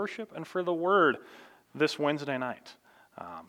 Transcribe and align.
worship 0.00 0.32
and 0.34 0.46
for 0.46 0.62
the 0.62 0.72
word 0.72 1.18
this 1.74 1.98
Wednesday 1.98 2.38
night. 2.38 2.74
Um, 3.18 3.48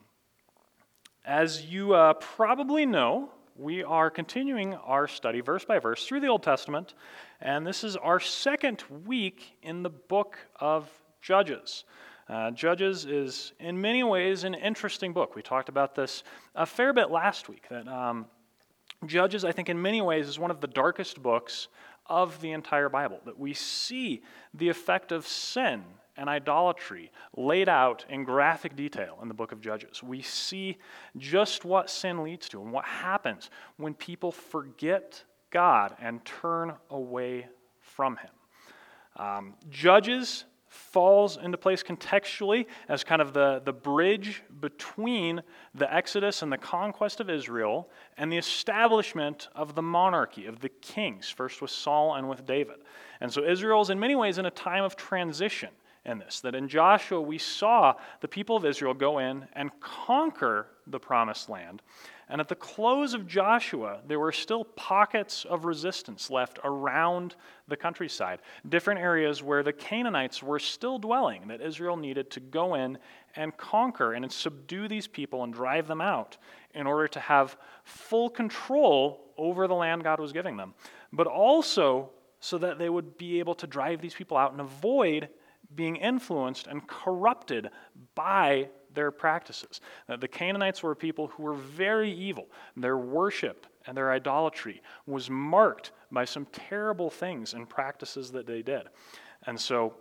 as 1.24 1.64
you 1.64 1.94
uh, 1.94 2.12
probably 2.16 2.86
know, 2.86 3.30
we 3.56 3.84
are 3.86 4.10
continuing 4.10 4.74
our 4.74 5.08
study 5.08 5.40
verse 5.40 5.64
by 5.64 5.80
verse 5.80 6.06
through 6.06 6.20
the 6.20 6.28
Old 6.28 6.44
Testament, 6.44 6.94
and 7.40 7.66
this 7.66 7.86
is 7.86 7.96
our 7.96 8.20
second 8.20 8.84
week 9.06 9.58
in 9.64 9.82
the 9.82 9.90
book 9.90 10.40
of 10.60 10.90
Judges. 11.22 11.86
Uh, 12.28 12.52
Judges 12.52 13.06
is, 13.06 13.54
in 13.62 13.80
many 13.80 14.04
ways, 14.04 14.44
an 14.44 14.54
interesting 14.54 15.14
book. 15.14 15.38
We 15.38 15.42
talked 15.42 15.70
about 15.70 15.96
this 15.96 16.22
a 16.54 16.66
fair 16.66 16.92
bit 16.92 17.10
last 17.10 17.48
week. 17.48 17.64
That 17.70 17.88
um, 17.88 18.26
Judges, 19.06 19.46
I 19.46 19.54
think, 19.54 19.70
in 19.70 19.82
many 19.82 20.02
ways, 20.02 20.28
is 20.28 20.38
one 20.38 20.52
of 20.52 20.60
the 20.60 20.68
darkest 20.68 21.24
books 21.24 21.70
of 22.08 22.42
the 22.42 22.52
entire 22.52 22.90
Bible. 22.90 23.22
That 23.24 23.40
we 23.40 23.54
see 23.54 24.22
the 24.54 24.68
effect 24.68 25.14
of 25.14 25.26
sin 25.26 25.86
and 26.18 26.30
idolatry 26.30 27.12
laid 27.36 27.70
out 27.70 28.06
in 28.10 28.24
graphic 28.24 28.76
detail 28.76 29.18
in 29.22 29.28
the 29.28 29.34
book 29.34 29.52
of 29.52 29.62
Judges. 29.62 30.04
We 30.04 30.22
see 30.22 30.78
just 31.18 31.66
what 31.66 31.90
sin 31.90 32.24
leads 32.24 32.50
to 32.50 32.62
and 32.62 32.72
what 32.72 32.86
happens 32.86 33.50
when 33.78 33.94
people 33.94 34.32
forget 34.32 35.24
God 35.52 35.96
and 36.00 36.24
turn 36.26 36.74
away 36.90 37.48
from 37.80 38.18
Him. 38.18 38.30
Um, 39.18 39.54
Judges 39.70 40.46
falls 40.68 41.36
into 41.36 41.58
place 41.58 41.84
contextually 41.84 42.66
as 42.88 43.04
kind 43.04 43.22
of 43.22 43.34
the, 43.34 43.62
the 43.66 43.74
bridge 43.74 44.42
between 44.62 45.42
the 45.76 45.94
Exodus 45.94 46.44
and 46.44 46.52
the 46.52 46.58
conquest 46.58 47.20
of 47.20 47.30
Israel 47.30 47.90
and 48.18 48.32
the 48.32 48.38
establishment 48.38 49.50
of 49.54 49.76
the 49.76 49.82
monarchy, 49.82 50.46
of 50.46 50.62
the 50.62 50.70
kings, 50.70 51.30
first 51.30 51.62
with 51.62 51.72
Saul 51.72 52.16
and 52.16 52.30
with 52.30 52.46
David. 52.46 52.78
And 53.20 53.32
so 53.32 53.44
Israel 53.44 53.82
is 53.82 53.90
in 53.90 54.00
many 54.00 54.16
ways 54.16 54.38
in 54.38 54.46
a 54.46 54.52
time 54.52 54.86
of 54.86 54.96
transition 54.96 55.70
in 56.06 56.20
this. 56.20 56.40
That 56.42 56.56
in 56.56 56.68
Joshua, 56.68 57.22
we 57.22 57.38
saw 57.38 57.96
the 58.22 58.28
people 58.28 58.56
of 58.56 58.66
Israel 58.66 58.94
go 58.94 59.20
in 59.20 59.48
and 59.54 59.72
conquer 59.80 60.68
the 60.88 61.00
promised 61.00 61.50
land. 61.50 61.82
And 62.28 62.40
at 62.40 62.48
the 62.48 62.56
close 62.56 63.14
of 63.14 63.28
Joshua, 63.28 64.00
there 64.08 64.20
were 64.20 64.32
still 64.32 64.64
pockets 64.64 65.44
of 65.44 65.66
resistance 65.66 66.30
left 66.30 66.60
around 66.64 67.36
the 67.68 67.76
countryside, 67.76 68.40
different 68.70 69.02
areas 69.02 69.44
where 69.44 69.64
the 69.64 69.74
Canaanites 69.74 70.42
were 70.42 70.60
still 70.60 70.98
dwelling, 70.98 71.50
that 71.50 71.62
Israel 71.62 71.98
needed 71.98 72.32
to 72.32 72.40
go 72.40 72.76
in 72.76 72.98
and 73.36 73.56
conquer 73.58 74.14
and 74.14 74.32
subdue 74.32 74.88
these 74.88 75.08
people 75.08 75.44
and 75.44 75.54
drive 75.54 75.88
them 75.88 76.00
out 76.00 76.38
in 76.74 76.88
order 76.88 77.08
to 77.10 77.20
have 77.20 77.58
full 77.84 78.30
control 78.30 79.34
over 79.38 79.68
the 79.68 79.76
land 79.76 80.04
God 80.04 80.20
was 80.22 80.32
giving 80.32 80.56
them, 80.56 80.74
but 81.12 81.28
also 81.28 82.12
so 82.40 82.58
that 82.58 82.80
they 82.80 82.90
would 82.90 83.18
be 83.18 83.40
able 83.40 83.56
to 83.56 83.68
drive 83.68 84.02
these 84.02 84.16
people 84.16 84.38
out 84.38 84.54
and 84.54 84.62
avoid 84.62 85.28
being 85.76 85.96
influenced 85.96 86.68
and 86.68 86.86
corrupted 86.88 87.70
by 88.16 88.70
their 88.94 89.12
practices. 89.12 89.80
The 90.08 90.28
Canaanites 90.28 90.84
were 90.84 90.96
people 90.96 91.28
who 91.28 91.44
were 91.44 91.54
very 91.54 92.12
evil. 92.12 92.48
Their 92.76 92.98
worship 92.98 93.66
and 93.88 93.96
their 93.96 94.12
idolatry 94.12 94.82
was 95.06 95.30
marked 95.30 95.92
by 96.12 96.26
some 96.26 96.46
terrible 96.52 97.10
things 97.10 97.54
and 97.54 97.70
practices 97.70 98.32
that 98.32 98.46
they 98.46 98.62
did. 98.62 98.84
And 99.46 99.60
so 99.60 99.96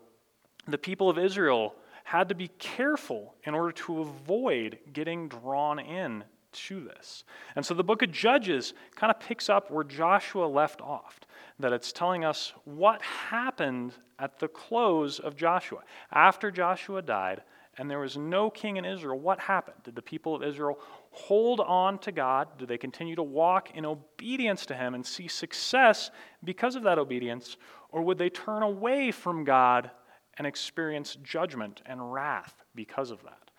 the 0.67 0.79
people 0.79 1.09
of 1.09 1.19
Israel 1.19 1.75
had 2.05 2.29
to 2.29 2.35
be 2.35 2.49
careful 2.59 3.37
in 3.45 3.55
order 3.55 3.73
to 3.73 4.01
avoid 4.01 4.79
getting 4.93 5.29
drawn 5.29 5.79
in 5.79 6.25
to 6.53 6.81
this. 6.81 7.25
And 7.55 7.65
so 7.65 7.75
the 7.75 7.85
book 7.85 8.03
of 8.03 8.11
Judges 8.11 8.75
kind 8.97 9.11
of 9.11 9.21
picks 9.21 9.49
up 9.49 9.71
where 9.71 9.85
Joshua 9.85 10.47
left 10.47 10.81
off, 10.81 11.21
that 11.61 11.73
it's 11.73 11.93
telling 11.93 12.25
us 12.25 12.53
what 12.65 13.03
happened 13.03 13.93
at 14.19 14.39
the 14.39 14.49
close 14.49 15.19
of 15.19 15.37
Joshua. 15.37 15.81
After 16.13 16.51
Joshua 16.51 17.03
died 17.03 17.43
and 17.79 17.91
there 17.91 17.99
was 17.99 18.17
no 18.17 18.51
king 18.51 18.77
in 18.77 18.85
Israel, 18.85 19.19
what 19.19 19.41
happened? 19.41 19.77
Did 19.85 19.95
the 19.95 20.03
people 20.03 20.35
of 20.35 20.43
Israel 20.43 20.79
hold 21.11 21.61
on 21.61 21.99
to 22.01 22.13
God? 22.13 22.49
Did 22.59 22.69
they 22.69 22.79
continue 22.79 23.17
to 23.17 23.23
walk 23.23 23.71
in 23.75 23.87
obedience 23.87 24.67
to 24.67 24.75
Him 24.75 24.95
and 24.95 25.05
see 25.05 25.29
success 25.29 26.11
because 26.45 26.77
of 26.77 26.83
that 26.83 26.99
obedience? 26.99 27.57
Or 27.91 28.03
would 28.03 28.19
they 28.19 28.31
turn 28.31 28.63
away 28.63 29.11
from 29.11 29.45
God 29.45 29.91
and 30.39 30.47
experience 30.47 31.17
judgment 31.23 31.83
and 31.87 32.13
wrath 32.13 32.55
because 32.75 33.11
of 33.11 33.23
that? 33.23 33.51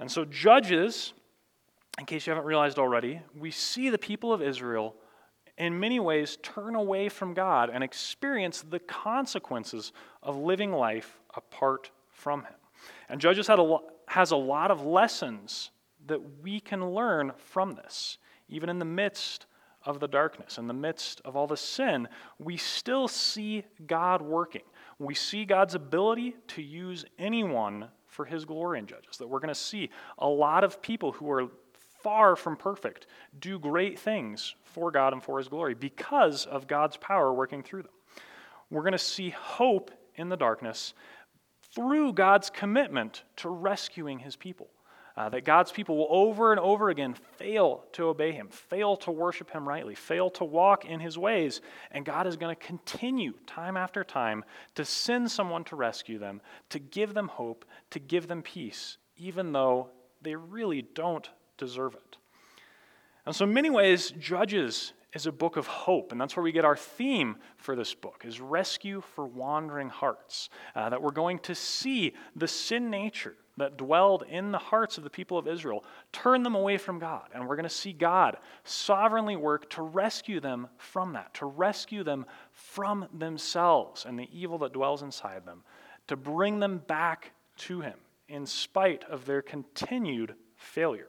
And 0.00 0.10
so, 0.10 0.24
Judges 0.24 1.14
in 1.98 2.06
case 2.06 2.26
you 2.26 2.32
haven't 2.32 2.46
realized 2.46 2.78
already, 2.78 3.20
we 3.36 3.50
see 3.50 3.88
the 3.88 3.98
people 3.98 4.32
of 4.32 4.42
Israel 4.42 4.96
in 5.58 5.78
many 5.78 6.00
ways 6.00 6.38
turn 6.42 6.74
away 6.74 7.08
from 7.08 7.34
God 7.34 7.70
and 7.72 7.84
experience 7.84 8.62
the 8.62 8.80
consequences 8.80 9.92
of 10.22 10.36
living 10.36 10.72
life 10.72 11.20
apart 11.36 11.90
from 12.10 12.42
Him. 12.42 12.54
And 13.08 13.20
Judges 13.20 13.48
a, 13.48 13.78
has 14.08 14.30
a 14.30 14.36
lot 14.36 14.70
of 14.70 14.84
lessons 14.84 15.70
that 16.06 16.20
we 16.42 16.60
can 16.60 16.90
learn 16.90 17.32
from 17.36 17.72
this. 17.72 18.18
Even 18.48 18.68
in 18.68 18.78
the 18.78 18.84
midst 18.84 19.46
of 19.84 20.00
the 20.00 20.08
darkness, 20.08 20.58
in 20.58 20.66
the 20.66 20.74
midst 20.74 21.20
of 21.24 21.36
all 21.36 21.46
the 21.46 21.56
sin, 21.56 22.08
we 22.38 22.56
still 22.56 23.06
see 23.08 23.64
God 23.86 24.22
working. 24.22 24.62
We 24.98 25.14
see 25.14 25.44
God's 25.44 25.74
ability 25.74 26.36
to 26.48 26.62
use 26.62 27.04
anyone 27.18 27.88
for 28.06 28.24
His 28.24 28.44
glory 28.44 28.78
in 28.78 28.86
Judges. 28.86 29.18
That 29.18 29.28
we're 29.28 29.40
going 29.40 29.48
to 29.48 29.54
see 29.54 29.90
a 30.18 30.28
lot 30.28 30.64
of 30.64 30.80
people 30.80 31.12
who 31.12 31.30
are 31.30 31.48
far 32.04 32.36
from 32.36 32.56
perfect, 32.56 33.06
do 33.40 33.58
great 33.58 33.98
things 33.98 34.54
for 34.62 34.92
God 34.92 35.14
and 35.14 35.22
for 35.22 35.38
His 35.38 35.48
glory 35.48 35.74
because 35.74 36.44
of 36.44 36.68
God's 36.68 36.98
power 36.98 37.32
working 37.32 37.62
through 37.62 37.82
them. 37.82 37.92
We're 38.70 38.82
going 38.82 38.92
to 38.92 38.98
see 38.98 39.30
hope 39.30 39.90
in 40.14 40.28
the 40.28 40.36
darkness 40.36 40.92
through 41.74 42.12
God's 42.12 42.50
commitment 42.50 43.24
to 43.36 43.48
rescuing 43.48 44.20
His 44.20 44.36
people. 44.36 44.68
Uh, 45.16 45.28
that 45.28 45.44
God's 45.44 45.70
people 45.70 45.96
will 45.96 46.08
over 46.10 46.50
and 46.50 46.58
over 46.58 46.90
again 46.90 47.14
fail 47.38 47.84
to 47.92 48.08
obey 48.08 48.32
Him, 48.32 48.48
fail 48.48 48.96
to 48.96 49.12
worship 49.12 49.48
Him 49.48 49.66
rightly, 49.66 49.94
fail 49.94 50.28
to 50.30 50.44
walk 50.44 50.84
in 50.84 50.98
His 50.98 51.16
ways, 51.16 51.60
and 51.92 52.04
God 52.04 52.26
is 52.26 52.36
going 52.36 52.54
to 52.54 52.60
continue 52.60 53.32
time 53.46 53.76
after 53.76 54.02
time 54.02 54.44
to 54.74 54.84
send 54.84 55.30
someone 55.30 55.62
to 55.64 55.76
rescue 55.76 56.18
them, 56.18 56.40
to 56.70 56.80
give 56.80 57.14
them 57.14 57.28
hope, 57.28 57.64
to 57.90 58.00
give 58.00 58.26
them 58.26 58.42
peace, 58.42 58.98
even 59.16 59.52
though 59.52 59.90
they 60.20 60.34
really 60.34 60.82
don't 60.82 61.28
deserve 61.56 61.94
it. 61.94 62.16
And 63.26 63.34
so, 63.34 63.44
in 63.44 63.54
many 63.54 63.70
ways, 63.70 64.12
Judges 64.18 64.92
is 65.14 65.26
a 65.26 65.32
book 65.32 65.56
of 65.56 65.66
hope, 65.66 66.12
and 66.12 66.20
that's 66.20 66.36
where 66.36 66.42
we 66.42 66.52
get 66.52 66.64
our 66.64 66.76
theme 66.76 67.36
for 67.56 67.74
this 67.76 67.94
book: 67.94 68.24
is 68.26 68.40
rescue 68.40 69.00
for 69.00 69.26
wandering 69.26 69.88
hearts. 69.88 70.50
Uh, 70.74 70.90
that 70.90 71.00
we're 71.00 71.10
going 71.10 71.38
to 71.40 71.54
see 71.54 72.12
the 72.36 72.48
sin 72.48 72.90
nature 72.90 73.36
that 73.56 73.76
dwelled 73.76 74.24
in 74.28 74.50
the 74.50 74.58
hearts 74.58 74.98
of 74.98 75.04
the 75.04 75.10
people 75.10 75.38
of 75.38 75.46
Israel 75.46 75.84
turn 76.12 76.42
them 76.42 76.54
away 76.54 76.76
from 76.76 76.98
God, 76.98 77.28
and 77.32 77.46
we're 77.46 77.56
going 77.56 77.64
to 77.64 77.70
see 77.70 77.92
God 77.92 78.36
sovereignly 78.64 79.36
work 79.36 79.70
to 79.70 79.82
rescue 79.82 80.40
them 80.40 80.68
from 80.76 81.12
that, 81.12 81.32
to 81.34 81.46
rescue 81.46 82.02
them 82.02 82.26
from 82.50 83.06
themselves 83.14 84.04
and 84.04 84.18
the 84.18 84.28
evil 84.32 84.58
that 84.58 84.72
dwells 84.72 85.02
inside 85.02 85.46
them, 85.46 85.62
to 86.08 86.16
bring 86.16 86.58
them 86.58 86.78
back 86.78 87.32
to 87.56 87.80
Him 87.80 87.98
in 88.28 88.44
spite 88.44 89.04
of 89.04 89.24
their 89.24 89.42
continued 89.42 90.34
failure. 90.56 91.08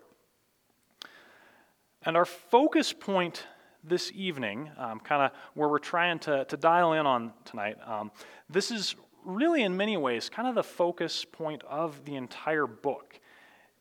And 2.05 2.15
our 2.15 2.25
focus 2.25 2.93
point 2.93 3.47
this 3.83 4.11
evening, 4.13 4.69
um, 4.77 4.99
kind 4.99 5.23
of 5.23 5.31
where 5.55 5.67
we're 5.67 5.79
trying 5.79 6.19
to, 6.19 6.45
to 6.45 6.57
dial 6.57 6.93
in 6.93 7.07
on 7.07 7.33
tonight, 7.45 7.77
um, 7.85 8.11
this 8.47 8.69
is 8.69 8.95
really 9.23 9.63
in 9.63 9.75
many 9.75 9.97
ways 9.97 10.29
kind 10.29 10.47
of 10.47 10.53
the 10.53 10.63
focus 10.63 11.25
point 11.25 11.63
of 11.63 12.05
the 12.05 12.15
entire 12.15 12.67
book, 12.67 13.19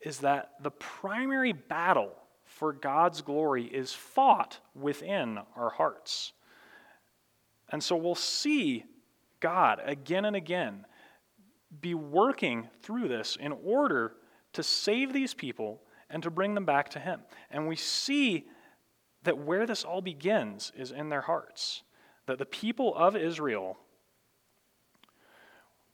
is 0.00 0.20
that 0.20 0.52
the 0.62 0.70
primary 0.70 1.52
battle 1.52 2.12
for 2.46 2.72
God's 2.72 3.20
glory 3.20 3.64
is 3.64 3.92
fought 3.92 4.58
within 4.74 5.38
our 5.54 5.68
hearts. 5.68 6.32
And 7.70 7.82
so 7.82 7.94
we'll 7.94 8.14
see 8.14 8.84
God 9.40 9.82
again 9.84 10.24
and 10.24 10.36
again 10.36 10.86
be 11.80 11.94
working 11.94 12.68
through 12.82 13.08
this 13.08 13.36
in 13.38 13.52
order 13.52 14.14
to 14.54 14.62
save 14.62 15.12
these 15.12 15.34
people 15.34 15.82
and 16.14 16.22
to 16.22 16.30
bring 16.30 16.54
them 16.54 16.64
back 16.64 16.88
to 16.90 17.00
Him. 17.00 17.20
And 17.50 17.66
we 17.66 17.74
see 17.74 18.46
that 19.24 19.36
where 19.36 19.66
this 19.66 19.82
all 19.82 20.00
begins 20.00 20.72
is 20.76 20.92
in 20.92 21.08
their 21.08 21.22
hearts. 21.22 21.82
That 22.26 22.38
the 22.38 22.46
people 22.46 22.94
of 22.94 23.16
Israel 23.16 23.76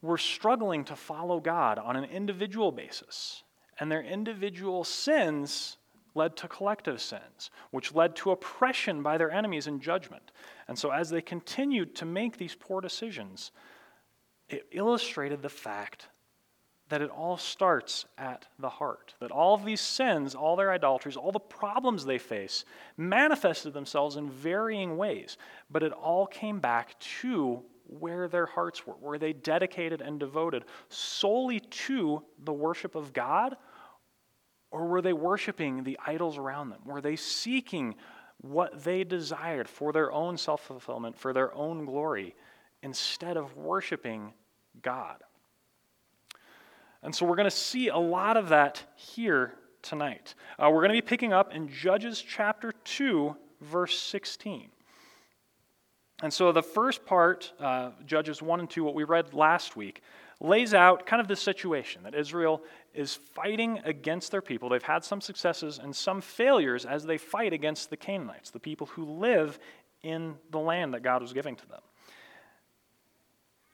were 0.03 0.19
struggling 0.19 0.85
to 0.85 0.95
follow 0.95 1.41
God 1.41 1.79
on 1.79 1.97
an 1.97 2.05
individual 2.05 2.71
basis, 2.71 3.43
and 3.79 3.91
their 3.91 4.03
individual 4.03 4.85
sins 4.85 5.79
led 6.15 6.37
to 6.37 6.49
collective 6.49 7.01
sins, 7.01 7.51
which 7.71 7.95
led 7.95 8.15
to 8.17 8.31
oppression 8.31 9.03
by 9.03 9.17
their 9.17 9.31
enemies 9.31 9.67
and 9.67 9.81
judgment. 9.81 10.33
And 10.69 10.79
so, 10.79 10.91
as 10.91 11.09
they 11.09 11.23
continued 11.23 11.95
to 11.97 12.05
make 12.05 12.37
these 12.37 12.55
poor 12.55 12.83
decisions, 12.83 13.53
it 14.51 14.67
illustrated 14.71 15.41
the 15.41 15.49
fact 15.49 16.09
that 16.91 17.01
it 17.01 17.11
all 17.11 17.37
starts 17.37 18.05
at 18.19 18.47
the 18.59 18.69
heart. 18.69 19.15
That 19.21 19.31
all 19.31 19.55
of 19.55 19.65
these 19.65 19.81
sins, 19.81 20.35
all 20.35 20.57
their 20.57 20.73
idolatries, 20.73 21.17
all 21.17 21.33
the 21.33 21.39
problems 21.39 22.05
they 22.05 22.19
face 22.19 22.65
manifested 22.97 23.73
themselves 23.73 24.17
in 24.17 24.29
varying 24.29 24.97
ways, 24.97 25.39
but 25.71 25.85
it 25.85 25.93
all 25.93 26.27
came 26.27 26.59
back 26.59 26.99
to 27.21 27.63
where 27.87 28.29
their 28.29 28.47
hearts 28.47 28.87
were. 28.87 28.97
Were 29.01 29.19
they 29.19 29.33
dedicated 29.33 30.01
and 30.01 30.19
devoted 30.19 30.65
solely 30.89 31.61
to 31.61 32.23
the 32.45 32.53
worship 32.53 32.97
of 32.97 33.13
God? 33.13 33.57
Or 34.73 34.87
were 34.87 35.03
they 35.03 35.13
worshiping 35.13 35.85
the 35.85 35.99
idols 36.05 36.39
around 36.39 36.71
them? 36.71 36.81
Were 36.85 37.01
they 37.01 37.17
seeking 37.17 37.95
what 38.39 38.83
they 38.83 39.05
desired 39.05 39.69
for 39.69 39.93
their 39.93 40.13
own 40.13 40.37
self 40.37 40.63
fulfillment, 40.63 41.17
for 41.17 41.33
their 41.33 41.55
own 41.55 41.85
glory, 41.85 42.35
instead 42.83 43.37
of 43.37 43.57
worshiping 43.57 44.33
God? 44.83 45.23
And 47.03 47.15
so 47.15 47.25
we're 47.25 47.37
going 47.37 47.45
to 47.45 47.51
see 47.51 47.89
a 47.89 47.97
lot 47.97 48.37
of 48.37 48.51
that 48.51 48.83
here 48.95 49.55
tonight. 49.83 50.35
Uh, 50.59 50.69
we're 50.71 50.81
going 50.81 50.91
to 50.91 51.03
be 51.03 51.07
picking 51.07 51.33
up 51.33 51.55
in 51.55 51.69
Judges 51.69 52.21
chapter 52.21 52.73
2, 52.85 53.35
verse 53.63 53.99
16. 53.99 54.69
And 56.23 56.33
so 56.33 56.53
the 56.53 56.63
first 56.63 57.07
part, 57.07 57.53
uh, 57.59 57.93
Judges 58.05 58.43
1 58.43 58.61
and 58.61 58.69
2, 58.69 58.85
what 58.85 58.95
we 58.95 59.05
read 59.05 59.33
last 59.33 59.77
week, 59.77 60.03
lays 60.41 60.75
out 60.75 61.07
kind 61.07 61.21
of 61.21 61.29
the 61.29 61.37
situation 61.37 62.03
that 62.03 62.15
Israel 62.15 62.63
is 62.95 63.15
fighting 63.15 63.81
against 63.85 64.31
their 64.31 64.43
people. 64.43 64.69
They've 64.69 64.83
had 64.83 65.05
some 65.05 65.21
successes 65.21 65.79
and 65.79 65.95
some 65.95 66.21
failures 66.21 66.85
as 66.85 67.05
they 67.05 67.17
fight 67.17 67.53
against 67.53 67.89
the 67.89 67.97
Canaanites, 67.97 68.51
the 68.51 68.61
people 68.61 68.87
who 68.89 69.05
live 69.05 69.59
in 70.03 70.35
the 70.51 70.59
land 70.59 70.95
that 70.95 71.03
God 71.03 71.23
was 71.23 71.33
giving 71.33 71.57
to 71.57 71.67
them. 71.69 71.81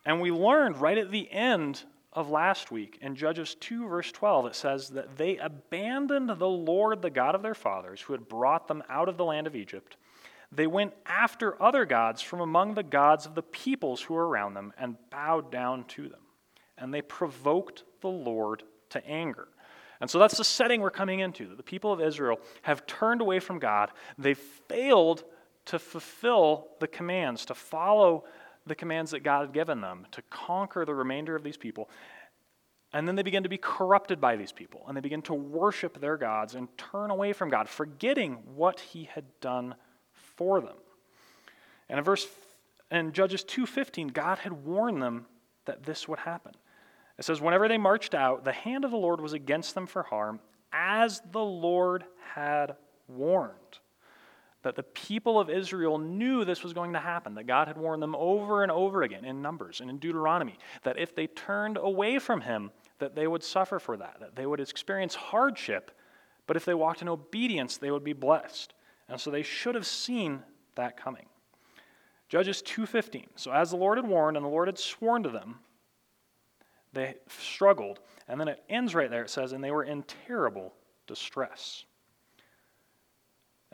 And 0.04 0.20
we 0.20 0.30
learned 0.30 0.80
right 0.80 0.98
at 0.98 1.10
the 1.10 1.30
end 1.30 1.82
of 2.16 2.30
last 2.30 2.72
week 2.72 2.98
in 3.02 3.14
Judges 3.14 3.54
2, 3.60 3.86
verse 3.88 4.10
12, 4.10 4.46
it 4.46 4.54
says 4.56 4.88
that 4.88 5.18
they 5.18 5.36
abandoned 5.36 6.30
the 6.30 6.48
Lord, 6.48 7.02
the 7.02 7.10
God 7.10 7.34
of 7.34 7.42
their 7.42 7.54
fathers, 7.54 8.00
who 8.00 8.14
had 8.14 8.26
brought 8.26 8.66
them 8.66 8.82
out 8.88 9.10
of 9.10 9.18
the 9.18 9.24
land 9.24 9.46
of 9.46 9.54
Egypt. 9.54 9.98
They 10.50 10.66
went 10.66 10.94
after 11.04 11.60
other 11.62 11.84
gods 11.84 12.22
from 12.22 12.40
among 12.40 12.74
the 12.74 12.82
gods 12.82 13.26
of 13.26 13.34
the 13.34 13.42
peoples 13.42 14.00
who 14.00 14.14
were 14.14 14.26
around 14.26 14.54
them 14.54 14.72
and 14.78 14.96
bowed 15.10 15.52
down 15.52 15.84
to 15.84 16.08
them. 16.08 16.20
And 16.78 16.92
they 16.92 17.02
provoked 17.02 17.84
the 18.00 18.08
Lord 18.08 18.62
to 18.90 19.06
anger. 19.06 19.48
And 20.00 20.08
so 20.08 20.18
that's 20.18 20.38
the 20.38 20.44
setting 20.44 20.80
we're 20.80 20.90
coming 20.90 21.20
into. 21.20 21.54
The 21.54 21.62
people 21.62 21.92
of 21.92 22.00
Israel 22.00 22.40
have 22.62 22.86
turned 22.86 23.20
away 23.20 23.40
from 23.40 23.58
God. 23.58 23.90
They 24.16 24.34
failed 24.34 25.24
to 25.66 25.78
fulfill 25.78 26.68
the 26.80 26.86
commands, 26.86 27.44
to 27.46 27.54
follow 27.54 28.24
the 28.66 28.74
commands 28.74 29.12
that 29.12 29.22
God 29.22 29.42
had 29.42 29.52
given 29.52 29.80
them 29.80 30.06
to 30.12 30.22
conquer 30.22 30.84
the 30.84 30.94
remainder 30.94 31.36
of 31.36 31.42
these 31.42 31.56
people. 31.56 31.88
And 32.92 33.06
then 33.06 33.14
they 33.16 33.22
begin 33.22 33.42
to 33.42 33.48
be 33.48 33.58
corrupted 33.58 34.20
by 34.20 34.36
these 34.36 34.52
people, 34.52 34.84
and 34.86 34.96
they 34.96 35.00
begin 35.00 35.22
to 35.22 35.34
worship 35.34 36.00
their 36.00 36.16
gods 36.16 36.54
and 36.54 36.68
turn 36.78 37.10
away 37.10 37.32
from 37.32 37.50
God, 37.50 37.68
forgetting 37.68 38.38
what 38.54 38.80
He 38.80 39.04
had 39.12 39.24
done 39.40 39.74
for 40.12 40.60
them. 40.60 40.76
And 41.88 41.98
in 41.98 42.04
verse 42.04 42.26
in 42.90 43.12
Judges 43.12 43.44
2:15, 43.44 44.12
God 44.12 44.38
had 44.38 44.52
warned 44.52 45.02
them 45.02 45.26
that 45.64 45.82
this 45.82 46.06
would 46.08 46.20
happen. 46.20 46.52
It 47.18 47.24
says, 47.24 47.40
Whenever 47.40 47.68
they 47.68 47.78
marched 47.78 48.14
out, 48.14 48.44
the 48.44 48.52
hand 48.52 48.84
of 48.84 48.90
the 48.90 48.96
Lord 48.96 49.20
was 49.20 49.32
against 49.32 49.74
them 49.74 49.86
for 49.86 50.04
harm, 50.04 50.40
as 50.72 51.20
the 51.32 51.44
Lord 51.44 52.04
had 52.34 52.76
warned 53.08 53.78
that 54.66 54.74
the 54.74 54.82
people 54.82 55.38
of 55.38 55.48
Israel 55.48 55.96
knew 55.96 56.44
this 56.44 56.64
was 56.64 56.72
going 56.72 56.92
to 56.92 56.98
happen, 56.98 57.36
that 57.36 57.46
God 57.46 57.68
had 57.68 57.78
warned 57.78 58.02
them 58.02 58.16
over 58.18 58.64
and 58.64 58.72
over 58.72 59.04
again 59.04 59.24
in 59.24 59.40
Numbers 59.40 59.80
and 59.80 59.88
in 59.88 59.98
Deuteronomy, 59.98 60.58
that 60.82 60.98
if 60.98 61.14
they 61.14 61.28
turned 61.28 61.76
away 61.76 62.18
from 62.18 62.40
him, 62.40 62.72
that 62.98 63.14
they 63.14 63.28
would 63.28 63.44
suffer 63.44 63.78
for 63.78 63.96
that, 63.96 64.16
that 64.18 64.34
they 64.34 64.44
would 64.44 64.58
experience 64.58 65.14
hardship, 65.14 65.92
but 66.48 66.56
if 66.56 66.64
they 66.64 66.74
walked 66.74 67.00
in 67.00 67.08
obedience, 67.08 67.76
they 67.76 67.92
would 67.92 68.02
be 68.02 68.12
blessed. 68.12 68.74
And 69.08 69.20
so 69.20 69.30
they 69.30 69.44
should 69.44 69.76
have 69.76 69.86
seen 69.86 70.42
that 70.74 70.96
coming. 70.96 71.26
Judges 72.28 72.60
2:15. 72.62 73.28
So 73.36 73.52
as 73.52 73.70
the 73.70 73.76
Lord 73.76 73.98
had 73.98 74.08
warned 74.08 74.36
and 74.36 74.44
the 74.44 74.50
Lord 74.50 74.66
had 74.66 74.80
sworn 74.80 75.22
to 75.22 75.30
them, 75.30 75.60
they 76.92 77.14
struggled, 77.28 78.00
and 78.26 78.40
then 78.40 78.48
it 78.48 78.64
ends 78.68 78.96
right 78.96 79.10
there. 79.10 79.22
It 79.22 79.30
says, 79.30 79.52
and 79.52 79.62
they 79.62 79.70
were 79.70 79.84
in 79.84 80.02
terrible 80.26 80.74
distress. 81.06 81.84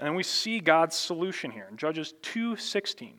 And 0.02 0.08
then 0.08 0.16
we 0.16 0.24
see 0.24 0.58
God's 0.58 0.96
solution 0.96 1.52
here 1.52 1.68
in 1.70 1.76
Judges 1.76 2.12
2:16. 2.22 3.12
It 3.12 3.18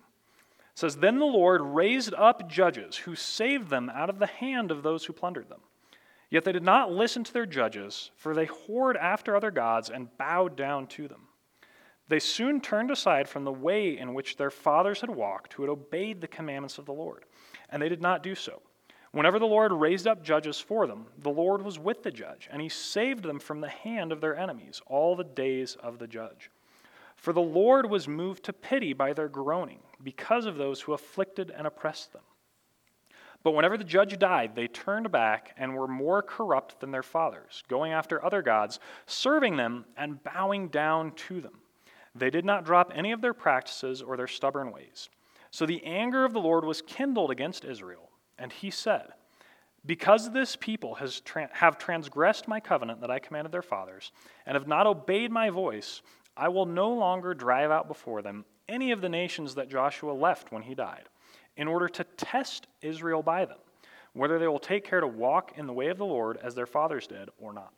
says, 0.75 0.97
Then 0.97 1.17
the 1.17 1.25
Lord 1.25 1.61
raised 1.61 2.13
up 2.13 2.49
judges 2.49 2.97
who 2.97 3.15
saved 3.15 3.69
them 3.69 3.89
out 3.89 4.09
of 4.09 4.19
the 4.19 4.27
hand 4.27 4.69
of 4.69 4.83
those 4.83 5.05
who 5.05 5.13
plundered 5.13 5.47
them. 5.47 5.61
Yet 6.29 6.43
they 6.43 6.51
did 6.51 6.61
not 6.61 6.91
listen 6.91 7.23
to 7.23 7.31
their 7.31 7.45
judges, 7.45 8.11
for 8.17 8.33
they 8.33 8.47
whored 8.47 8.97
after 8.97 9.33
other 9.33 9.49
gods 9.49 9.89
and 9.89 10.17
bowed 10.17 10.57
down 10.57 10.87
to 10.87 11.07
them. 11.07 11.29
They 12.09 12.19
soon 12.19 12.59
turned 12.59 12.91
aside 12.91 13.29
from 13.29 13.45
the 13.45 13.53
way 13.53 13.97
in 13.97 14.13
which 14.13 14.35
their 14.35 14.51
fathers 14.51 14.99
had 14.99 15.09
walked, 15.09 15.53
who 15.53 15.63
had 15.63 15.69
obeyed 15.69 16.19
the 16.19 16.27
commandments 16.27 16.77
of 16.77 16.85
the 16.85 16.91
Lord, 16.91 17.23
and 17.69 17.81
they 17.81 17.87
did 17.87 18.01
not 18.01 18.23
do 18.23 18.35
so. 18.35 18.61
Whenever 19.13 19.39
the 19.39 19.45
Lord 19.45 19.71
raised 19.71 20.05
up 20.05 20.21
judges 20.21 20.59
for 20.59 20.85
them, 20.85 21.05
the 21.17 21.29
Lord 21.29 21.61
was 21.61 21.79
with 21.79 22.03
the 22.03 22.11
judge, 22.11 22.49
and 22.51 22.61
he 22.61 22.67
saved 22.67 23.23
them 23.23 23.39
from 23.39 23.61
the 23.61 23.69
hand 23.69 24.11
of 24.11 24.19
their 24.19 24.35
enemies 24.35 24.81
all 24.85 25.15
the 25.15 25.23
days 25.23 25.75
of 25.75 25.97
the 25.97 26.07
judge. 26.07 26.49
For 27.23 27.31
the 27.31 27.39
Lord 27.39 27.89
was 27.89 28.05
moved 28.05 28.43
to 28.43 28.51
pity 28.51 28.91
by 28.91 29.13
their 29.13 29.29
groaning 29.29 29.79
because 30.03 30.45
of 30.45 30.57
those 30.57 30.81
who 30.81 30.91
afflicted 30.91 31.53
and 31.55 31.65
oppressed 31.65 32.11
them. 32.11 32.23
But 33.43 33.51
whenever 33.51 33.77
the 33.77 33.85
judge 33.85 34.19
died, 34.19 34.57
they 34.57 34.67
turned 34.67 35.09
back 35.09 35.55
and 35.55 35.73
were 35.73 35.87
more 35.87 36.21
corrupt 36.21 36.81
than 36.81 36.91
their 36.91 37.01
fathers, 37.01 37.63
going 37.69 37.93
after 37.93 38.21
other 38.21 38.41
gods, 38.41 38.81
serving 39.05 39.55
them 39.55 39.85
and 39.95 40.21
bowing 40.21 40.67
down 40.67 41.13
to 41.13 41.39
them. 41.39 41.61
They 42.13 42.29
did 42.29 42.43
not 42.43 42.65
drop 42.65 42.91
any 42.93 43.13
of 43.13 43.21
their 43.21 43.33
practices 43.33 44.01
or 44.01 44.17
their 44.17 44.27
stubborn 44.27 44.73
ways. 44.73 45.07
So 45.49 45.65
the 45.65 45.85
anger 45.85 46.25
of 46.25 46.33
the 46.33 46.41
Lord 46.41 46.65
was 46.65 46.81
kindled 46.81 47.31
against 47.31 47.63
Israel, 47.63 48.09
and 48.37 48.51
he 48.51 48.69
said, 48.69 49.13
because 49.85 50.31
this 50.31 50.57
people 50.57 50.95
has 50.95 51.21
have 51.51 51.77
transgressed 51.77 52.49
my 52.49 52.59
covenant 52.59 52.99
that 52.99 53.11
I 53.11 53.19
commanded 53.19 53.53
their 53.53 53.61
fathers, 53.61 54.11
and 54.45 54.55
have 54.55 54.67
not 54.67 54.87
obeyed 54.87 55.31
my 55.31 55.49
voice, 55.49 56.01
I 56.35 56.47
will 56.49 56.65
no 56.65 56.91
longer 56.91 57.33
drive 57.33 57.71
out 57.71 57.87
before 57.87 58.21
them 58.21 58.45
any 58.67 58.91
of 58.91 59.01
the 59.01 59.09
nations 59.09 59.55
that 59.55 59.69
Joshua 59.69 60.13
left 60.13 60.51
when 60.51 60.63
he 60.63 60.73
died, 60.75 61.09
in 61.57 61.67
order 61.67 61.87
to 61.89 62.03
test 62.03 62.67
Israel 62.81 63.21
by 63.21 63.45
them, 63.45 63.57
whether 64.13 64.39
they 64.39 64.47
will 64.47 64.59
take 64.59 64.85
care 64.85 65.01
to 65.01 65.07
walk 65.07 65.53
in 65.57 65.67
the 65.67 65.73
way 65.73 65.87
of 65.87 65.97
the 65.97 66.05
Lord 66.05 66.37
as 66.41 66.55
their 66.55 66.65
fathers 66.65 67.07
did 67.07 67.29
or 67.37 67.53
not. 67.53 67.73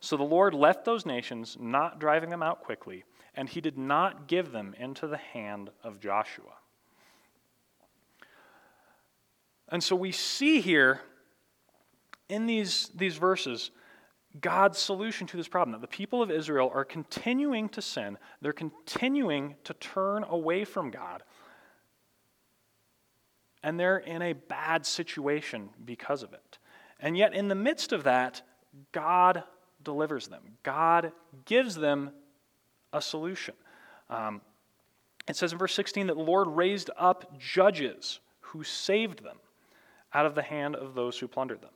So 0.00 0.16
the 0.16 0.22
Lord 0.24 0.54
left 0.54 0.84
those 0.84 1.06
nations, 1.06 1.56
not 1.60 2.00
driving 2.00 2.30
them 2.30 2.42
out 2.42 2.60
quickly, 2.60 3.04
and 3.34 3.48
he 3.48 3.60
did 3.60 3.78
not 3.78 4.26
give 4.26 4.50
them 4.50 4.74
into 4.78 5.06
the 5.06 5.16
hand 5.16 5.70
of 5.84 6.00
Joshua. 6.00 6.54
And 9.68 9.82
so 9.82 9.94
we 9.96 10.12
see 10.12 10.60
here 10.60 11.00
in 12.28 12.46
these, 12.46 12.90
these 12.94 13.16
verses 13.16 13.70
God's 14.40 14.78
solution 14.78 15.26
to 15.28 15.36
this 15.36 15.48
problem 15.48 15.72
that 15.72 15.80
the 15.80 15.94
people 15.94 16.22
of 16.22 16.30
Israel 16.30 16.70
are 16.74 16.84
continuing 16.84 17.68
to 17.70 17.82
sin, 17.82 18.16
they're 18.40 18.52
continuing 18.52 19.56
to 19.64 19.74
turn 19.74 20.24
away 20.24 20.64
from 20.64 20.90
God, 20.90 21.22
and 23.62 23.78
they're 23.78 23.98
in 23.98 24.22
a 24.22 24.32
bad 24.32 24.86
situation 24.86 25.70
because 25.84 26.22
of 26.22 26.32
it. 26.32 26.58
And 26.98 27.16
yet, 27.16 27.34
in 27.34 27.48
the 27.48 27.54
midst 27.54 27.92
of 27.92 28.04
that, 28.04 28.42
God 28.92 29.44
delivers 29.82 30.28
them, 30.28 30.42
God 30.62 31.12
gives 31.44 31.74
them 31.74 32.10
a 32.92 33.02
solution. 33.02 33.54
Um, 34.08 34.40
it 35.28 35.36
says 35.36 35.52
in 35.52 35.58
verse 35.58 35.74
16 35.74 36.08
that 36.08 36.16
the 36.16 36.22
Lord 36.22 36.48
raised 36.48 36.90
up 36.96 37.38
judges 37.38 38.20
who 38.40 38.64
saved 38.64 39.22
them 39.22 39.36
out 40.12 40.26
of 40.26 40.34
the 40.34 40.42
hand 40.42 40.76
of 40.76 40.94
those 40.94 41.18
who 41.18 41.28
plundered 41.28 41.60
them. 41.60 41.70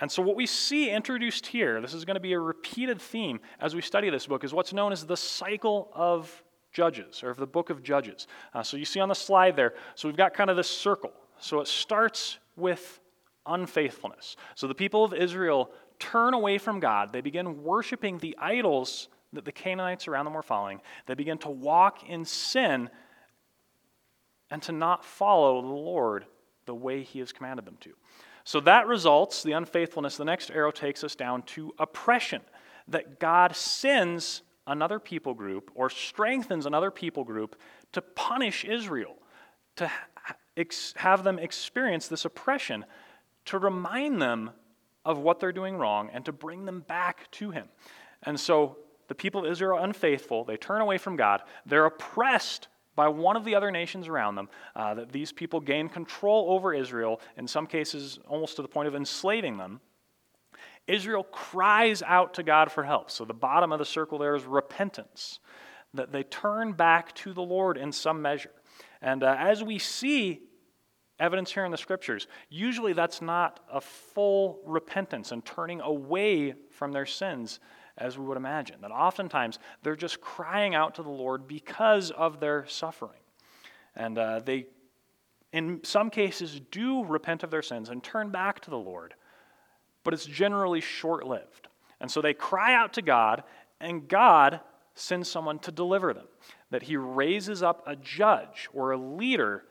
And 0.00 0.12
so, 0.12 0.22
what 0.22 0.36
we 0.36 0.46
see 0.46 0.90
introduced 0.90 1.46
here, 1.46 1.80
this 1.80 1.94
is 1.94 2.04
going 2.04 2.16
to 2.16 2.20
be 2.20 2.34
a 2.34 2.40
repeated 2.40 3.00
theme 3.00 3.40
as 3.60 3.74
we 3.74 3.80
study 3.80 4.10
this 4.10 4.26
book, 4.26 4.44
is 4.44 4.52
what's 4.52 4.72
known 4.72 4.92
as 4.92 5.06
the 5.06 5.16
cycle 5.16 5.90
of 5.94 6.42
Judges, 6.72 7.22
or 7.22 7.30
of 7.30 7.38
the 7.38 7.46
book 7.46 7.70
of 7.70 7.82
Judges. 7.82 8.26
Uh, 8.52 8.62
so, 8.62 8.76
you 8.76 8.84
see 8.84 9.00
on 9.00 9.08
the 9.08 9.14
slide 9.14 9.56
there, 9.56 9.72
so 9.94 10.08
we've 10.08 10.16
got 10.16 10.34
kind 10.34 10.50
of 10.50 10.56
this 10.56 10.68
circle. 10.68 11.12
So, 11.38 11.60
it 11.60 11.68
starts 11.68 12.38
with 12.56 13.00
unfaithfulness. 13.46 14.36
So, 14.54 14.66
the 14.66 14.74
people 14.74 15.02
of 15.02 15.14
Israel 15.14 15.70
turn 15.98 16.34
away 16.34 16.58
from 16.58 16.78
God, 16.78 17.12
they 17.12 17.22
begin 17.22 17.62
worshiping 17.62 18.18
the 18.18 18.36
idols 18.38 19.08
that 19.32 19.46
the 19.46 19.52
Canaanites 19.52 20.08
around 20.08 20.26
them 20.26 20.34
were 20.34 20.42
following, 20.42 20.80
they 21.06 21.14
begin 21.14 21.38
to 21.38 21.50
walk 21.50 22.08
in 22.08 22.24
sin 22.26 22.90
and 24.50 24.62
to 24.62 24.72
not 24.72 25.04
follow 25.04 25.62
the 25.62 25.68
Lord 25.68 26.26
the 26.66 26.74
way 26.74 27.02
He 27.02 27.20
has 27.20 27.32
commanded 27.32 27.64
them 27.64 27.78
to. 27.80 27.92
So 28.46 28.60
that 28.60 28.86
results, 28.86 29.42
the 29.42 29.52
unfaithfulness, 29.52 30.16
the 30.16 30.24
next 30.24 30.52
arrow 30.52 30.70
takes 30.70 31.02
us 31.02 31.16
down 31.16 31.42
to 31.42 31.74
oppression. 31.80 32.42
That 32.86 33.18
God 33.18 33.56
sends 33.56 34.42
another 34.68 35.00
people 35.00 35.34
group 35.34 35.72
or 35.74 35.90
strengthens 35.90 36.64
another 36.64 36.92
people 36.92 37.24
group 37.24 37.56
to 37.90 38.00
punish 38.00 38.64
Israel, 38.64 39.16
to 39.74 39.90
have 40.94 41.24
them 41.24 41.40
experience 41.40 42.06
this 42.06 42.24
oppression, 42.24 42.84
to 43.46 43.58
remind 43.58 44.22
them 44.22 44.52
of 45.04 45.18
what 45.18 45.40
they're 45.40 45.50
doing 45.50 45.76
wrong 45.76 46.08
and 46.12 46.24
to 46.24 46.32
bring 46.32 46.66
them 46.66 46.84
back 46.86 47.28
to 47.32 47.50
Him. 47.50 47.66
And 48.22 48.38
so 48.38 48.76
the 49.08 49.16
people 49.16 49.44
of 49.44 49.50
Israel 49.50 49.76
are 49.76 49.84
unfaithful, 49.84 50.44
they 50.44 50.56
turn 50.56 50.80
away 50.80 50.98
from 50.98 51.16
God, 51.16 51.42
they're 51.66 51.86
oppressed 51.86 52.68
by 52.96 53.08
one 53.08 53.36
of 53.36 53.44
the 53.44 53.54
other 53.54 53.70
nations 53.70 54.08
around 54.08 54.34
them, 54.34 54.48
uh, 54.74 54.94
that 54.94 55.12
these 55.12 55.30
people 55.30 55.60
gain 55.60 55.88
control 55.88 56.46
over 56.50 56.74
Israel, 56.74 57.20
in 57.36 57.46
some 57.46 57.66
cases 57.66 58.18
almost 58.26 58.56
to 58.56 58.62
the 58.62 58.68
point 58.68 58.88
of 58.88 58.94
enslaving 58.94 59.58
them, 59.58 59.80
Israel 60.86 61.24
cries 61.24 62.02
out 62.02 62.34
to 62.34 62.42
God 62.42 62.72
for 62.72 62.84
help. 62.84 63.10
So 63.10 63.24
the 63.24 63.34
bottom 63.34 63.72
of 63.72 63.78
the 63.78 63.84
circle 63.84 64.18
there 64.18 64.34
is 64.34 64.44
repentance, 64.44 65.40
that 65.94 66.12
they 66.12 66.22
turn 66.22 66.72
back 66.72 67.14
to 67.16 67.32
the 67.32 67.42
Lord 67.42 67.76
in 67.76 67.92
some 67.92 68.22
measure. 68.22 68.50
And 69.02 69.22
uh, 69.22 69.36
as 69.38 69.62
we 69.62 69.78
see 69.78 70.40
evidence 71.18 71.52
here 71.52 71.64
in 71.64 71.70
the 71.70 71.78
scriptures, 71.78 72.28
usually 72.48 72.92
that's 72.92 73.20
not 73.20 73.60
a 73.70 73.80
full 73.80 74.60
repentance 74.64 75.32
and 75.32 75.44
turning 75.44 75.80
away 75.80 76.54
from 76.70 76.92
their 76.92 77.06
sins 77.06 77.60
as 77.98 78.18
we 78.18 78.24
would 78.24 78.36
imagine. 78.36 78.80
That 78.82 78.90
oftentimes 78.90 79.58
they're 79.82 79.96
just 79.96 80.20
crying 80.20 80.74
out 80.74 80.94
to 80.96 81.02
the 81.02 81.08
Lord 81.10 81.48
because 81.48 82.10
of 82.10 82.40
their 82.40 82.66
suffering. 82.66 83.20
And 83.94 84.18
uh, 84.18 84.40
they, 84.40 84.66
in 85.52 85.80
some 85.82 86.10
cases, 86.10 86.60
do 86.70 87.04
repent 87.04 87.42
of 87.42 87.50
their 87.50 87.62
sins 87.62 87.88
and 87.88 88.02
turn 88.02 88.30
back 88.30 88.60
to 88.60 88.70
the 88.70 88.78
Lord, 88.78 89.14
but 90.04 90.12
it's 90.12 90.26
generally 90.26 90.80
short 90.80 91.26
lived. 91.26 91.68
And 92.00 92.10
so 92.10 92.20
they 92.20 92.34
cry 92.34 92.74
out 92.74 92.92
to 92.94 93.02
God, 93.02 93.42
and 93.80 94.06
God 94.06 94.60
sends 94.94 95.30
someone 95.30 95.58
to 95.60 95.72
deliver 95.72 96.12
them. 96.12 96.26
That 96.70 96.82
he 96.82 96.96
raises 96.96 97.62
up 97.62 97.82
a 97.86 97.96
judge 97.96 98.68
or 98.74 98.90
a 98.90 98.98
leader 98.98 99.64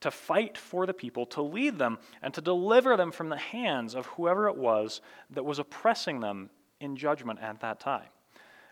to 0.00 0.10
fight 0.10 0.58
for 0.58 0.86
the 0.86 0.94
people, 0.94 1.26
to 1.26 1.42
lead 1.42 1.78
them, 1.78 1.98
and 2.22 2.34
to 2.34 2.40
deliver 2.40 2.96
them 2.96 3.12
from 3.12 3.28
the 3.28 3.36
hands 3.36 3.94
of 3.94 4.06
whoever 4.06 4.48
it 4.48 4.56
was 4.56 5.00
that 5.30 5.44
was 5.44 5.58
oppressing 5.58 6.20
them 6.20 6.50
in 6.80 6.96
judgment 6.96 7.40
at 7.40 7.60
that 7.60 7.80
time. 7.80 8.08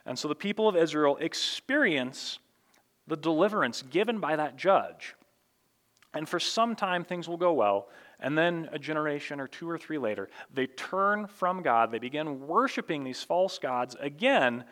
And 0.07 0.19
so 0.19 0.29
the 0.29 0.35
people 0.35 0.69
of 0.69 0.77
Israel 0.77 1.17
experience 1.19 2.39
the 3.07 3.17
deliverance 3.17 3.83
given 3.83 4.19
by 4.19 4.37
that 4.37 4.57
judge. 4.57 5.15
And 6.15 6.29
for 6.29 6.39
some 6.39 6.77
time, 6.77 7.05
things 7.05 7.29
will 7.29 7.37
go 7.37 7.53
well. 7.53 7.89
And 8.21 8.39
then 8.39 8.69
a 8.73 8.79
generation 8.79 9.41
or 9.41 9.49
two 9.49 9.69
or 9.69 9.77
three 9.77 9.99
later, 9.99 10.29
they 10.53 10.67
turn 10.67 11.27
from 11.27 11.63
God. 11.63 11.91
They 11.91 11.99
begin 11.99 12.47
worshiping 12.47 13.03
these 13.03 13.23
false 13.23 13.59
gods 13.59 13.97
again 13.99 14.65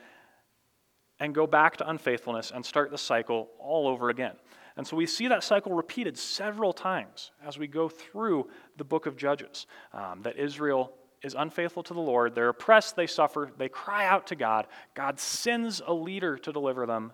and 1.18 1.34
go 1.34 1.46
back 1.46 1.76
to 1.78 1.88
unfaithfulness 1.88 2.52
and 2.54 2.64
start 2.64 2.90
the 2.90 2.98
cycle 2.98 3.48
all 3.58 3.88
over 3.88 4.08
again. 4.08 4.34
And 4.76 4.86
so 4.86 4.96
we 4.96 5.06
see 5.06 5.28
that 5.28 5.44
cycle 5.44 5.72
repeated 5.74 6.16
several 6.16 6.72
times 6.72 7.32
as 7.44 7.58
we 7.58 7.66
go 7.66 7.88
through 7.88 8.48
the 8.76 8.84
book 8.84 9.06
of 9.06 9.16
Judges. 9.16 9.66
Um, 9.92 10.22
that 10.22 10.38
Israel 10.38 10.92
is 11.22 11.34
unfaithful 11.34 11.82
to 11.84 11.94
the 11.94 12.00
Lord. 12.00 12.34
They're 12.34 12.48
oppressed, 12.48 12.96
they 12.96 13.06
suffer, 13.06 13.50
they 13.56 13.68
cry 13.68 14.06
out 14.06 14.26
to 14.28 14.34
God. 14.34 14.66
God 14.94 15.20
sends 15.20 15.80
a 15.86 15.92
leader 15.92 16.36
to 16.38 16.52
deliver 16.52 16.86
them, 16.86 17.12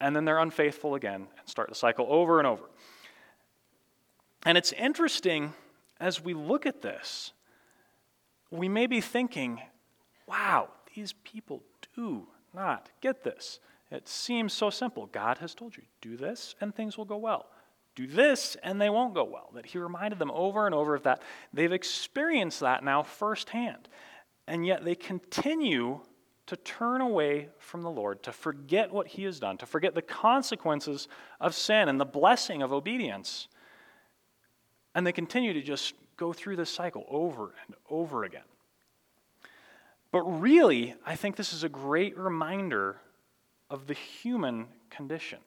and 0.00 0.14
then 0.14 0.24
they're 0.24 0.38
unfaithful 0.38 0.94
again 0.94 1.26
and 1.38 1.48
start 1.48 1.68
the 1.68 1.74
cycle 1.74 2.06
over 2.08 2.38
and 2.38 2.46
over. 2.46 2.64
And 4.44 4.58
it's 4.58 4.72
interesting 4.72 5.52
as 6.00 6.22
we 6.22 6.34
look 6.34 6.66
at 6.66 6.82
this, 6.82 7.32
we 8.50 8.68
may 8.68 8.86
be 8.86 9.00
thinking, 9.00 9.60
wow, 10.26 10.68
these 10.94 11.12
people 11.24 11.62
do 11.94 12.26
not 12.54 12.90
get 13.00 13.24
this. 13.24 13.60
It 13.90 14.08
seems 14.08 14.52
so 14.52 14.70
simple. 14.70 15.06
God 15.06 15.38
has 15.38 15.54
told 15.54 15.76
you, 15.76 15.82
do 16.00 16.16
this 16.16 16.54
and 16.60 16.74
things 16.74 16.96
will 16.96 17.04
go 17.04 17.16
well 17.16 17.46
do 17.98 18.06
this 18.06 18.56
and 18.62 18.80
they 18.80 18.90
won't 18.90 19.12
go 19.12 19.24
well. 19.24 19.50
That 19.54 19.66
he 19.66 19.78
reminded 19.78 20.20
them 20.20 20.30
over 20.30 20.66
and 20.66 20.74
over 20.74 20.94
of 20.94 21.02
that. 21.02 21.20
They've 21.52 21.72
experienced 21.72 22.60
that 22.60 22.84
now 22.84 23.02
firsthand. 23.02 23.88
And 24.46 24.64
yet 24.64 24.84
they 24.84 24.94
continue 24.94 26.00
to 26.46 26.56
turn 26.56 27.00
away 27.00 27.48
from 27.58 27.82
the 27.82 27.90
Lord, 27.90 28.22
to 28.22 28.32
forget 28.32 28.92
what 28.92 29.08
he 29.08 29.24
has 29.24 29.40
done, 29.40 29.58
to 29.58 29.66
forget 29.66 29.94
the 29.94 30.02
consequences 30.02 31.08
of 31.40 31.54
sin 31.54 31.88
and 31.88 32.00
the 32.00 32.06
blessing 32.06 32.62
of 32.62 32.72
obedience. 32.72 33.48
And 34.94 35.06
they 35.06 35.12
continue 35.12 35.52
to 35.52 35.60
just 35.60 35.94
go 36.16 36.32
through 36.32 36.56
this 36.56 36.70
cycle 36.70 37.04
over 37.08 37.54
and 37.66 37.74
over 37.90 38.24
again. 38.24 38.42
But 40.12 40.22
really, 40.22 40.94
I 41.04 41.16
think 41.16 41.36
this 41.36 41.52
is 41.52 41.64
a 41.64 41.68
great 41.68 42.16
reminder 42.16 43.00
of 43.68 43.86
the 43.86 43.94
human 43.94 44.68
condition 44.88 45.40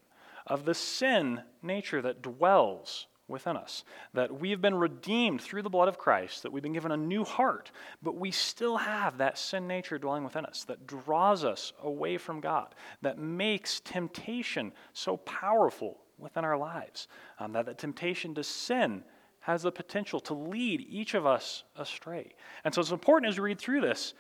of 0.48 0.66
the 0.66 0.74
sin 0.74 1.42
nature 1.62 2.02
that 2.02 2.22
dwells 2.22 3.08
within 3.28 3.58
us. 3.58 3.84
That 4.14 4.40
we 4.40 4.52
have 4.52 4.62
been 4.62 4.76
redeemed 4.76 5.42
through 5.42 5.64
the 5.64 5.70
blood 5.70 5.88
of 5.88 5.98
Christ, 5.98 6.44
that 6.44 6.52
we've 6.52 6.62
been 6.62 6.74
given 6.74 6.92
a 6.92 6.98
new 6.98 7.24
heart, 7.24 7.72
but 8.04 8.16
we 8.16 8.30
still 8.30 8.78
have 8.78 9.18
that 9.18 9.38
sin 9.38 9.68
nature 9.68 9.98
dwelling 9.98 10.24
within 10.24 10.46
us 10.46 10.64
that 10.66 10.86
draws 10.86 11.44
us 11.44 11.74
away 11.82 12.18
from 12.18 12.42
God, 12.42 12.76
that 13.02 13.18
makes 13.18 13.80
temptation 13.80 14.74
so 14.94 15.18
powerful 15.18 15.98
within 16.18 16.46
our 16.46 16.58
lives. 16.58 17.08
Um, 17.40 17.54
that 17.54 17.66
the 17.66 17.74
temptation 17.74 18.36
to 18.36 18.44
sin 18.44 19.04
has 19.40 19.64
the 19.64 19.72
potential 19.72 20.20
to 20.20 20.36
lead 20.36 20.86
each 20.88 21.16
of 21.16 21.26
us 21.26 21.64
astray. 21.76 22.36
And 22.64 22.74
so 22.74 22.82
it's 22.82 22.92
important 22.92 23.32
as 23.32 23.40
we 23.40 23.46
read 23.46 23.60
through 23.60 23.82
this 23.82 24.14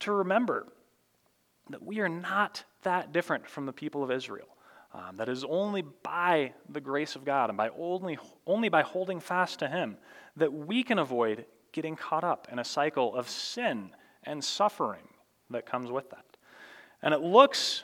to 0.00 0.12
remember 0.12 0.68
that 1.70 1.82
we 1.82 1.98
are 2.00 2.08
not 2.08 2.62
that 2.82 3.12
different 3.12 3.48
from 3.48 3.66
the 3.66 3.72
people 3.72 4.04
of 4.04 4.12
Israel. 4.12 4.46
Um, 4.94 5.16
that 5.16 5.28
is 5.28 5.42
only 5.42 5.82
by 5.82 6.52
the 6.68 6.80
grace 6.80 7.16
of 7.16 7.24
God 7.24 7.50
and 7.50 7.56
by 7.56 7.68
only, 7.76 8.16
only 8.46 8.68
by 8.68 8.82
holding 8.82 9.18
fast 9.18 9.58
to 9.58 9.68
Him 9.68 9.96
that 10.36 10.52
we 10.52 10.84
can 10.84 11.00
avoid 11.00 11.46
getting 11.72 11.96
caught 11.96 12.22
up 12.22 12.46
in 12.52 12.60
a 12.60 12.64
cycle 12.64 13.14
of 13.16 13.28
sin 13.28 13.90
and 14.22 14.42
suffering 14.42 15.08
that 15.50 15.66
comes 15.66 15.90
with 15.90 16.10
that. 16.10 16.24
And 17.02 17.12
it 17.12 17.20
looks 17.20 17.82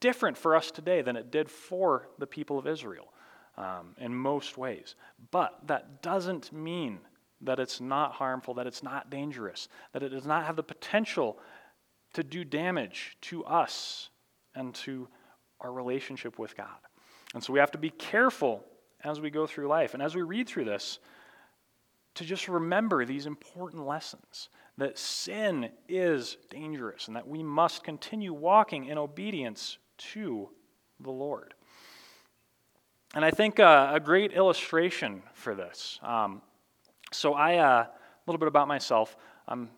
different 0.00 0.36
for 0.36 0.56
us 0.56 0.72
today 0.72 1.02
than 1.02 1.14
it 1.16 1.30
did 1.30 1.48
for 1.48 2.08
the 2.18 2.26
people 2.26 2.58
of 2.58 2.66
Israel 2.66 3.12
um, 3.56 3.94
in 3.98 4.12
most 4.12 4.58
ways. 4.58 4.96
But 5.30 5.56
that 5.68 6.02
doesn't 6.02 6.52
mean 6.52 6.98
that 7.42 7.60
it's 7.60 7.80
not 7.80 8.12
harmful, 8.12 8.54
that 8.54 8.66
it's 8.66 8.82
not 8.82 9.08
dangerous, 9.08 9.68
that 9.92 10.02
it 10.02 10.10
does 10.10 10.26
not 10.26 10.44
have 10.44 10.56
the 10.56 10.62
potential 10.64 11.38
to 12.12 12.24
do 12.24 12.44
damage 12.44 13.16
to 13.22 13.44
us 13.44 14.10
and 14.54 14.74
to 14.74 15.08
our 15.60 15.72
relationship 15.72 16.38
with 16.38 16.56
God. 16.56 16.68
And 17.34 17.42
so 17.42 17.52
we 17.52 17.58
have 17.58 17.70
to 17.72 17.78
be 17.78 17.90
careful 17.90 18.64
as 19.04 19.20
we 19.20 19.30
go 19.30 19.46
through 19.46 19.68
life 19.68 19.94
and 19.94 20.02
as 20.02 20.14
we 20.14 20.22
read 20.22 20.48
through 20.48 20.64
this 20.64 20.98
to 22.14 22.24
just 22.24 22.48
remember 22.48 23.04
these 23.04 23.26
important 23.26 23.86
lessons 23.86 24.48
that 24.78 24.98
sin 24.98 25.70
is 25.88 26.36
dangerous 26.48 27.06
and 27.06 27.16
that 27.16 27.28
we 27.28 27.42
must 27.42 27.84
continue 27.84 28.32
walking 28.32 28.86
in 28.86 28.98
obedience 28.98 29.78
to 29.98 30.48
the 31.00 31.10
Lord. 31.10 31.54
And 33.14 33.24
I 33.24 33.30
think 33.30 33.58
uh, 33.58 33.90
a 33.92 34.00
great 34.00 34.32
illustration 34.32 35.22
for 35.34 35.54
this. 35.54 35.98
Um, 36.02 36.42
so, 37.12 37.34
I, 37.34 37.52
a 37.52 37.62
uh, 37.62 37.86
little 38.26 38.38
bit 38.38 38.48
about 38.48 38.68
myself. 38.68 39.16
I'm 39.48 39.70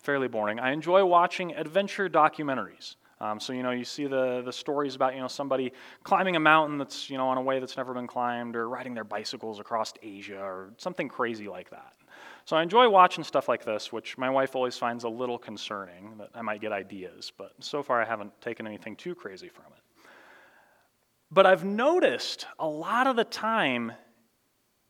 fairly 0.00 0.28
boring. 0.28 0.60
I 0.60 0.72
enjoy 0.72 1.04
watching 1.04 1.54
adventure 1.54 2.08
documentaries. 2.08 2.96
Um, 3.18 3.40
so, 3.40 3.52
you 3.52 3.62
know, 3.62 3.70
you 3.70 3.84
see 3.84 4.06
the, 4.06 4.42
the 4.44 4.52
stories 4.52 4.94
about, 4.94 5.14
you 5.14 5.20
know, 5.20 5.28
somebody 5.28 5.72
climbing 6.02 6.36
a 6.36 6.40
mountain 6.40 6.76
that's, 6.76 7.08
you 7.08 7.16
know, 7.16 7.28
on 7.28 7.38
a 7.38 7.42
way 7.42 7.60
that's 7.60 7.76
never 7.76 7.94
been 7.94 8.06
climbed 8.06 8.56
or 8.56 8.68
riding 8.68 8.92
their 8.92 9.04
bicycles 9.04 9.58
across 9.58 9.94
Asia 10.02 10.38
or 10.38 10.70
something 10.76 11.08
crazy 11.08 11.48
like 11.48 11.70
that. 11.70 11.94
So 12.44 12.56
I 12.56 12.62
enjoy 12.62 12.88
watching 12.88 13.24
stuff 13.24 13.48
like 13.48 13.64
this, 13.64 13.92
which 13.92 14.18
my 14.18 14.28
wife 14.28 14.54
always 14.54 14.76
finds 14.76 15.04
a 15.04 15.08
little 15.08 15.38
concerning 15.38 16.18
that 16.18 16.30
I 16.34 16.42
might 16.42 16.60
get 16.60 16.72
ideas, 16.72 17.32
but 17.36 17.52
so 17.58 17.82
far 17.82 18.00
I 18.02 18.04
haven't 18.04 18.38
taken 18.40 18.66
anything 18.66 18.96
too 18.96 19.14
crazy 19.14 19.48
from 19.48 19.64
it. 19.76 19.82
But 21.30 21.46
I've 21.46 21.64
noticed 21.64 22.46
a 22.58 22.68
lot 22.68 23.06
of 23.06 23.16
the 23.16 23.24
time 23.24 23.92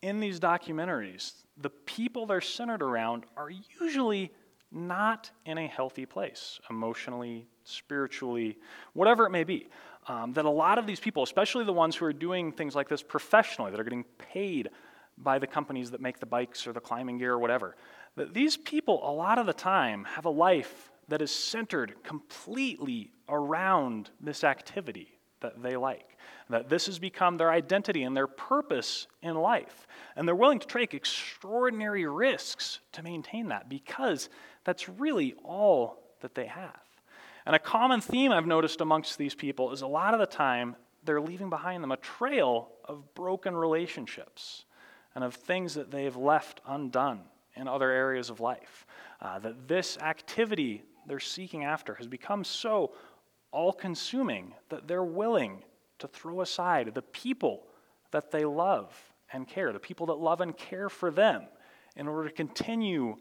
in 0.02 0.20
these 0.20 0.38
documentaries, 0.38 1.32
the 1.56 1.70
people 1.70 2.26
they're 2.26 2.40
centered 2.40 2.82
around 2.82 3.24
are 3.36 3.50
usually 3.80 4.32
not 4.72 5.30
in 5.44 5.58
a 5.58 5.66
healthy 5.66 6.06
place 6.06 6.60
emotionally, 6.68 7.46
spiritually, 7.64 8.58
whatever 8.92 9.26
it 9.26 9.30
may 9.30 9.44
be. 9.44 9.68
Um, 10.08 10.32
that 10.34 10.44
a 10.44 10.50
lot 10.50 10.78
of 10.78 10.86
these 10.86 11.00
people, 11.00 11.24
especially 11.24 11.64
the 11.64 11.72
ones 11.72 11.96
who 11.96 12.04
are 12.04 12.12
doing 12.12 12.52
things 12.52 12.76
like 12.76 12.88
this 12.88 13.02
professionally, 13.02 13.72
that 13.72 13.80
are 13.80 13.84
getting 13.84 14.04
paid 14.18 14.70
by 15.18 15.38
the 15.38 15.46
companies 15.46 15.90
that 15.90 16.00
make 16.00 16.20
the 16.20 16.26
bikes 16.26 16.66
or 16.66 16.72
the 16.72 16.80
climbing 16.80 17.18
gear 17.18 17.32
or 17.32 17.38
whatever, 17.38 17.74
that 18.16 18.32
these 18.32 18.56
people, 18.56 19.00
a 19.08 19.12
lot 19.12 19.38
of 19.38 19.46
the 19.46 19.52
time, 19.52 20.04
have 20.04 20.24
a 20.24 20.30
life 20.30 20.90
that 21.08 21.22
is 21.22 21.30
centered 21.30 21.94
completely 22.02 23.10
around 23.28 24.10
this 24.20 24.44
activity 24.44 25.18
that 25.40 25.62
they 25.62 25.76
like. 25.76 26.16
That 26.48 26.68
this 26.68 26.86
has 26.86 26.98
become 26.98 27.36
their 27.36 27.50
identity 27.50 28.04
and 28.04 28.16
their 28.16 28.26
purpose 28.26 29.06
in 29.22 29.34
life. 29.34 29.86
And 30.14 30.26
they're 30.26 30.34
willing 30.34 30.58
to 30.60 30.66
take 30.66 30.94
extraordinary 30.94 32.06
risks 32.06 32.80
to 32.92 33.02
maintain 33.02 33.48
that 33.48 33.68
because 33.68 34.28
that's 34.66 34.88
really 34.88 35.34
all 35.44 36.02
that 36.20 36.34
they 36.34 36.46
have. 36.46 36.80
And 37.46 37.54
a 37.54 37.60
common 37.60 38.00
theme 38.00 38.32
I've 38.32 38.46
noticed 38.46 38.80
amongst 38.80 39.16
these 39.16 39.34
people 39.34 39.72
is 39.72 39.82
a 39.82 39.86
lot 39.86 40.12
of 40.12 40.18
the 40.18 40.26
time 40.26 40.74
they're 41.04 41.20
leaving 41.20 41.48
behind 41.48 41.84
them 41.84 41.92
a 41.92 41.96
trail 41.96 42.72
of 42.84 43.14
broken 43.14 43.56
relationships 43.56 44.64
and 45.14 45.22
of 45.22 45.34
things 45.34 45.74
that 45.74 45.92
they've 45.92 46.16
left 46.16 46.60
undone 46.66 47.20
in 47.54 47.68
other 47.68 47.90
areas 47.90 48.28
of 48.28 48.40
life. 48.40 48.84
Uh, 49.20 49.38
that 49.38 49.68
this 49.68 49.96
activity 49.98 50.82
they're 51.06 51.20
seeking 51.20 51.62
after 51.62 51.94
has 51.94 52.08
become 52.08 52.42
so 52.42 52.92
all 53.52 53.72
consuming 53.72 54.52
that 54.68 54.88
they're 54.88 55.04
willing 55.04 55.62
to 56.00 56.08
throw 56.08 56.40
aside 56.40 56.92
the 56.92 57.02
people 57.02 57.68
that 58.10 58.32
they 58.32 58.44
love 58.44 58.92
and 59.32 59.46
care, 59.46 59.72
the 59.72 59.78
people 59.78 60.06
that 60.06 60.14
love 60.14 60.40
and 60.40 60.56
care 60.56 60.88
for 60.88 61.12
them, 61.12 61.44
in 61.94 62.08
order 62.08 62.28
to 62.28 62.34
continue 62.34 63.16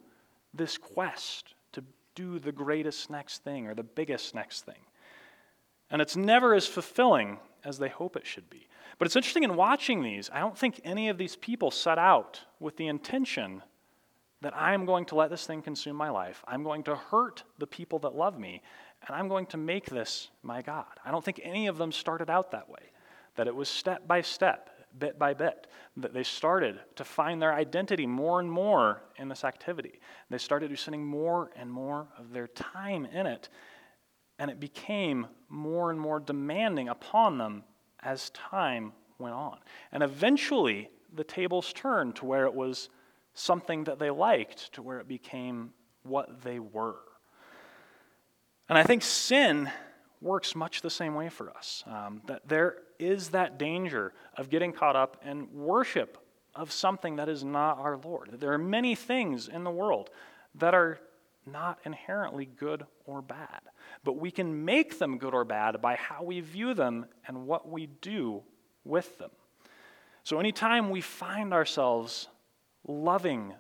this 0.56 0.78
quest 0.78 1.54
to 1.74 1.84
do 2.16 2.40
the 2.40 2.52
greatest 2.52 3.10
next 3.10 3.44
thing 3.44 3.68
or 3.68 3.76
the 3.76 3.84
biggest 3.84 4.34
next 4.34 4.66
thing. 4.66 4.80
And 5.90 6.02
it's 6.02 6.16
never 6.16 6.54
as 6.54 6.66
fulfilling 6.68 7.40
as 7.64 7.78
they 7.78 7.90
hope 7.90 8.16
it 8.16 8.26
should 8.26 8.50
be. 8.50 8.68
But 8.98 9.06
it's 9.06 9.16
interesting 9.16 9.44
in 9.44 9.56
watching 9.56 10.02
these, 10.02 10.30
I 10.32 10.40
don't 10.40 10.58
think 10.58 10.80
any 10.84 11.10
of 11.10 11.18
these 11.18 11.36
people 11.36 11.72
set 11.72 11.98
out 11.98 12.42
with 12.60 12.78
the 12.78 12.88
intention 12.88 13.62
that 14.42 14.56
I'm 14.56 14.86
going 14.86 15.06
to 15.06 15.16
let 15.16 15.30
this 15.30 15.46
thing 15.46 15.62
consume 15.62 15.96
my 15.96 16.10
life. 16.10 16.44
I'm 16.48 16.64
going 16.64 16.84
to 16.84 16.96
hurt 16.96 17.44
the 17.58 17.68
people 17.68 18.00
that 18.00 18.16
love 18.16 18.38
me, 18.38 18.62
and 19.08 19.16
I'm 19.16 19.28
going 19.28 19.48
to 19.48 19.58
make 19.58 19.88
this 19.88 20.30
my 20.44 20.62
God. 20.62 20.86
I 21.04 21.12
don't 21.12 21.24
think 21.24 21.42
any 21.44 21.68
of 21.68 21.78
them 21.78 21.92
started 21.92 22.30
out 22.30 22.52
that 22.52 22.70
way, 22.70 22.92
that 23.36 23.48
it 23.48 23.56
was 23.56 23.70
step 23.70 24.08
by 24.08 24.22
step, 24.22 24.70
bit 24.98 25.20
by 25.20 25.34
bit, 25.34 25.68
that 25.98 26.14
they 26.14 26.24
started 26.24 26.80
to 26.96 27.04
find 27.04 27.42
their 27.42 27.54
identity 27.54 28.06
more 28.06 28.40
and 28.40 28.52
more 28.52 29.02
in 29.18 29.30
this 29.30 29.44
activity. 29.44 30.00
They 30.30 30.38
started 30.38 30.78
spending 30.78 31.06
more 31.06 31.52
and 31.56 31.72
more 31.72 32.08
of 32.18 32.32
their 32.32 32.48
time 32.48 33.06
in 33.06 33.26
it, 33.26 33.50
and 34.40 34.52
it 34.52 34.60
became 34.60 35.28
more 35.50 35.92
and 35.92 36.00
more 36.00 36.20
demanding 36.20 36.90
upon 36.90 37.38
them 37.38 37.64
as 38.02 38.30
time 38.32 38.94
went 39.18 39.36
on. 39.36 39.58
And 39.92 40.04
eventually, 40.04 40.90
the 41.14 41.24
tables 41.24 41.72
turned 41.74 42.16
to 42.18 42.26
where 42.26 42.46
it 42.46 42.54
was 42.54 42.90
something 43.34 43.86
that 43.86 44.00
they 44.00 44.10
liked, 44.10 44.74
to 44.74 44.82
where 44.82 45.00
it 45.00 45.08
became 45.08 45.72
what 46.04 46.44
they 46.44 46.60
were. 46.60 47.00
And 48.68 48.78
I 48.78 48.84
think 48.84 49.04
sin 49.04 49.70
works 50.26 50.56
much 50.56 50.82
the 50.82 50.90
same 50.90 51.14
way 51.14 51.30
for 51.30 51.56
us. 51.56 51.84
Um, 51.88 52.22
that 52.26 52.48
there 52.48 52.78
is 53.00 53.30
that 53.30 53.60
danger 53.60 54.12
of 54.36 54.50
getting 54.50 54.74
caught 54.74 54.96
up 54.96 55.22
in 55.24 55.48
worship 55.54 56.18
of 56.56 56.72
something 56.72 57.18
that 57.18 57.30
is 57.30 57.44
not 57.44 57.78
our 57.78 57.98
Lord. 57.98 58.32
That 58.32 58.40
there 58.40 58.52
are 58.52 58.58
many 58.58 58.96
things 58.96 59.48
in 59.48 59.64
the 59.64 59.72
world 59.72 60.10
that 60.56 60.74
are 60.74 61.00
not 61.46 61.80
inherently 61.86 62.46
good 62.46 62.86
or 63.06 63.22
bad, 63.22 63.62
but 64.04 64.14
we 64.14 64.32
can 64.32 64.66
make 64.66 64.98
them 64.98 65.20
good 65.20 65.36
or 65.36 65.46
bad 65.46 65.80
by 65.80 65.96
how 65.96 66.24
we 66.24 66.40
view 66.40 66.74
them 66.74 67.06
and 67.28 67.46
what 67.46 67.70
we 67.70 67.86
do 67.86 68.42
with 68.84 69.18
them. 69.20 69.30
So, 70.24 70.40
anytime 70.40 70.90
we 70.90 71.02
find 71.02 71.54
ourselves 71.54 72.30
loving 72.88 73.54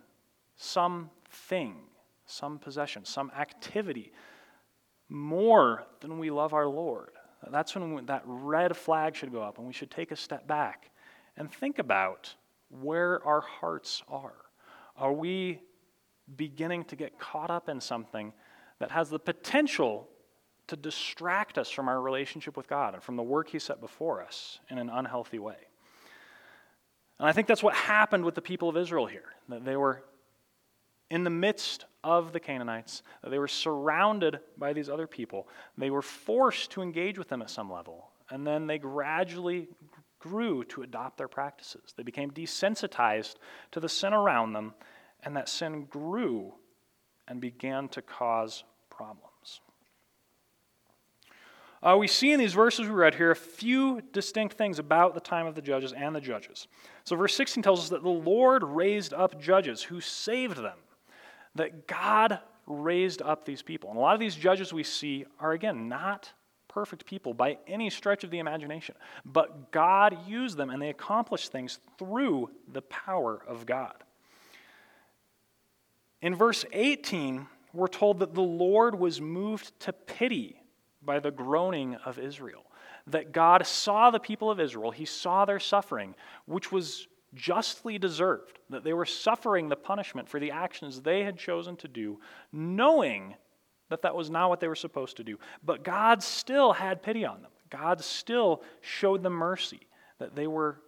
something, 0.55 1.75
some 2.25 2.57
possession, 2.57 3.05
some 3.05 3.31
activity, 3.37 4.11
more 5.09 5.85
than 6.01 6.19
we 6.19 6.31
love 6.31 6.53
our 6.53 6.67
Lord. 6.67 7.11
That's 7.51 7.75
when 7.75 7.93
we, 7.93 8.01
that 8.03 8.23
red 8.25 8.75
flag 8.75 9.15
should 9.15 9.31
go 9.31 9.41
up, 9.41 9.57
and 9.57 9.67
we 9.67 9.73
should 9.73 9.91
take 9.91 10.11
a 10.11 10.15
step 10.15 10.47
back 10.47 10.89
and 11.37 11.51
think 11.51 11.79
about 11.79 12.33
where 12.69 13.23
our 13.25 13.41
hearts 13.41 14.03
are. 14.09 14.33
Are 14.97 15.13
we 15.13 15.61
beginning 16.35 16.85
to 16.85 16.95
get 16.95 17.19
caught 17.19 17.51
up 17.51 17.69
in 17.69 17.79
something 17.79 18.33
that 18.79 18.91
has 18.91 19.09
the 19.09 19.19
potential 19.19 20.07
to 20.67 20.75
distract 20.75 21.57
us 21.57 21.69
from 21.69 21.87
our 21.87 22.01
relationship 22.01 22.57
with 22.57 22.67
God 22.67 22.95
and 22.95 23.03
from 23.03 23.15
the 23.15 23.23
work 23.23 23.49
He 23.49 23.59
set 23.59 23.79
before 23.79 24.23
us 24.23 24.59
in 24.69 24.77
an 24.77 24.89
unhealthy 24.89 25.37
way? 25.37 25.57
And 27.19 27.27
I 27.27 27.31
think 27.31 27.47
that's 27.47 27.63
what 27.63 27.75
happened 27.75 28.25
with 28.25 28.35
the 28.35 28.41
people 28.41 28.67
of 28.67 28.75
Israel 28.75 29.05
here. 29.05 29.25
That 29.49 29.63
they 29.63 29.75
were 29.75 30.03
in 31.09 31.23
the 31.23 31.29
midst 31.29 31.85
of 32.03 32.33
the 32.33 32.39
Canaanites. 32.39 33.03
They 33.23 33.39
were 33.39 33.47
surrounded 33.47 34.39
by 34.57 34.73
these 34.73 34.89
other 34.89 35.07
people. 35.07 35.47
They 35.77 35.89
were 35.89 36.01
forced 36.01 36.71
to 36.71 36.81
engage 36.81 37.17
with 37.17 37.29
them 37.29 37.41
at 37.41 37.49
some 37.49 37.71
level. 37.71 38.09
And 38.29 38.45
then 38.45 38.67
they 38.67 38.77
gradually 38.77 39.67
grew 40.19 40.63
to 40.65 40.81
adopt 40.81 41.17
their 41.17 41.27
practices. 41.27 41.93
They 41.95 42.03
became 42.03 42.31
desensitized 42.31 43.35
to 43.71 43.79
the 43.79 43.89
sin 43.89 44.13
around 44.13 44.53
them, 44.53 44.73
and 45.23 45.35
that 45.35 45.49
sin 45.49 45.85
grew 45.85 46.53
and 47.27 47.39
began 47.39 47.87
to 47.89 48.01
cause 48.01 48.63
problems. 48.89 49.61
Uh, 51.83 51.95
we 51.97 52.07
see 52.07 52.31
in 52.31 52.39
these 52.39 52.53
verses 52.53 52.87
we 52.87 52.93
read 52.93 53.13
here 53.13 53.29
a 53.29 53.35
few 53.35 54.01
distinct 54.11 54.57
things 54.57 54.79
about 54.79 55.13
the 55.13 55.19
time 55.19 55.45
of 55.45 55.53
the 55.53 55.61
judges 55.61 55.93
and 55.93 56.15
the 56.15 56.21
judges. 56.21 56.67
So, 57.03 57.15
verse 57.15 57.35
16 57.35 57.61
tells 57.61 57.79
us 57.79 57.89
that 57.89 58.01
the 58.01 58.09
Lord 58.09 58.63
raised 58.63 59.13
up 59.13 59.39
judges 59.39 59.83
who 59.83 60.01
saved 60.01 60.57
them 60.57 60.77
that 61.55 61.87
God 61.87 62.39
raised 62.67 63.21
up 63.21 63.45
these 63.45 63.61
people. 63.61 63.89
And 63.89 63.97
a 63.97 64.01
lot 64.01 64.13
of 64.13 64.19
these 64.19 64.35
judges 64.35 64.73
we 64.73 64.83
see 64.83 65.25
are, 65.39 65.51
again, 65.51 65.87
not 65.87 66.31
perfect 66.67 67.05
people 67.05 67.33
by 67.33 67.57
any 67.67 67.89
stretch 67.89 68.23
of 68.23 68.31
the 68.31 68.39
imagination, 68.39 68.95
but 69.23 69.71
God 69.71 70.17
used 70.27 70.57
them 70.57 70.69
and 70.69 70.81
they 70.81 70.89
accomplished 70.89 71.51
things 71.51 71.79
through 71.97 72.49
the 72.71 72.81
power 72.81 73.41
of 73.47 73.65
God. 73.65 73.95
In 76.21 76.35
verse 76.35 76.65
18, 76.73 77.47
we're 77.73 77.87
told 77.87 78.19
that 78.19 78.33
the 78.33 78.41
Lord 78.41 78.99
was 78.99 79.21
moved 79.21 79.79
to 79.81 79.93
pity 79.93 80.61
by 81.01 81.19
the 81.19 81.31
groaning 81.31 81.95
of 82.05 82.19
Israel. 82.19 82.63
That 83.07 83.31
God 83.31 83.65
saw 83.67 84.09
the 84.09 84.19
people 84.19 84.49
of 84.49 84.59
Israel, 84.59 84.91
He 84.91 85.05
saw 85.05 85.45
their 85.45 85.59
suffering, 85.59 86.15
which 86.45 86.71
was 86.71 87.07
justly 87.35 87.99
deserved, 87.99 88.59
that 88.69 88.83
they 88.83 88.93
were 88.93 89.05
suffering 89.05 89.69
the 89.69 89.75
punishment 89.75 90.27
for 90.27 90.39
the 90.39 90.51
actions 90.51 91.01
they 91.01 91.23
had 91.23 91.37
chosen 91.37 91.75
to 91.77 91.87
do, 91.87 92.19
knowing 92.51 93.35
that 93.89 94.01
that 94.01 94.15
was 94.15 94.29
not 94.29 94.49
what 94.49 94.59
they 94.59 94.67
were 94.67 94.75
supposed 94.75 95.17
to 95.17 95.23
do. 95.23 95.37
But 95.63 95.83
God 95.83 96.23
still 96.23 96.73
had 96.73 97.03
pity 97.03 97.25
on 97.25 97.41
them. 97.41 97.51
God 97.69 98.01
still 98.03 98.63
showed 98.81 99.21
them 99.21 99.33
mercy, 99.33 99.81
that 100.17 100.35
they 100.35 100.47
were 100.47 100.81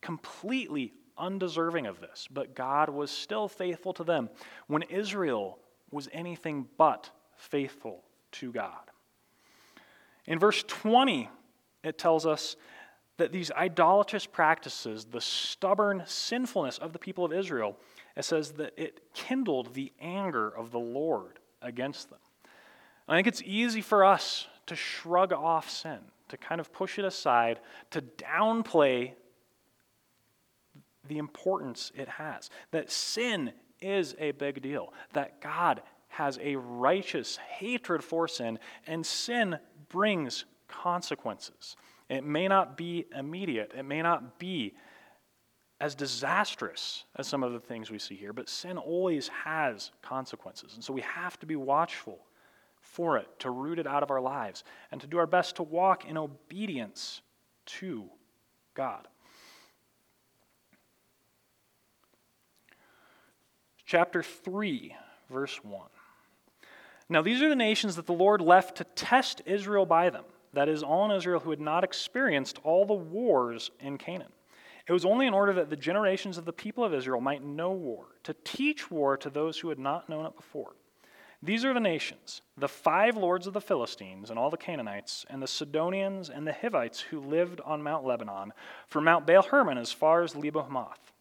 completely 0.00 0.92
undeserving 1.16 1.86
of 1.86 2.00
this. 2.00 2.26
But 2.30 2.54
God 2.54 2.88
was 2.88 3.10
still 3.10 3.48
faithful 3.48 3.92
to 3.94 4.04
them 4.04 4.28
when 4.66 4.82
Israel 4.82 5.58
was 5.90 6.08
anything 6.12 6.66
but 6.76 7.10
faithful 7.36 8.02
to 8.32 8.52
God. 8.52 8.90
In 10.26 10.38
verse 10.38 10.62
20, 10.66 11.28
it 11.82 11.98
tells 11.98 12.26
us 12.26 12.56
that 13.20 13.32
these 13.32 13.50
idolatrous 13.52 14.26
practices, 14.26 15.04
the 15.04 15.20
stubborn 15.20 16.02
sinfulness 16.06 16.78
of 16.78 16.92
the 16.92 16.98
people 16.98 17.24
of 17.24 17.32
Israel, 17.32 17.76
it 18.16 18.24
says 18.24 18.52
that 18.52 18.72
it 18.76 19.00
kindled 19.14 19.74
the 19.74 19.92
anger 20.00 20.48
of 20.48 20.70
the 20.70 20.78
Lord 20.78 21.38
against 21.62 22.10
them. 22.10 22.18
I 23.06 23.16
think 23.16 23.26
it's 23.26 23.42
easy 23.44 23.82
for 23.82 24.04
us 24.04 24.46
to 24.66 24.74
shrug 24.74 25.32
off 25.32 25.68
sin, 25.68 25.98
to 26.28 26.36
kind 26.36 26.60
of 26.60 26.72
push 26.72 26.98
it 26.98 27.04
aside, 27.04 27.60
to 27.90 28.00
downplay 28.00 29.12
the 31.08 31.18
importance 31.18 31.92
it 31.94 32.08
has. 32.08 32.50
That 32.70 32.90
sin 32.90 33.52
is 33.80 34.14
a 34.18 34.30
big 34.30 34.62
deal, 34.62 34.92
that 35.12 35.40
God 35.40 35.82
has 36.08 36.38
a 36.42 36.56
righteous 36.56 37.36
hatred 37.36 38.02
for 38.02 38.28
sin, 38.28 38.58
and 38.86 39.04
sin 39.04 39.58
brings 39.88 40.44
consequences. 40.68 41.76
It 42.10 42.24
may 42.24 42.48
not 42.48 42.76
be 42.76 43.06
immediate, 43.16 43.72
it 43.74 43.84
may 43.84 44.02
not 44.02 44.40
be 44.40 44.74
as 45.80 45.94
disastrous 45.94 47.04
as 47.16 47.28
some 47.28 47.44
of 47.44 47.52
the 47.52 47.60
things 47.60 47.88
we 47.88 48.00
see 48.00 48.16
here, 48.16 48.32
but 48.32 48.48
sin 48.48 48.76
always 48.76 49.28
has 49.28 49.92
consequences. 50.02 50.74
And 50.74 50.82
so 50.82 50.92
we 50.92 51.02
have 51.02 51.38
to 51.38 51.46
be 51.46 51.54
watchful 51.54 52.18
for 52.80 53.16
it, 53.16 53.28
to 53.38 53.50
root 53.50 53.78
it 53.78 53.86
out 53.86 54.02
of 54.02 54.10
our 54.10 54.20
lives, 54.20 54.64
and 54.90 55.00
to 55.00 55.06
do 55.06 55.18
our 55.18 55.26
best 55.26 55.56
to 55.56 55.62
walk 55.62 56.04
in 56.04 56.18
obedience 56.18 57.22
to 57.64 58.10
God. 58.74 59.06
Chapter 63.86 64.22
3, 64.22 64.96
verse 65.30 65.62
1. 65.62 65.88
Now, 67.08 67.22
these 67.22 67.40
are 67.40 67.48
the 67.48 67.56
nations 67.56 67.96
that 67.96 68.06
the 68.06 68.12
Lord 68.12 68.40
left 68.40 68.78
to 68.78 68.84
test 68.84 69.42
Israel 69.46 69.86
by 69.86 70.10
them 70.10 70.24
that 70.52 70.68
is, 70.68 70.82
all 70.82 71.04
in 71.04 71.16
Israel 71.16 71.40
who 71.40 71.50
had 71.50 71.60
not 71.60 71.84
experienced 71.84 72.58
all 72.64 72.84
the 72.84 72.94
wars 72.94 73.70
in 73.80 73.98
Canaan. 73.98 74.32
It 74.88 74.92
was 74.92 75.04
only 75.04 75.26
in 75.26 75.34
order 75.34 75.52
that 75.52 75.70
the 75.70 75.76
generations 75.76 76.36
of 76.36 76.44
the 76.44 76.52
people 76.52 76.82
of 76.82 76.94
Israel 76.94 77.20
might 77.20 77.44
know 77.44 77.70
war, 77.70 78.06
to 78.24 78.34
teach 78.44 78.90
war 78.90 79.16
to 79.16 79.30
those 79.30 79.58
who 79.58 79.68
had 79.68 79.78
not 79.78 80.08
known 80.08 80.26
it 80.26 80.34
before. 80.34 80.72
These 81.42 81.64
are 81.64 81.72
the 81.72 81.80
nations, 81.80 82.42
the 82.58 82.68
five 82.68 83.16
lords 83.16 83.46
of 83.46 83.54
the 83.54 83.62
Philistines 83.62 84.28
and 84.28 84.38
all 84.38 84.50
the 84.50 84.58
Canaanites, 84.58 85.24
and 85.30 85.40
the 85.40 85.46
Sidonians 85.46 86.28
and 86.28 86.46
the 86.46 86.52
Hivites 86.52 87.00
who 87.00 87.20
lived 87.20 87.62
on 87.64 87.82
Mount 87.82 88.04
Lebanon, 88.04 88.52
from 88.88 89.04
Mount 89.04 89.26
Baal 89.26 89.42
Hermon 89.42 89.78
as 89.78 89.92
far 89.92 90.22
as 90.22 90.36
Lebo 90.36 90.62
Hamath. 90.62 91.12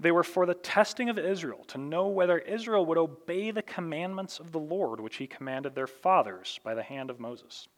They 0.00 0.10
were 0.10 0.24
for 0.24 0.46
the 0.46 0.54
testing 0.54 1.08
of 1.08 1.18
Israel, 1.18 1.64
to 1.68 1.78
know 1.78 2.08
whether 2.08 2.38
Israel 2.38 2.84
would 2.86 2.98
obey 2.98 3.50
the 3.50 3.62
commandments 3.62 4.40
of 4.40 4.50
the 4.50 4.58
Lord, 4.58 5.00
which 5.00 5.16
he 5.16 5.26
commanded 5.26 5.74
their 5.74 5.86
fathers 5.86 6.58
by 6.64 6.74
the 6.74 6.82
hand 6.82 7.08
of 7.08 7.20
Moses. 7.20 7.68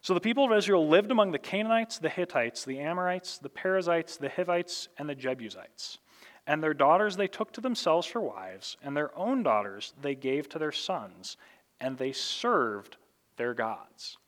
So 0.00 0.14
the 0.14 0.20
people 0.20 0.44
of 0.44 0.56
Israel 0.56 0.88
lived 0.88 1.10
among 1.10 1.32
the 1.32 1.38
Canaanites, 1.38 1.98
the 1.98 2.08
Hittites, 2.08 2.64
the 2.64 2.78
Amorites, 2.78 3.38
the 3.38 3.48
Perizzites, 3.48 4.16
the 4.16 4.28
Hivites, 4.28 4.88
and 4.96 5.08
the 5.08 5.14
Jebusites. 5.14 5.98
And 6.46 6.62
their 6.62 6.74
daughters 6.74 7.16
they 7.16 7.26
took 7.26 7.52
to 7.52 7.60
themselves 7.60 8.06
for 8.06 8.20
wives, 8.20 8.76
and 8.82 8.96
their 8.96 9.16
own 9.18 9.42
daughters 9.42 9.92
they 10.00 10.14
gave 10.14 10.48
to 10.50 10.58
their 10.58 10.72
sons, 10.72 11.36
and 11.80 11.98
they 11.98 12.12
served 12.12 12.96
their 13.36 13.54
gods. 13.54 14.18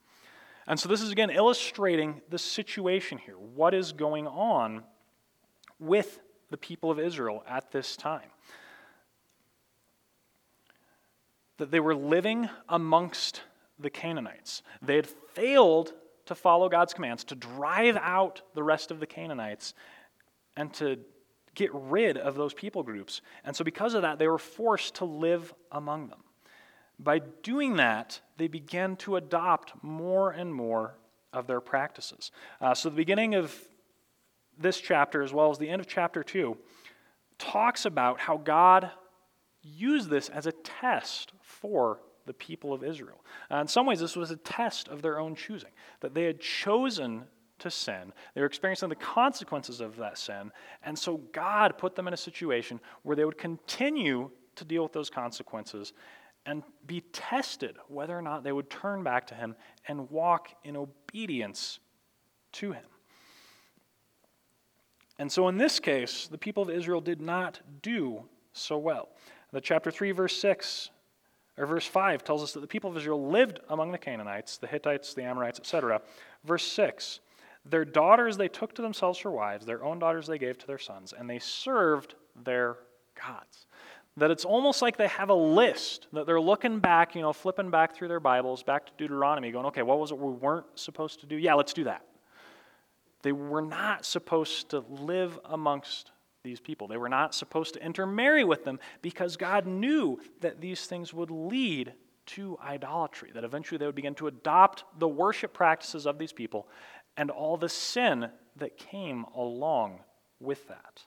And 0.67 0.79
so 0.79 0.89
this 0.89 1.01
is 1.01 1.11
again 1.11 1.31
illustrating 1.31 2.21
the 2.29 2.39
situation 2.39 3.19
here. 3.19 3.37
What 3.37 3.75
is 3.75 3.93
going 3.93 4.27
on 4.27 4.85
with 5.79 6.21
the 6.51 6.57
people 6.57 6.91
of 6.91 7.01
Israel 7.01 7.43
at 7.49 7.73
this 7.73 7.97
time? 7.97 8.31
That 11.57 11.71
they 11.71 11.81
were 11.81 11.95
living 11.95 12.49
amongst 12.69 13.43
the 13.81 13.91
Canaanites. 13.91 14.63
They 14.83 14.97
had 14.97 15.07
failed 15.07 15.93
to 16.27 16.35
follow 16.35 16.69
God's 16.69 16.95
commands, 16.95 17.25
to 17.25 17.35
drive 17.35 17.97
out 17.97 18.43
the 18.55 18.63
rest 18.63 18.91
of 18.91 19.01
the 19.01 19.07
Canaanites, 19.07 19.75
and 20.57 20.73
to 20.75 20.99
get 21.55 21.71
rid 21.73 22.17
of 22.17 22.37
those 22.37 22.55
people 22.55 22.83
groups. 22.83 23.21
And 23.45 23.55
so, 23.55 23.65
because 23.65 23.95
of 23.95 24.03
that, 24.03 24.19
they 24.19 24.29
were 24.29 24.39
forced 24.39 24.97
to 24.97 25.05
live 25.05 25.53
among 25.73 26.09
them. 26.09 26.23
By 26.99 27.21
doing 27.43 27.77
that, 27.77 28.21
they 28.37 28.49
began 28.49 28.97
to 28.97 29.17
adopt 29.17 29.73
more 29.83 30.31
and 30.31 30.55
more 30.55 30.99
of 31.33 31.47
their 31.47 31.61
practices. 31.61 32.31
Uh, 32.61 32.75
so, 32.75 32.91
the 32.91 32.97
beginning 32.97 33.35
of 33.35 33.55
this 34.59 34.81
chapter, 34.81 35.23
as 35.23 35.33
well 35.33 35.51
as 35.51 35.59
the 35.59 35.69
end 35.69 35.81
of 35.81 35.87
chapter 35.87 36.23
2, 36.23 36.57
talks 37.39 37.87
about 37.87 38.21
how 38.21 38.37
God 38.37 38.91
used 39.63 40.11
this 40.11 40.29
as 40.29 40.47
a 40.47 40.53
test 40.53 41.33
for 41.41 42.01
the 42.27 42.33
people 42.33 42.73
of 42.73 42.85
Israel. 42.85 43.25
Uh, 43.51 43.57
in 43.57 43.69
some 43.69 43.87
ways, 43.87 44.01
this 44.01 44.17
was 44.17 44.31
a 44.31 44.37
test 44.37 44.89
of 44.89 45.03
their 45.03 45.19
own 45.19 45.35
choosing, 45.35 45.71
that 46.01 46.15
they 46.15 46.25
had 46.25 46.41
chosen 46.41 47.25
to 47.61 47.71
sin. 47.71 48.13
They 48.35 48.41
were 48.41 48.47
experiencing 48.47 48.89
the 48.89 48.95
consequences 48.97 49.81
of 49.81 49.97
that 49.97 50.19
sin. 50.19 50.51
And 50.83 50.99
so 50.99 51.19
God 51.33 51.79
put 51.79 51.95
them 51.95 52.09
in 52.09 52.15
a 52.15 52.19
situation 52.19 52.81
where 53.03 53.17
they 53.17 53.25
would 53.25 53.39
continue 53.39 54.31
to 54.57 54.65
deal 54.65 54.83
with 54.83 54.93
those 54.93 55.11
consequences 55.11 55.93
and 56.47 56.63
be 56.87 57.03
tested 57.13 57.77
whether 57.89 58.17
or 58.17 58.23
not 58.23 58.43
they 58.43 58.53
would 58.53 58.71
turn 58.71 59.03
back 59.03 59.27
to 59.29 59.35
Him 59.35 59.55
and 59.87 60.11
walk 60.11 60.49
in 60.65 60.77
obedience 60.77 61.79
to 62.53 62.73
Him. 62.73 62.85
And 65.19 65.31
so 65.31 65.49
in 65.49 65.59
this 65.59 65.79
case, 65.79 66.29
the 66.29 66.39
people 66.39 66.63
of 66.63 66.71
Israel 66.71 67.03
did 67.03 67.21
not 67.21 67.61
do 67.83 68.25
so 68.53 68.79
well. 68.79 69.11
The 69.53 69.61
chapter 69.61 69.91
3, 69.91 70.13
verse 70.13 70.37
6 70.39 70.91
or 71.61 71.67
verse 71.67 71.87
5 71.87 72.25
tells 72.25 72.43
us 72.43 72.53
that 72.55 72.61
the 72.61 72.67
people 72.67 72.91
of 72.91 72.97
Israel 72.97 73.29
lived 73.29 73.61
among 73.69 73.93
the 73.93 73.99
Canaanites, 73.99 74.57
the 74.57 74.67
Hittites, 74.67 75.13
the 75.13 75.23
Amorites, 75.23 75.59
etc. 75.59 76.01
Verse 76.45 76.65
6 76.65 77.21
Their 77.67 77.85
daughters 77.85 78.39
they 78.39 78.49
took 78.49 78.75
to 78.77 78.83
themselves 78.83 79.19
for 79.19 79.31
wives, 79.31 79.67
their 79.67 79.85
own 79.85 79.99
daughters 79.99 80.27
they 80.27 80.39
gave 80.39 80.57
to 80.59 80.67
their 80.67 80.79
sons, 80.79 81.13
and 81.17 81.29
they 81.29 81.39
served 81.39 82.15
their 82.45 82.79
gods. 83.15 83.67
That 84.17 84.31
it's 84.31 84.47
almost 84.47 84.81
like 84.81 84.97
they 84.97 85.07
have 85.09 85.29
a 85.29 85.35
list, 85.35 86.09
that 86.15 86.27
they're 86.27 86.41
looking 86.41 86.81
back, 86.81 87.15
you 87.15 87.21
know, 87.21 87.33
flipping 87.33 87.71
back 87.71 87.95
through 87.95 88.09
their 88.09 88.21
Bibles, 88.21 88.63
back 88.63 88.87
to 88.87 88.93
Deuteronomy, 88.97 89.51
going, 89.51 89.67
okay, 89.67 89.83
what 89.83 90.01
was 90.01 90.13
it 90.13 90.19
we 90.19 90.33
weren't 90.33 90.67
supposed 90.75 91.21
to 91.21 91.27
do? 91.27 91.37
Yeah, 91.37 91.55
let's 91.55 91.75
do 91.75 91.85
that. 91.85 92.07
They 93.23 93.33
were 93.33 93.63
not 93.63 94.07
supposed 94.07 94.71
to 94.71 94.81
live 94.89 95.39
amongst 95.45 96.11
these 96.43 96.61
people. 96.61 96.89
They 96.89 96.97
were 96.97 97.09
not 97.09 97.35
supposed 97.35 97.75
to 97.75 97.85
intermarry 97.85 98.45
with 98.45 98.65
them 98.65 98.79
because 99.03 99.37
God 99.37 99.67
knew 99.67 100.21
that 100.41 100.61
these 100.61 100.87
things 100.87 101.13
would 101.13 101.31
lead 101.31 101.93
to 102.27 102.59
idolatry, 102.65 103.31
that 103.35 103.45
eventually 103.45 103.79
they 103.79 103.87
would 103.87 103.95
begin 103.95 104.15
to 104.17 104.27
adopt 104.27 104.85
the 104.99 105.09
worship 105.09 105.53
practices 105.53 106.07
of 106.07 106.19
these 106.19 106.33
people 106.33 106.69
and 107.17 107.31
all 107.31 107.57
the 107.57 107.69
sin 107.69 108.29
that 108.57 108.79
came 108.79 109.25
along 109.35 110.01
with 110.39 110.67
that. 110.69 111.05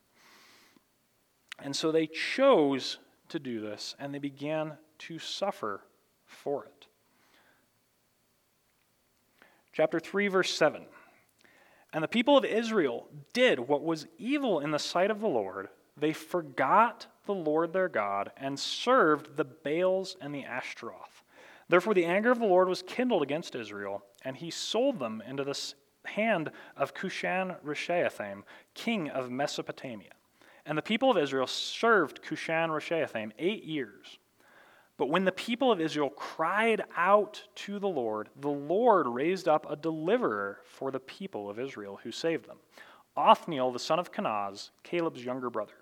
And 1.62 1.74
so 1.74 1.90
they 1.90 2.06
chose 2.06 2.98
to 3.30 3.38
do 3.38 3.60
this 3.60 3.94
and 3.98 4.14
they 4.14 4.18
began 4.18 4.74
to 4.98 5.18
suffer 5.18 5.82
for 6.26 6.64
it. 6.64 6.86
Chapter 9.72 9.98
3, 9.98 10.28
verse 10.28 10.54
7. 10.54 10.82
And 11.94 12.02
the 12.02 12.08
people 12.08 12.36
of 12.36 12.44
Israel 12.44 13.06
did 13.32 13.60
what 13.60 13.84
was 13.84 14.08
evil 14.18 14.58
in 14.58 14.72
the 14.72 14.80
sight 14.80 15.12
of 15.12 15.20
the 15.20 15.28
Lord. 15.28 15.68
They 15.96 16.12
forgot 16.12 17.06
the 17.24 17.34
Lord 17.34 17.72
their 17.72 17.88
God 17.88 18.32
and 18.36 18.58
served 18.58 19.36
the 19.36 19.44
Baals 19.44 20.16
and 20.20 20.34
the 20.34 20.44
Ashtaroth. 20.44 21.22
Therefore, 21.68 21.94
the 21.94 22.04
anger 22.04 22.32
of 22.32 22.40
the 22.40 22.46
Lord 22.46 22.68
was 22.68 22.82
kindled 22.82 23.22
against 23.22 23.54
Israel, 23.54 24.02
and 24.24 24.36
he 24.36 24.50
sold 24.50 24.98
them 24.98 25.22
into 25.26 25.44
the 25.44 25.56
hand 26.04 26.50
of 26.76 26.94
Cushan 26.94 27.54
Rishathaim, 27.64 28.42
king 28.74 29.08
of 29.08 29.30
Mesopotamia. 29.30 30.12
And 30.66 30.76
the 30.76 30.82
people 30.82 31.12
of 31.12 31.16
Israel 31.16 31.46
served 31.46 32.22
Cushan 32.22 32.70
Rishathaim 32.70 33.30
eight 33.38 33.62
years. 33.62 34.18
But 34.96 35.08
when 35.08 35.24
the 35.24 35.32
people 35.32 35.72
of 35.72 35.80
Israel 35.80 36.10
cried 36.10 36.82
out 36.96 37.42
to 37.56 37.78
the 37.78 37.88
Lord, 37.88 38.28
the 38.36 38.48
Lord 38.48 39.08
raised 39.08 39.48
up 39.48 39.66
a 39.68 39.76
deliverer 39.76 40.60
for 40.64 40.90
the 40.90 41.00
people 41.00 41.50
of 41.50 41.58
Israel 41.58 41.98
who 42.02 42.12
saved 42.12 42.46
them 42.46 42.58
Othniel, 43.16 43.72
the 43.72 43.78
son 43.78 43.98
of 43.98 44.12
Kenaz, 44.12 44.70
Caleb's 44.82 45.24
younger 45.24 45.50
brother. 45.50 45.74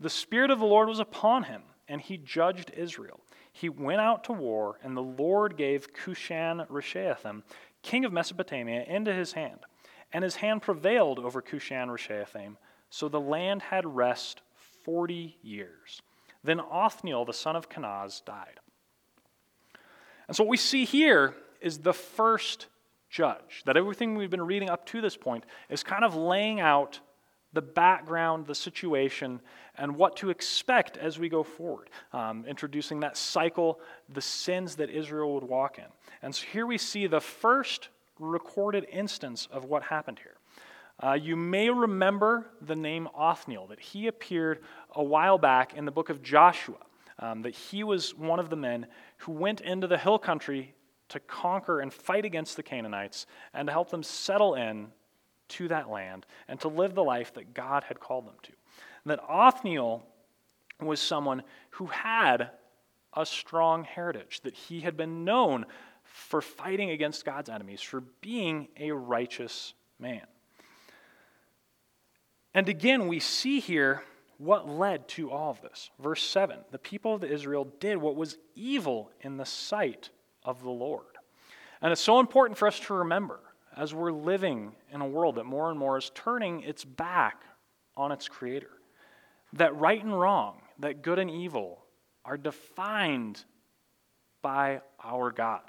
The 0.00 0.10
Spirit 0.10 0.50
of 0.50 0.60
the 0.60 0.66
Lord 0.66 0.88
was 0.88 1.00
upon 1.00 1.44
him, 1.44 1.62
and 1.88 2.00
he 2.00 2.16
judged 2.18 2.70
Israel. 2.76 3.20
He 3.52 3.68
went 3.68 4.00
out 4.00 4.24
to 4.24 4.32
war, 4.32 4.78
and 4.82 4.96
the 4.96 5.02
Lord 5.02 5.56
gave 5.56 5.92
Cushan 5.92 6.66
Rishathaim, 6.68 7.42
king 7.82 8.04
of 8.04 8.12
Mesopotamia, 8.12 8.84
into 8.84 9.12
his 9.12 9.32
hand. 9.32 9.60
And 10.12 10.22
his 10.24 10.36
hand 10.36 10.62
prevailed 10.62 11.18
over 11.18 11.42
Cushan 11.42 11.88
Rishathaim, 11.88 12.56
so 12.90 13.08
the 13.08 13.20
land 13.20 13.62
had 13.62 13.84
rest 13.84 14.42
forty 14.84 15.38
years. 15.42 16.00
Then 16.48 16.60
Othniel, 16.60 17.26
the 17.26 17.34
son 17.34 17.56
of 17.56 17.68
Kenaz, 17.68 18.24
died. 18.24 18.58
And 20.26 20.34
so 20.34 20.44
what 20.44 20.48
we 20.48 20.56
see 20.56 20.86
here 20.86 21.34
is 21.60 21.76
the 21.80 21.92
first 21.92 22.68
judge. 23.10 23.62
That 23.66 23.76
everything 23.76 24.16
we've 24.16 24.30
been 24.30 24.46
reading 24.46 24.70
up 24.70 24.86
to 24.86 25.02
this 25.02 25.14
point 25.14 25.44
is 25.68 25.82
kind 25.82 26.04
of 26.04 26.14
laying 26.14 26.58
out 26.58 27.00
the 27.52 27.60
background, 27.60 28.46
the 28.46 28.54
situation, 28.54 29.42
and 29.76 29.94
what 29.94 30.16
to 30.16 30.30
expect 30.30 30.96
as 30.96 31.18
we 31.18 31.28
go 31.28 31.42
forward, 31.42 31.90
um, 32.14 32.46
introducing 32.46 33.00
that 33.00 33.18
cycle, 33.18 33.78
the 34.08 34.22
sins 34.22 34.76
that 34.76 34.88
Israel 34.88 35.34
would 35.34 35.44
walk 35.44 35.76
in. 35.76 35.84
And 36.22 36.34
so 36.34 36.46
here 36.50 36.66
we 36.66 36.78
see 36.78 37.06
the 37.06 37.20
first 37.20 37.90
recorded 38.18 38.86
instance 38.90 39.46
of 39.52 39.66
what 39.66 39.82
happened 39.82 40.20
here. 40.20 40.37
Uh, 41.00 41.12
you 41.12 41.36
may 41.36 41.70
remember 41.70 42.46
the 42.60 42.74
name 42.74 43.08
Othniel, 43.16 43.68
that 43.68 43.78
he 43.78 44.08
appeared 44.08 44.60
a 44.94 45.02
while 45.02 45.38
back 45.38 45.74
in 45.74 45.84
the 45.84 45.92
book 45.92 46.10
of 46.10 46.22
Joshua, 46.22 46.78
um, 47.20 47.42
that 47.42 47.54
he 47.54 47.84
was 47.84 48.14
one 48.16 48.40
of 48.40 48.50
the 48.50 48.56
men 48.56 48.86
who 49.18 49.32
went 49.32 49.60
into 49.60 49.86
the 49.86 49.98
hill 49.98 50.18
country 50.18 50.74
to 51.08 51.20
conquer 51.20 51.80
and 51.80 51.92
fight 51.92 52.24
against 52.24 52.56
the 52.56 52.62
Canaanites 52.62 53.26
and 53.54 53.66
to 53.68 53.72
help 53.72 53.90
them 53.90 54.02
settle 54.02 54.54
in 54.54 54.88
to 55.48 55.68
that 55.68 55.88
land 55.88 56.26
and 56.48 56.60
to 56.60 56.68
live 56.68 56.94
the 56.94 57.04
life 57.04 57.32
that 57.34 57.54
God 57.54 57.84
had 57.84 58.00
called 58.00 58.26
them 58.26 58.34
to. 58.42 58.52
And 59.04 59.12
that 59.12 59.20
Othniel 59.28 60.04
was 60.80 61.00
someone 61.00 61.42
who 61.70 61.86
had 61.86 62.50
a 63.14 63.24
strong 63.24 63.84
heritage, 63.84 64.40
that 64.42 64.54
he 64.54 64.80
had 64.80 64.96
been 64.96 65.24
known 65.24 65.64
for 66.02 66.42
fighting 66.42 66.90
against 66.90 67.24
God's 67.24 67.48
enemies, 67.48 67.80
for 67.80 68.00
being 68.20 68.68
a 68.78 68.90
righteous 68.90 69.74
man. 69.98 70.26
And 72.58 72.68
again, 72.68 73.06
we 73.06 73.20
see 73.20 73.60
here 73.60 74.02
what 74.36 74.68
led 74.68 75.06
to 75.10 75.30
all 75.30 75.52
of 75.52 75.62
this. 75.62 75.90
Verse 76.00 76.24
7 76.24 76.58
The 76.72 76.78
people 76.80 77.14
of 77.14 77.22
Israel 77.22 77.68
did 77.78 77.98
what 77.98 78.16
was 78.16 78.36
evil 78.56 79.12
in 79.20 79.36
the 79.36 79.46
sight 79.46 80.10
of 80.42 80.64
the 80.64 80.70
Lord. 80.70 81.04
And 81.80 81.92
it's 81.92 82.00
so 82.00 82.18
important 82.18 82.58
for 82.58 82.66
us 82.66 82.80
to 82.80 82.94
remember 82.94 83.38
as 83.76 83.94
we're 83.94 84.10
living 84.10 84.72
in 84.92 85.00
a 85.00 85.06
world 85.06 85.36
that 85.36 85.44
more 85.44 85.70
and 85.70 85.78
more 85.78 85.98
is 85.98 86.10
turning 86.16 86.62
its 86.62 86.84
back 86.84 87.42
on 87.96 88.10
its 88.10 88.26
creator. 88.26 88.72
That 89.52 89.76
right 89.76 90.02
and 90.02 90.18
wrong, 90.18 90.56
that 90.80 91.00
good 91.02 91.20
and 91.20 91.30
evil 91.30 91.84
are 92.24 92.36
defined 92.36 93.44
by 94.42 94.80
our 95.04 95.30
God 95.30 95.62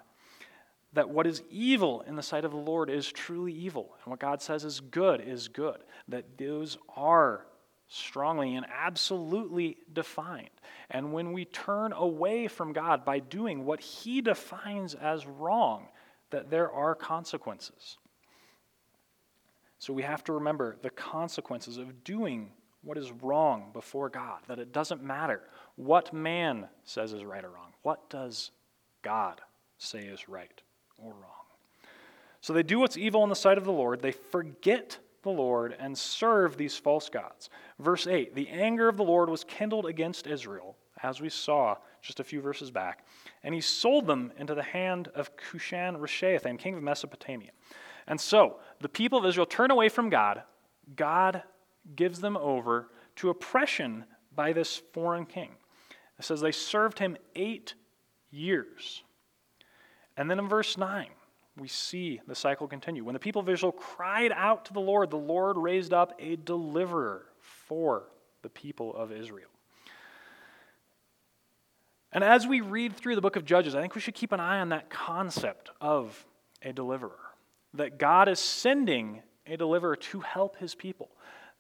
that 0.94 1.10
what 1.10 1.28
is 1.28 1.44
evil 1.50 2.02
in 2.08 2.16
the 2.16 2.24
sight 2.24 2.46
of 2.46 2.52
the 2.52 2.58
Lord 2.58 2.90
is 2.90 3.12
truly 3.12 3.54
evil, 3.54 3.96
and 4.04 4.12
what 4.12 4.20
God 4.20 4.42
says 4.42 4.64
is 4.64 4.80
good 4.80 5.22
is 5.22 5.48
good, 5.48 5.78
that 6.08 6.38
those 6.38 6.78
are 6.96 7.46
strongly 7.88 8.56
and 8.56 8.66
absolutely 8.72 9.78
defined. 9.92 10.50
And 10.90 11.12
when 11.12 11.34
we 11.34 11.46
turn 11.46 11.92
away 11.94 12.48
from 12.48 12.74
God 12.74 13.04
by 13.04 13.20
doing 13.20 13.66
what 13.66 13.80
He 13.80 14.22
defines 14.22 14.96
as 14.96 15.26
wrong, 15.26 15.88
that 16.30 16.50
there 16.50 16.72
are 16.72 16.96
consequences. 16.96 17.98
So 19.80 19.94
we 19.94 20.04
have 20.04 20.24
to 20.26 20.34
remember 20.34 20.76
the 20.82 20.90
consequences 20.90 21.78
of 21.78 22.04
doing 22.04 22.52
what 22.82 22.98
is 22.98 23.12
wrong 23.12 23.72
before 23.74 24.10
God, 24.10 24.40
that 24.48 24.60
it 24.60 24.72
doesn't 24.72 25.04
matter 25.04 25.42
what 25.76 26.14
man 26.14 26.68
says 26.84 27.14
is 27.14 27.26
right 27.26 27.44
or 27.44 27.50
wrong. 27.50 27.74
What 27.82 28.10
does 28.10 28.52
God 29.02 29.42
say 29.78 30.00
is 30.00 30.30
right? 30.30 30.62
Or 31.04 31.12
wrong. 31.14 31.30
So 32.42 32.54
they 32.54 32.64
do 32.64 32.80
what's 32.80 32.98
evil 32.98 33.24
in 33.24 33.30
the 33.30 33.36
sight 33.36 33.58
of 33.58 33.66
the 33.66 33.72
Lord. 33.72 34.02
They 34.02 34.12
forget 34.12 34.98
the 35.24 35.30
Lord 35.30 35.76
and 35.80 35.98
serve 35.98 36.58
these 36.58 36.78
false 36.78 37.10
gods. 37.10 37.50
Verse 37.80 38.08
8 38.08 38.36
The 38.36 38.50
anger 38.50 38.88
of 38.88 38.98
the 38.98 39.04
Lord 39.04 39.30
was 39.30 39.44
kindled 39.44 39.86
against 39.86 40.28
Israel, 40.28 40.78
as 41.04 41.22
we 41.22 41.30
saw 41.30 41.76
just 42.02 42.20
a 42.20 42.24
few 42.24 42.42
verses 42.42 42.72
back. 42.72 43.06
And 43.44 43.54
he 43.54 43.62
sold 43.62 44.08
them 44.08 44.32
into 44.38 44.56
the 44.56 44.64
hand 44.64 45.10
of 45.16 45.36
Cushan 45.36 45.98
Rishathaim, 45.98 46.58
king 46.58 46.76
of 46.76 46.84
Mesopotamia. 46.84 47.52
And 48.08 48.20
so 48.20 48.58
the 48.80 48.90
people 48.90 49.20
of 49.20 49.26
Israel 49.26 49.46
turn 49.46 49.72
away 49.72 49.90
from 49.90 50.10
God. 50.10 50.44
God 50.96 51.44
gives 51.96 52.22
them 52.22 52.38
over 52.38 52.90
to 53.18 53.30
oppression 53.30 54.06
by 54.36 54.54
this 54.54 54.82
foreign 54.94 55.26
king. 55.26 55.52
It 56.18 56.26
says 56.26 56.42
they 56.42 56.52
served 56.52 57.00
him 57.00 57.18
eight 57.36 57.76
years. 58.32 59.04
And 60.20 60.30
then 60.30 60.38
in 60.38 60.50
verse 60.50 60.78
9, 60.78 61.08
we 61.58 61.70
see 61.70 62.20
the 62.28 62.36
cycle 62.36 62.68
continue. 62.68 63.06
When 63.06 63.14
the 63.14 63.20
people 63.20 63.40
of 63.40 63.48
Israel 63.48 63.72
cried 63.72 64.34
out 64.34 64.66
to 64.66 64.74
the 64.74 64.82
Lord, 64.82 65.10
the 65.10 65.16
Lord 65.16 65.56
raised 65.56 65.94
up 65.94 66.12
a 66.20 66.36
deliverer 66.36 67.26
for 67.40 68.04
the 68.42 68.50
people 68.50 68.94
of 68.94 69.14
Israel. 69.14 69.48
And 72.12 72.22
as 72.22 72.46
we 72.46 72.60
read 72.60 72.98
through 72.98 73.16
the 73.16 73.22
book 73.22 73.38
of 73.38 73.46
Judges, 73.46 73.76
I 73.76 73.80
think 73.80 73.96
we 73.96 74.02
should 74.02 74.14
keep 74.14 74.34
an 74.34 74.42
eye 74.42 74.60
on 74.60 74.70
that 74.70 74.90
concept 74.90 75.70
of 75.80 76.26
a 76.62 76.74
deliverer. 76.74 77.16
That 77.76 77.98
God 77.98 78.28
is 78.28 78.42
sending 78.42 79.22
a 79.48 79.56
deliverer 79.56 79.96
to 79.96 80.20
help 80.20 80.58
his 80.58 80.76
people, 80.76 81.12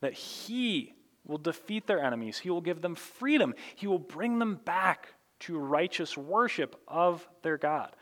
that 0.01 0.11
he 0.13 0.95
will 1.25 1.37
defeat 1.37 1.87
their 1.87 2.03
enemies, 2.03 2.39
he 2.39 2.49
will 2.49 2.59
give 2.59 2.81
them 2.81 2.95
freedom, 2.95 3.53
he 3.77 3.87
will 3.87 3.99
bring 3.99 4.37
them 4.37 4.59
back 4.65 5.13
to 5.39 5.57
righteous 5.57 6.17
worship 6.17 6.75
of 6.87 7.27
their 7.41 7.57
God. 7.57 7.95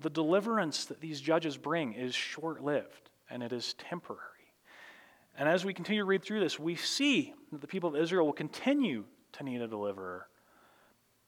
The 0.00 0.10
deliverance 0.10 0.84
that 0.86 1.00
these 1.00 1.20
judges 1.20 1.56
bring 1.56 1.94
is 1.94 2.14
short 2.14 2.62
lived 2.62 3.10
and 3.30 3.42
it 3.42 3.52
is 3.52 3.74
temporary. 3.74 4.22
And 5.36 5.48
as 5.48 5.64
we 5.64 5.72
continue 5.72 6.02
to 6.02 6.06
read 6.06 6.24
through 6.24 6.40
this, 6.40 6.58
we 6.58 6.74
see 6.74 7.34
that 7.52 7.60
the 7.60 7.66
people 7.66 7.88
of 7.90 7.96
Israel 7.96 8.26
will 8.26 8.32
continue 8.32 9.04
to 9.32 9.44
need 9.44 9.60
a 9.60 9.68
deliverer, 9.68 10.26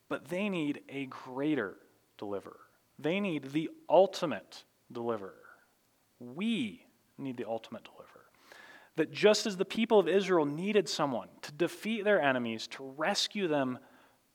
but 0.08 0.28
they 0.28 0.48
need 0.48 0.80
a 0.88 1.06
greater 1.06 1.76
deliverer. 2.18 2.58
They 2.98 3.20
need 3.20 3.52
the 3.52 3.70
ultimate 3.88 4.64
deliverer. 4.90 5.34
We 6.18 6.84
need 7.18 7.36
the 7.36 7.48
ultimate 7.48 7.84
deliverer. 7.84 8.06
That 8.96 9.12
just 9.12 9.46
as 9.46 9.56
the 9.56 9.64
people 9.64 9.98
of 9.98 10.08
Israel 10.08 10.44
needed 10.44 10.88
someone 10.88 11.28
to 11.42 11.52
defeat 11.52 12.04
their 12.04 12.20
enemies, 12.20 12.66
to 12.68 12.94
rescue 12.96 13.46
them 13.46 13.78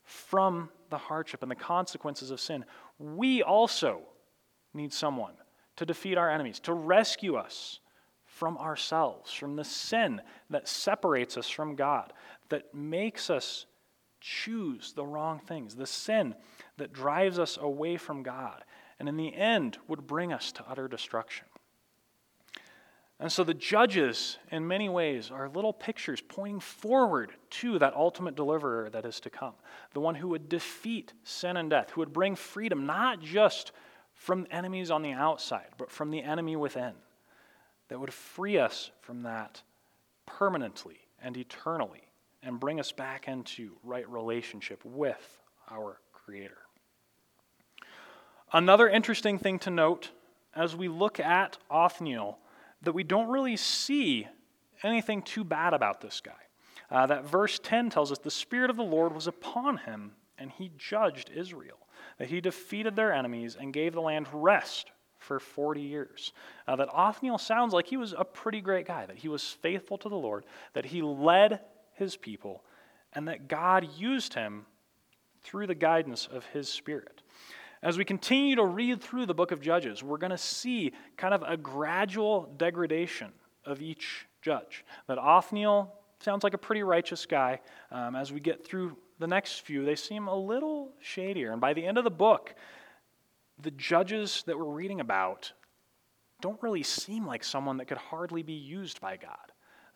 from 0.03 0.69
the 0.89 0.97
hardship 0.97 1.41
and 1.41 1.51
the 1.51 1.55
consequences 1.55 2.31
of 2.31 2.39
sin, 2.39 2.63
we 2.97 3.43
also 3.43 4.03
need 4.75 4.93
someone 4.93 5.33
to 5.77 5.85
defeat 5.85 6.17
our 6.17 6.29
enemies, 6.29 6.59
to 6.61 6.73
rescue 6.73 7.35
us 7.35 7.79
from 8.25 8.57
ourselves, 8.57 9.31
from 9.31 9.55
the 9.55 9.63
sin 9.63 10.21
that 10.49 10.67
separates 10.67 11.37
us 11.37 11.49
from 11.49 11.75
God, 11.75 12.11
that 12.49 12.73
makes 12.73 13.29
us 13.29 13.65
choose 14.19 14.93
the 14.93 15.05
wrong 15.05 15.39
things, 15.39 15.75
the 15.75 15.85
sin 15.85 16.35
that 16.77 16.91
drives 16.91 17.39
us 17.39 17.57
away 17.57 17.95
from 17.97 18.23
God, 18.23 18.63
and 18.99 19.07
in 19.07 19.17
the 19.17 19.33
end 19.33 19.77
would 19.87 20.07
bring 20.07 20.33
us 20.33 20.51
to 20.53 20.65
utter 20.67 20.87
destruction. 20.87 21.45
And 23.19 23.31
so 23.31 23.45
the 23.45 23.53
judges, 23.53 24.37
in 24.51 24.67
many 24.67 24.89
ways, 24.89 25.31
are 25.31 25.47
little 25.47 25.71
pictures 25.71 26.19
pointing 26.19 26.59
forward 26.59 27.31
to 27.51 27.79
that 27.79 27.95
ultimate 27.95 28.35
deliverer 28.35 28.89
that 28.89 29.05
is 29.05 29.21
to 29.21 29.29
come. 29.29 29.53
The 29.93 30.01
one 30.01 30.15
who 30.15 30.27
would 30.29 30.49
defeat 30.49 31.13
sin 31.23 31.55
and 31.55 31.69
death, 31.69 31.91
who 31.91 32.01
would 32.01 32.11
bring 32.11 32.35
freedom 32.35 32.85
not 32.85 33.21
just 33.21 33.71
from 34.15 34.47
enemies 34.49 34.89
on 34.89 35.03
the 35.03 35.11
outside, 35.11 35.67
but 35.77 35.91
from 35.91 36.09
the 36.09 36.23
enemy 36.23 36.55
within, 36.55 36.93
that 37.89 37.99
would 37.99 38.13
free 38.13 38.57
us 38.57 38.89
from 39.01 39.23
that 39.23 39.61
permanently 40.25 40.97
and 41.21 41.37
eternally 41.37 42.01
and 42.41 42.59
bring 42.59 42.79
us 42.79 42.91
back 42.91 43.27
into 43.27 43.71
right 43.83 44.09
relationship 44.09 44.83
with 44.83 45.39
our 45.69 45.99
Creator. 46.13 46.57
Another 48.51 48.89
interesting 48.89 49.37
thing 49.37 49.59
to 49.59 49.69
note 49.69 50.11
as 50.55 50.75
we 50.75 50.87
look 50.87 51.19
at 51.19 51.57
Othniel 51.69 52.39
that 52.81 52.93
we 52.93 53.03
don't 53.03 53.27
really 53.27 53.57
see 53.57 54.27
anything 54.83 55.21
too 55.21 55.43
bad 55.43 55.73
about 55.73 56.01
this 56.01 56.21
guy. 56.21 56.31
Uh, 56.89 57.05
that 57.07 57.25
verse 57.25 57.59
10 57.59 57.89
tells 57.89 58.11
us 58.11 58.19
the 58.19 58.31
Spirit 58.31 58.69
of 58.69 58.77
the 58.77 58.83
Lord 58.83 59.13
was 59.13 59.27
upon 59.27 59.77
him, 59.77 60.11
and 60.37 60.51
he 60.51 60.71
judged 60.77 61.31
Israel, 61.35 61.77
that 62.17 62.29
he 62.29 62.41
defeated 62.41 62.95
their 62.95 63.13
enemies 63.13 63.57
and 63.59 63.73
gave 63.73 63.93
the 63.93 64.01
land 64.01 64.27
rest 64.33 64.91
for 65.17 65.39
40 65.39 65.81
years. 65.81 66.33
Uh, 66.67 66.75
that 66.75 66.89
Othniel 66.89 67.37
sounds 67.37 67.73
like 67.73 67.87
he 67.87 67.97
was 67.97 68.13
a 68.17 68.23
pretty 68.23 68.61
great 68.61 68.85
guy, 68.85 69.05
that 69.05 69.17
he 69.17 69.27
was 69.27 69.43
faithful 69.43 69.97
to 69.99 70.09
the 70.09 70.15
Lord, 70.15 70.45
that 70.73 70.85
he 70.85 71.01
led 71.01 71.61
his 71.93 72.15
people, 72.15 72.63
and 73.13 73.27
that 73.27 73.47
God 73.47 73.87
used 73.97 74.33
him 74.33 74.65
through 75.43 75.67
the 75.67 75.75
guidance 75.75 76.27
of 76.31 76.45
his 76.47 76.69
Spirit. 76.69 77.21
As 77.81 77.97
we 77.97 78.05
continue 78.05 78.55
to 78.55 78.65
read 78.65 79.01
through 79.01 79.25
the 79.25 79.33
book 79.33 79.51
of 79.51 79.61
Judges, 79.61 80.01
we're 80.01 80.17
going 80.17 80.31
to 80.31 80.37
see 80.37 80.91
kind 81.17 81.33
of 81.33 81.43
a 81.45 81.55
gradual 81.55 82.51
degradation 82.57 83.31
of 83.63 83.81
each 83.81 84.27
judge. 84.41 84.83
That 85.07 85.17
Othniel 85.17 85.93
sounds 86.19 86.43
like 86.43 86.53
a 86.53 86.57
pretty 86.57 86.83
righteous 86.83 87.25
guy. 87.25 87.59
Um, 87.91 88.15
as 88.15 88.31
we 88.31 88.39
get 88.39 88.65
through 88.65 88.97
the 89.19 89.27
next 89.27 89.61
few, 89.61 89.85
they 89.85 89.95
seem 89.95 90.27
a 90.27 90.35
little 90.35 90.91
shadier. 90.99 91.51
And 91.51 91.61
by 91.61 91.73
the 91.73 91.85
end 91.85 91.97
of 91.97 92.03
the 92.03 92.11
book, 92.11 92.53
the 93.61 93.71
judges 93.71 94.43
that 94.47 94.57
we're 94.57 94.65
reading 94.65 94.99
about 94.99 95.53
don't 96.41 96.61
really 96.61 96.83
seem 96.83 97.25
like 97.25 97.43
someone 97.43 97.77
that 97.77 97.85
could 97.85 97.97
hardly 97.97 98.43
be 98.43 98.53
used 98.53 98.99
by 98.99 99.17
God. 99.17 99.51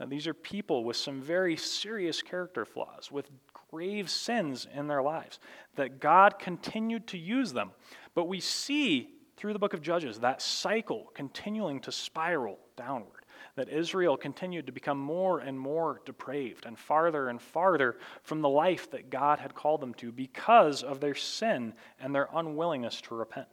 These 0.08 0.28
are 0.28 0.34
people 0.34 0.86
with 0.86 0.96
some 0.96 1.22
very 1.22 1.58
serious 1.58 2.22
character 2.22 2.64
flaws, 2.64 3.12
with 3.12 3.30
grave 3.70 4.10
sins 4.10 4.66
in 4.74 4.88
their 4.88 5.02
lives, 5.02 5.40
that 5.76 6.00
God 6.00 6.40
continued 6.40 7.06
to 7.08 7.18
use 7.18 7.52
them. 7.52 7.72
But 8.16 8.30
we 8.30 8.40
see 8.40 9.10
through 9.36 9.52
the 9.52 9.60
book 9.60 9.74
of 9.74 9.82
Judges 9.82 10.20
that 10.20 10.42
cycle 10.42 11.12
continuing 11.14 11.82
to 11.82 11.92
spiral 11.92 12.60
downward, 12.78 13.19
that 13.60 13.68
Israel 13.68 14.16
continued 14.16 14.68
to 14.68 14.72
become 14.72 14.98
more 14.98 15.40
and 15.40 15.60
more 15.60 16.00
depraved 16.06 16.66
and 16.66 16.80
farther 16.80 17.28
and 17.28 17.42
farther 17.42 17.98
from 18.24 18.40
the 18.40 18.48
life 18.48 18.90
that 18.92 19.10
God 19.10 19.38
had 19.38 19.54
called 19.54 19.82
them 19.82 19.94
to 19.96 20.14
because 20.14 20.82
of 20.82 21.02
their 21.02 21.14
sin 21.14 21.74
and 22.00 22.16
their 22.16 22.30
unwillingness 22.34 23.02
to 23.02 23.16
repent. 23.16 23.50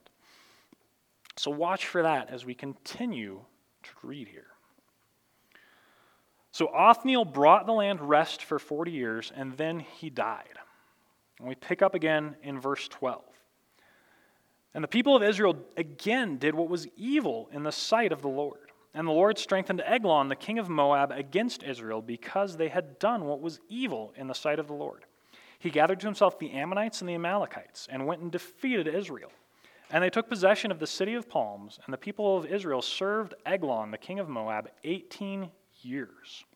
So 1.36 1.50
watch 1.50 1.88
for 1.88 2.04
that 2.04 2.30
as 2.30 2.46
we 2.46 2.54
continue 2.54 3.40
to 3.82 3.90
read 4.04 4.28
here. 4.28 4.46
So 6.52 6.68
Othniel 6.68 7.24
brought 7.24 7.66
the 7.66 7.72
land 7.72 8.00
rest 8.00 8.44
for 8.44 8.60
40 8.60 8.92
years, 8.92 9.32
and 9.34 9.56
then 9.56 9.80
he 9.80 10.08
died. 10.08 10.56
And 11.40 11.48
we 11.48 11.56
pick 11.56 11.82
up 11.82 11.96
again 11.96 12.36
in 12.44 12.60
verse 12.60 12.86
12. 12.86 13.24
And 14.72 14.84
the 14.84 14.88
people 14.88 15.16
of 15.16 15.24
Israel 15.24 15.56
again 15.76 16.38
did 16.38 16.54
what 16.54 16.68
was 16.68 16.86
evil 16.96 17.48
in 17.52 17.64
the 17.64 17.72
sight 17.72 18.12
of 18.12 18.22
the 18.22 18.28
Lord. 18.28 18.65
And 18.96 19.06
the 19.06 19.12
Lord 19.12 19.36
strengthened 19.36 19.82
Eglon, 19.84 20.30
the 20.30 20.34
king 20.34 20.58
of 20.58 20.70
Moab, 20.70 21.12
against 21.12 21.62
Israel 21.62 22.00
because 22.00 22.56
they 22.56 22.68
had 22.68 22.98
done 22.98 23.26
what 23.26 23.42
was 23.42 23.60
evil 23.68 24.14
in 24.16 24.26
the 24.26 24.34
sight 24.34 24.58
of 24.58 24.68
the 24.68 24.72
Lord. 24.72 25.04
He 25.58 25.68
gathered 25.68 26.00
to 26.00 26.06
himself 26.06 26.38
the 26.38 26.52
Ammonites 26.52 27.02
and 27.02 27.08
the 27.08 27.14
Amalekites 27.14 27.86
and 27.90 28.06
went 28.06 28.22
and 28.22 28.32
defeated 28.32 28.88
Israel. 28.88 29.30
And 29.90 30.02
they 30.02 30.08
took 30.08 30.30
possession 30.30 30.70
of 30.70 30.78
the 30.78 30.86
city 30.86 31.12
of 31.12 31.28
palms, 31.28 31.78
and 31.84 31.92
the 31.92 31.98
people 31.98 32.38
of 32.38 32.46
Israel 32.46 32.80
served 32.80 33.34
Eglon, 33.44 33.90
the 33.90 33.98
king 33.98 34.18
of 34.18 34.30
Moab, 34.30 34.70
18 34.82 35.50
years. 35.82 36.46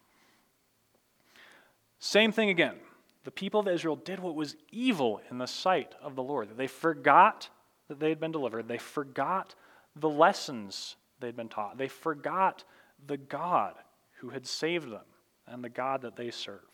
Same 1.98 2.32
thing 2.32 2.48
again. 2.48 2.76
The 3.24 3.30
people 3.30 3.60
of 3.60 3.68
Israel 3.68 3.96
did 3.96 4.18
what 4.18 4.34
was 4.34 4.56
evil 4.72 5.20
in 5.30 5.36
the 5.36 5.46
sight 5.46 5.94
of 6.02 6.16
the 6.16 6.22
Lord. 6.22 6.56
They 6.56 6.68
forgot 6.68 7.50
that 7.88 8.00
they 8.00 8.08
had 8.08 8.18
been 8.18 8.32
delivered. 8.32 8.66
They 8.66 8.78
forgot 8.78 9.54
the 9.94 10.08
lessons 10.08 10.96
they'd 11.20 11.36
been 11.36 11.48
taught. 11.48 11.78
They 11.78 11.88
forgot 11.88 12.64
the 13.06 13.16
God 13.16 13.74
who 14.18 14.30
had 14.30 14.46
saved 14.46 14.90
them 14.90 15.04
and 15.46 15.62
the 15.62 15.68
God 15.68 16.02
that 16.02 16.16
they 16.16 16.30
served. 16.30 16.64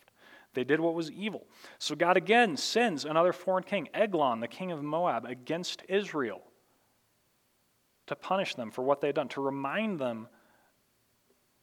They 0.53 0.63
did 0.63 0.79
what 0.79 0.95
was 0.95 1.11
evil. 1.11 1.45
So 1.77 1.95
God 1.95 2.17
again 2.17 2.57
sends 2.57 3.05
another 3.05 3.33
foreign 3.33 3.63
king, 3.63 3.89
Eglon, 3.93 4.39
the 4.39 4.47
king 4.47 4.71
of 4.71 4.81
Moab, 4.81 5.25
against 5.25 5.83
Israel 5.87 6.41
to 8.07 8.15
punish 8.15 8.55
them 8.55 8.71
for 8.71 8.81
what 8.81 9.01
they'd 9.01 9.15
done, 9.15 9.27
to 9.29 9.41
remind 9.41 9.99
them 9.99 10.27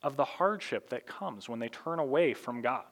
of 0.03 0.17
the 0.17 0.25
hardship 0.25 0.91
that 0.91 1.07
comes 1.07 1.49
when 1.49 1.59
they 1.59 1.69
turn 1.69 1.99
away 1.99 2.35
from 2.35 2.61
God. 2.61 2.85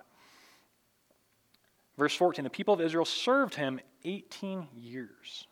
Verse 1.99 2.15
14 2.17 2.43
the 2.43 2.51
people 2.51 2.75
of 2.75 2.81
Israel 2.81 3.05
served 3.05 3.55
him 3.55 3.79
18 4.05 4.69
years. 4.75 5.47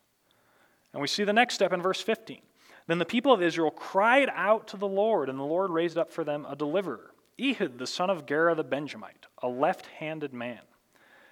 And 0.92 1.00
we 1.00 1.06
see 1.06 1.24
the 1.24 1.32
next 1.32 1.54
step 1.54 1.72
in 1.72 1.82
verse 1.82 2.00
15. 2.00 2.40
Then 2.90 2.98
the 2.98 3.04
people 3.04 3.32
of 3.32 3.40
Israel 3.40 3.70
cried 3.70 4.28
out 4.34 4.66
to 4.66 4.76
the 4.76 4.88
Lord, 4.88 5.28
and 5.28 5.38
the 5.38 5.44
Lord 5.44 5.70
raised 5.70 5.96
up 5.96 6.10
for 6.10 6.24
them 6.24 6.44
a 6.50 6.56
deliverer, 6.56 7.12
Ehud 7.40 7.78
the 7.78 7.86
son 7.86 8.10
of 8.10 8.26
Gera 8.26 8.56
the 8.56 8.64
Benjamite, 8.64 9.26
a 9.40 9.48
left 9.48 9.86
handed 9.86 10.34
man. 10.34 10.58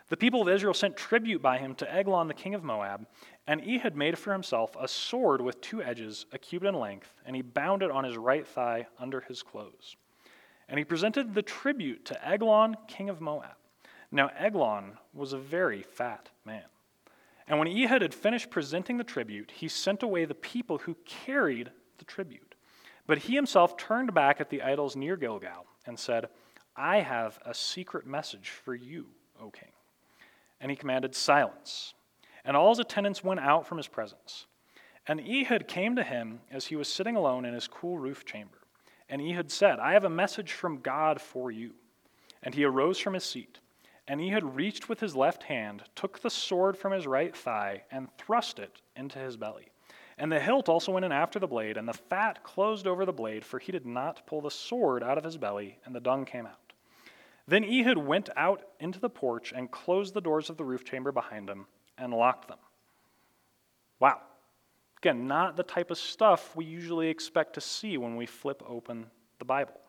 The 0.06 0.16
people 0.16 0.40
of 0.40 0.48
Israel 0.48 0.72
sent 0.72 0.96
tribute 0.96 1.42
by 1.42 1.58
him 1.58 1.74
to 1.74 1.92
Eglon 1.92 2.28
the 2.28 2.32
king 2.34 2.54
of 2.54 2.62
Moab, 2.62 3.08
and 3.48 3.60
Ehud 3.60 3.96
made 3.96 4.16
for 4.16 4.32
himself 4.32 4.76
a 4.78 4.86
sword 4.86 5.40
with 5.40 5.60
two 5.60 5.82
edges, 5.82 6.26
a 6.30 6.38
cubit 6.38 6.68
in 6.68 6.74
length, 6.76 7.12
and 7.26 7.34
he 7.34 7.42
bound 7.42 7.82
it 7.82 7.90
on 7.90 8.04
his 8.04 8.16
right 8.16 8.46
thigh 8.46 8.86
under 8.96 9.22
his 9.22 9.42
clothes. 9.42 9.96
And 10.68 10.78
he 10.78 10.84
presented 10.84 11.34
the 11.34 11.42
tribute 11.42 12.04
to 12.04 12.24
Eglon 12.24 12.76
king 12.86 13.08
of 13.08 13.20
Moab. 13.20 13.56
Now 14.12 14.30
Eglon 14.38 14.96
was 15.12 15.32
a 15.32 15.38
very 15.38 15.82
fat 15.82 16.28
man. 16.44 16.66
And 17.48 17.58
when 17.58 17.68
Ehud 17.68 18.02
had 18.02 18.14
finished 18.14 18.50
presenting 18.50 18.98
the 18.98 19.04
tribute, 19.04 19.50
he 19.50 19.68
sent 19.68 20.02
away 20.02 20.26
the 20.26 20.34
people 20.34 20.78
who 20.78 20.96
carried 21.06 21.70
the 21.96 22.04
tribute. 22.04 22.54
But 23.06 23.18
he 23.18 23.34
himself 23.34 23.78
turned 23.78 24.12
back 24.12 24.40
at 24.40 24.50
the 24.50 24.60
idols 24.60 24.94
near 24.94 25.16
Gilgal 25.16 25.66
and 25.86 25.98
said, 25.98 26.28
I 26.76 27.00
have 27.00 27.38
a 27.44 27.54
secret 27.54 28.06
message 28.06 28.50
for 28.50 28.74
you, 28.74 29.06
O 29.40 29.50
king. 29.50 29.72
And 30.60 30.70
he 30.70 30.76
commanded 30.76 31.14
silence. 31.14 31.94
And 32.44 32.56
all 32.56 32.68
his 32.68 32.78
attendants 32.78 33.24
went 33.24 33.40
out 33.40 33.66
from 33.66 33.78
his 33.78 33.88
presence. 33.88 34.46
And 35.06 35.20
Ehud 35.20 35.66
came 35.66 35.96
to 35.96 36.04
him 36.04 36.40
as 36.50 36.66
he 36.66 36.76
was 36.76 36.86
sitting 36.86 37.16
alone 37.16 37.46
in 37.46 37.54
his 37.54 37.66
cool 37.66 37.98
roof 37.98 38.26
chamber. 38.26 38.58
And 39.08 39.22
Ehud 39.22 39.50
said, 39.50 39.78
I 39.78 39.94
have 39.94 40.04
a 40.04 40.10
message 40.10 40.52
from 40.52 40.80
God 40.80 41.18
for 41.18 41.50
you. 41.50 41.72
And 42.42 42.54
he 42.54 42.64
arose 42.64 42.98
from 42.98 43.14
his 43.14 43.24
seat. 43.24 43.58
And 44.08 44.22
Ehud 44.22 44.56
reached 44.56 44.88
with 44.88 45.00
his 45.00 45.14
left 45.14 45.44
hand, 45.44 45.84
took 45.94 46.20
the 46.20 46.30
sword 46.30 46.78
from 46.78 46.92
his 46.92 47.06
right 47.06 47.36
thigh, 47.36 47.84
and 47.90 48.08
thrust 48.16 48.58
it 48.58 48.80
into 48.96 49.18
his 49.18 49.36
belly. 49.36 49.68
And 50.16 50.32
the 50.32 50.40
hilt 50.40 50.68
also 50.68 50.92
went 50.92 51.04
in 51.04 51.12
after 51.12 51.38
the 51.38 51.46
blade, 51.46 51.76
and 51.76 51.86
the 51.86 51.92
fat 51.92 52.42
closed 52.42 52.86
over 52.86 53.04
the 53.04 53.12
blade, 53.12 53.44
for 53.44 53.58
he 53.58 53.70
did 53.70 53.86
not 53.86 54.26
pull 54.26 54.40
the 54.40 54.50
sword 54.50 55.02
out 55.02 55.18
of 55.18 55.24
his 55.24 55.36
belly, 55.36 55.78
and 55.84 55.94
the 55.94 56.00
dung 56.00 56.24
came 56.24 56.46
out. 56.46 56.72
Then 57.46 57.64
Ehud 57.64 57.98
went 57.98 58.30
out 58.36 58.62
into 58.80 58.98
the 58.98 59.10
porch 59.10 59.52
and 59.54 59.70
closed 59.70 60.14
the 60.14 60.20
doors 60.20 60.50
of 60.50 60.56
the 60.56 60.64
roof 60.64 60.84
chamber 60.84 61.12
behind 61.12 61.48
him 61.48 61.66
and 61.96 62.12
locked 62.12 62.48
them. 62.48 62.58
Wow. 64.00 64.20
Again, 64.98 65.26
not 65.26 65.56
the 65.56 65.62
type 65.62 65.90
of 65.90 65.98
stuff 65.98 66.56
we 66.56 66.64
usually 66.64 67.08
expect 67.08 67.54
to 67.54 67.60
see 67.60 67.96
when 67.96 68.16
we 68.16 68.26
flip 68.26 68.62
open 68.66 69.06
the 69.38 69.44
Bible. 69.44 69.80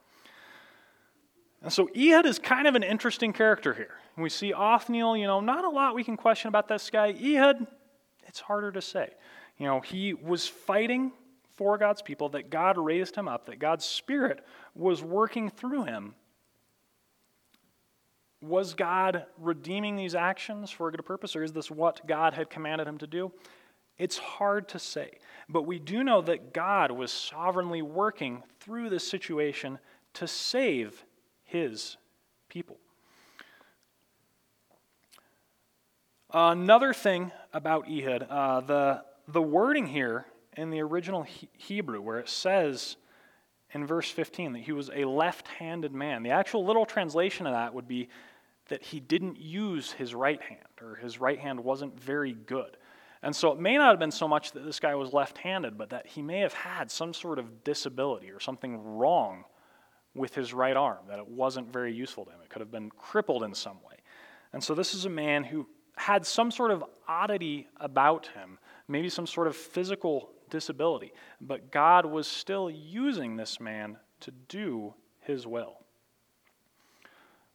And 1.61 1.71
so 1.71 1.89
Ehud 1.95 2.25
is 2.25 2.39
kind 2.39 2.67
of 2.67 2.75
an 2.75 2.83
interesting 2.83 3.33
character 3.33 3.73
here. 3.73 3.95
We 4.17 4.29
see 4.29 4.53
Othniel, 4.53 5.17
you 5.17 5.27
know, 5.27 5.39
not 5.39 5.65
a 5.65 5.69
lot 5.69 5.95
we 5.95 6.03
can 6.03 6.17
question 6.17 6.47
about 6.47 6.67
this 6.67 6.89
guy. 6.89 7.09
Ehud, 7.09 7.67
it's 8.27 8.39
harder 8.39 8.71
to 8.71 8.81
say. 8.81 9.09
You 9.57 9.67
know, 9.67 9.79
he 9.79 10.13
was 10.13 10.47
fighting 10.47 11.11
for 11.55 11.77
God's 11.77 12.01
people, 12.01 12.29
that 12.29 12.49
God 12.49 12.77
raised 12.77 13.15
him 13.15 13.27
up, 13.27 13.47
that 13.47 13.59
God's 13.59 13.83
Spirit 13.83 14.45
was 14.75 15.03
working 15.03 15.49
through 15.49 15.83
him 15.83 16.15
was 18.41 18.73
God 18.73 19.25
redeeming 19.37 19.95
these 19.95 20.15
actions 20.15 20.71
for 20.71 20.87
a 20.87 20.91
good 20.91 21.05
purpose, 21.05 21.35
or 21.35 21.43
is 21.43 21.51
this 21.51 21.69
what 21.69 22.05
God 22.07 22.33
had 22.33 22.49
commanded 22.49 22.87
him 22.87 22.97
to 22.99 23.07
do? 23.07 23.31
It's 23.97 24.17
hard 24.17 24.69
to 24.69 24.79
say. 24.79 25.17
But 25.49 25.63
we 25.63 25.77
do 25.77 26.03
know 26.03 26.21
that 26.21 26.53
God 26.53 26.91
was 26.91 27.11
sovereignly 27.11 27.81
working 27.81 28.43
through 28.59 28.89
this 28.89 29.05
situation 29.05 29.77
to 30.13 30.27
save 30.27 31.03
his 31.49 31.97
people. 32.47 32.77
Another 36.31 36.93
thing 36.93 37.31
about 37.53 37.89
Ehud, 37.89 38.27
uh, 38.29 38.61
the, 38.61 39.03
the 39.27 39.41
wording 39.41 39.87
here 39.87 40.25
in 40.55 40.69
the 40.69 40.81
original 40.81 41.23
he- 41.23 41.49
Hebrew, 41.53 42.01
where 42.01 42.19
it 42.19 42.29
says 42.29 42.97
in 43.73 43.85
verse 43.87 44.09
15 44.09 44.53
that 44.53 44.59
he 44.59 44.71
was 44.71 44.91
a 44.93 45.05
left 45.05 45.47
handed 45.47 45.93
man, 45.93 46.21
the 46.21 46.29
actual 46.29 46.63
literal 46.65 46.85
translation 46.85 47.47
of 47.47 47.53
that 47.53 47.73
would 47.73 47.87
be 47.87 48.09
that 48.67 48.83
he 48.83 48.99
didn't 48.99 49.39
use 49.39 49.91
his 49.91 50.13
right 50.13 50.41
hand, 50.41 50.61
or 50.81 50.95
his 50.95 51.19
right 51.19 51.39
hand 51.39 51.59
wasn't 51.59 51.99
very 51.99 52.33
good. 52.33 52.77
And 53.23 53.35
so 53.35 53.51
it 53.51 53.59
may 53.59 53.75
not 53.77 53.89
have 53.89 53.99
been 53.99 54.11
so 54.11 54.27
much 54.27 54.51
that 54.51 54.63
this 54.63 54.79
guy 54.79 54.93
was 54.93 55.11
left 55.11 55.39
handed, 55.39 55.77
but 55.77 55.89
that 55.89 56.05
he 56.05 56.21
may 56.21 56.39
have 56.39 56.53
had 56.53 56.91
some 56.91 57.13
sort 57.13 57.39
of 57.39 57.63
disability 57.63 58.29
or 58.29 58.39
something 58.39 58.97
wrong 58.97 59.45
with 60.19 60.35
his 60.35 60.53
right 60.53 60.75
arm, 60.75 60.99
that 61.07 61.17
it 61.17 61.27
wasn't 61.27 61.71
very 61.71 61.93
useful 61.93 62.25
to 62.25 62.31
him. 62.31 62.39
It 62.43 62.49
could 62.49 62.59
have 62.59 62.71
been 62.71 62.91
crippled 62.91 63.41
in 63.41 63.55
some 63.55 63.77
way. 63.77 63.95
And 64.51 64.61
so 64.61 64.75
this 64.75 64.93
is 64.93 65.05
a 65.05 65.09
man 65.09 65.45
who 65.45 65.65
had 65.95 66.25
some 66.25 66.51
sort 66.51 66.71
of 66.71 66.83
oddity 67.07 67.67
about 67.77 68.27
him, 68.27 68.59
maybe 68.87 69.09
some 69.09 69.25
sort 69.25 69.47
of 69.47 69.55
physical 69.55 70.31
disability, 70.49 71.13
but 71.39 71.71
God 71.71 72.05
was 72.05 72.27
still 72.27 72.69
using 72.69 73.37
this 73.37 73.59
man 73.61 73.97
to 74.21 74.31
do 74.49 74.93
his 75.21 75.47
will. 75.47 75.77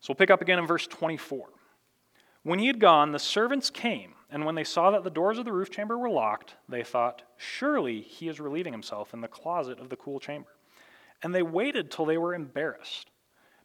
So 0.01 0.11
we'll 0.11 0.17
pick 0.17 0.31
up 0.31 0.41
again 0.41 0.59
in 0.59 0.67
verse 0.67 0.87
24. 0.87 1.49
When 2.45 2.59
he 2.59 2.67
had 2.67 2.79
gone, 2.79 3.13
the 3.13 3.19
servants 3.19 3.69
came, 3.71 4.15
and 4.31 4.45
when 4.45 4.55
they 4.55 4.65
saw 4.65 4.91
that 4.91 5.05
the 5.05 5.11
doors 5.11 5.39
of 5.39 5.45
the 5.45 5.53
roof 5.53 5.71
chamber 5.71 5.99
were 5.99 6.11
locked, 6.11 6.57
they 6.69 6.83
thought, 6.83 7.23
Surely 7.37 8.01
he 8.01 8.29
is 8.29 8.41
relieving 8.41 8.73
himself 8.73 9.13
in 9.13 9.21
the 9.21 9.29
closet 9.29 9.79
of 9.79 9.89
the 9.89 9.97
cool 9.97 10.21
chamber. 10.21 10.49
And 11.25 11.35
they 11.35 11.43
waited 11.43 11.91
till 11.91 12.05
they 12.05 12.19
were 12.19 12.35
embarrassed. 12.35 13.11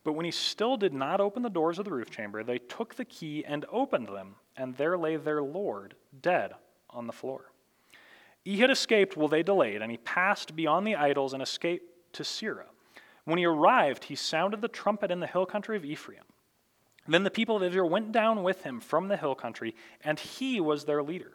But 0.03 0.13
when 0.13 0.25
he 0.25 0.31
still 0.31 0.77
did 0.77 0.93
not 0.93 1.19
open 1.19 1.43
the 1.43 1.49
doors 1.49 1.77
of 1.77 1.85
the 1.85 1.91
roof 1.91 2.09
chamber, 2.09 2.41
they 2.41 2.57
took 2.57 2.95
the 2.95 3.05
key 3.05 3.43
and 3.45 3.65
opened 3.71 4.07
them, 4.07 4.35
and 4.55 4.75
there 4.75 4.97
lay 4.97 5.17
their 5.17 5.43
Lord 5.43 5.93
dead 6.21 6.53
on 6.89 7.05
the 7.05 7.13
floor. 7.13 7.51
He 8.45 8.59
had 8.59 8.71
escaped 8.71 9.17
while 9.17 9.27
they 9.27 9.43
delayed, 9.43 9.81
and 9.81 9.91
he 9.91 9.97
passed 9.97 10.55
beyond 10.55 10.87
the 10.87 10.95
idols 10.95 11.33
and 11.33 11.43
escaped 11.43 12.13
to 12.13 12.23
Seirah. 12.23 12.69
When 13.25 13.37
he 13.37 13.45
arrived, 13.45 14.05
he 14.05 14.15
sounded 14.15 14.61
the 14.61 14.69
trumpet 14.69 15.11
in 15.11 15.19
the 15.19 15.27
hill 15.27 15.45
country 15.45 15.75
of 15.75 15.83
Ephraim. 15.83 16.23
Then 17.07 17.23
the 17.23 17.29
people 17.29 17.57
of 17.57 17.63
Israel 17.63 17.89
went 17.89 18.13
down 18.13 18.41
with 18.41 18.63
him 18.63 18.79
from 18.79 19.09
the 19.09 19.17
hill 19.17 19.35
country, 19.35 19.75
and 20.01 20.17
he 20.17 20.61
was 20.61 20.85
their 20.85 21.03
leader. 21.03 21.33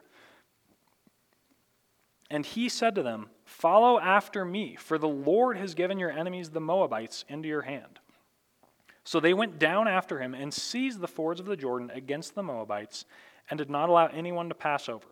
And 2.31 2.47
he 2.47 2.71
said 2.71 2.95
to 2.95 3.03
them, 3.03 3.29
Follow 3.45 3.99
after 3.99 4.45
me, 4.45 4.75
for 4.77 4.99
the 4.99 5.09
Lord 5.09 5.57
has 5.57 5.75
given 5.75 5.99
your 5.99 6.11
enemies, 6.11 6.51
the 6.51 6.61
Moabites, 6.61 7.25
into 7.29 7.49
your 7.49 7.63
hand. 7.63 7.99
So 9.05 9.21
they 9.21 9.35
went 9.35 9.59
down 9.59 9.87
after 9.87 10.19
him 10.19 10.35
and 10.35 10.53
seized 10.53 11.01
the 11.01 11.09
fords 11.09 11.39
of 11.39 11.47
the 11.47 11.57
Jordan 11.57 11.91
against 11.95 12.35
the 12.35 12.43
Moabites, 12.43 13.05
and 13.51 13.59
did 13.59 13.69
not 13.69 13.91
allow 13.91 14.07
anyone 14.07 14.49
to 14.49 14.55
pass 14.55 14.89
over. 14.89 15.07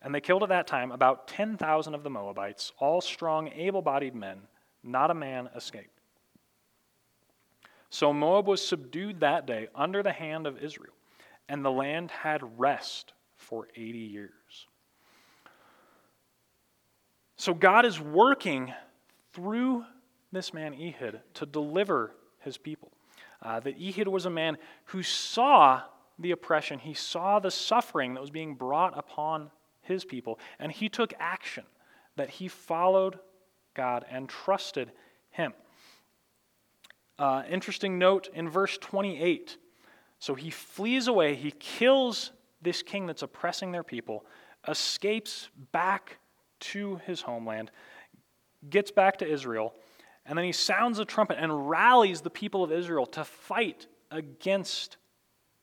And 0.00 0.14
they 0.14 0.20
killed 0.20 0.42
at 0.42 0.50
that 0.50 0.66
time 0.66 0.92
about 0.92 1.26
10,000 1.26 1.94
of 1.94 2.04
the 2.04 2.10
Moabites, 2.10 2.72
all 2.78 3.00
strong, 3.00 3.48
able 3.48 3.82
bodied 3.82 4.14
men. 4.14 4.42
Not 4.82 5.10
a 5.10 5.14
man 5.14 5.48
escaped. 5.56 6.00
So 7.90 8.12
Moab 8.12 8.46
was 8.46 8.64
subdued 8.64 9.20
that 9.20 9.46
day 9.46 9.68
under 9.74 10.02
the 10.02 10.12
hand 10.12 10.46
of 10.46 10.62
Israel, 10.62 10.94
and 11.48 11.64
the 11.64 11.70
land 11.70 12.10
had 12.10 12.58
rest 12.58 13.14
for 13.36 13.68
80 13.74 13.98
years. 13.98 14.66
So 17.44 17.52
God 17.52 17.84
is 17.84 18.00
working 18.00 18.72
through 19.34 19.84
this 20.32 20.54
man 20.54 20.72
Ehud 20.72 21.20
to 21.34 21.44
deliver 21.44 22.12
his 22.38 22.56
people. 22.56 22.90
Uh, 23.42 23.60
that 23.60 23.74
Ehud 23.78 24.08
was 24.08 24.24
a 24.24 24.30
man 24.30 24.56
who 24.86 25.02
saw 25.02 25.82
the 26.18 26.30
oppression, 26.30 26.78
he 26.78 26.94
saw 26.94 27.40
the 27.40 27.50
suffering 27.50 28.14
that 28.14 28.22
was 28.22 28.30
being 28.30 28.54
brought 28.54 28.96
upon 28.96 29.50
his 29.82 30.06
people, 30.06 30.38
and 30.58 30.72
he 30.72 30.88
took 30.88 31.12
action, 31.20 31.64
that 32.16 32.30
he 32.30 32.48
followed 32.48 33.18
God 33.74 34.06
and 34.10 34.26
trusted 34.26 34.90
him. 35.30 35.52
Uh, 37.18 37.42
interesting 37.50 37.98
note 37.98 38.30
in 38.32 38.48
verse 38.48 38.78
28. 38.78 39.58
So 40.18 40.34
he 40.34 40.48
flees 40.48 41.08
away, 41.08 41.34
he 41.34 41.50
kills 41.50 42.32
this 42.62 42.82
king 42.82 43.04
that's 43.04 43.22
oppressing 43.22 43.70
their 43.70 43.82
people, 43.82 44.24
escapes 44.66 45.50
back 45.72 46.16
to 46.60 46.96
his 47.06 47.22
homeland, 47.22 47.70
gets 48.70 48.90
back 48.90 49.18
to 49.18 49.26
Israel, 49.30 49.74
and 50.26 50.38
then 50.38 50.44
he 50.44 50.52
sounds 50.52 50.98
a 50.98 51.04
trumpet 51.04 51.38
and 51.40 51.68
rallies 51.68 52.20
the 52.20 52.30
people 52.30 52.64
of 52.64 52.72
Israel 52.72 53.06
to 53.06 53.24
fight 53.24 53.86
against 54.10 54.96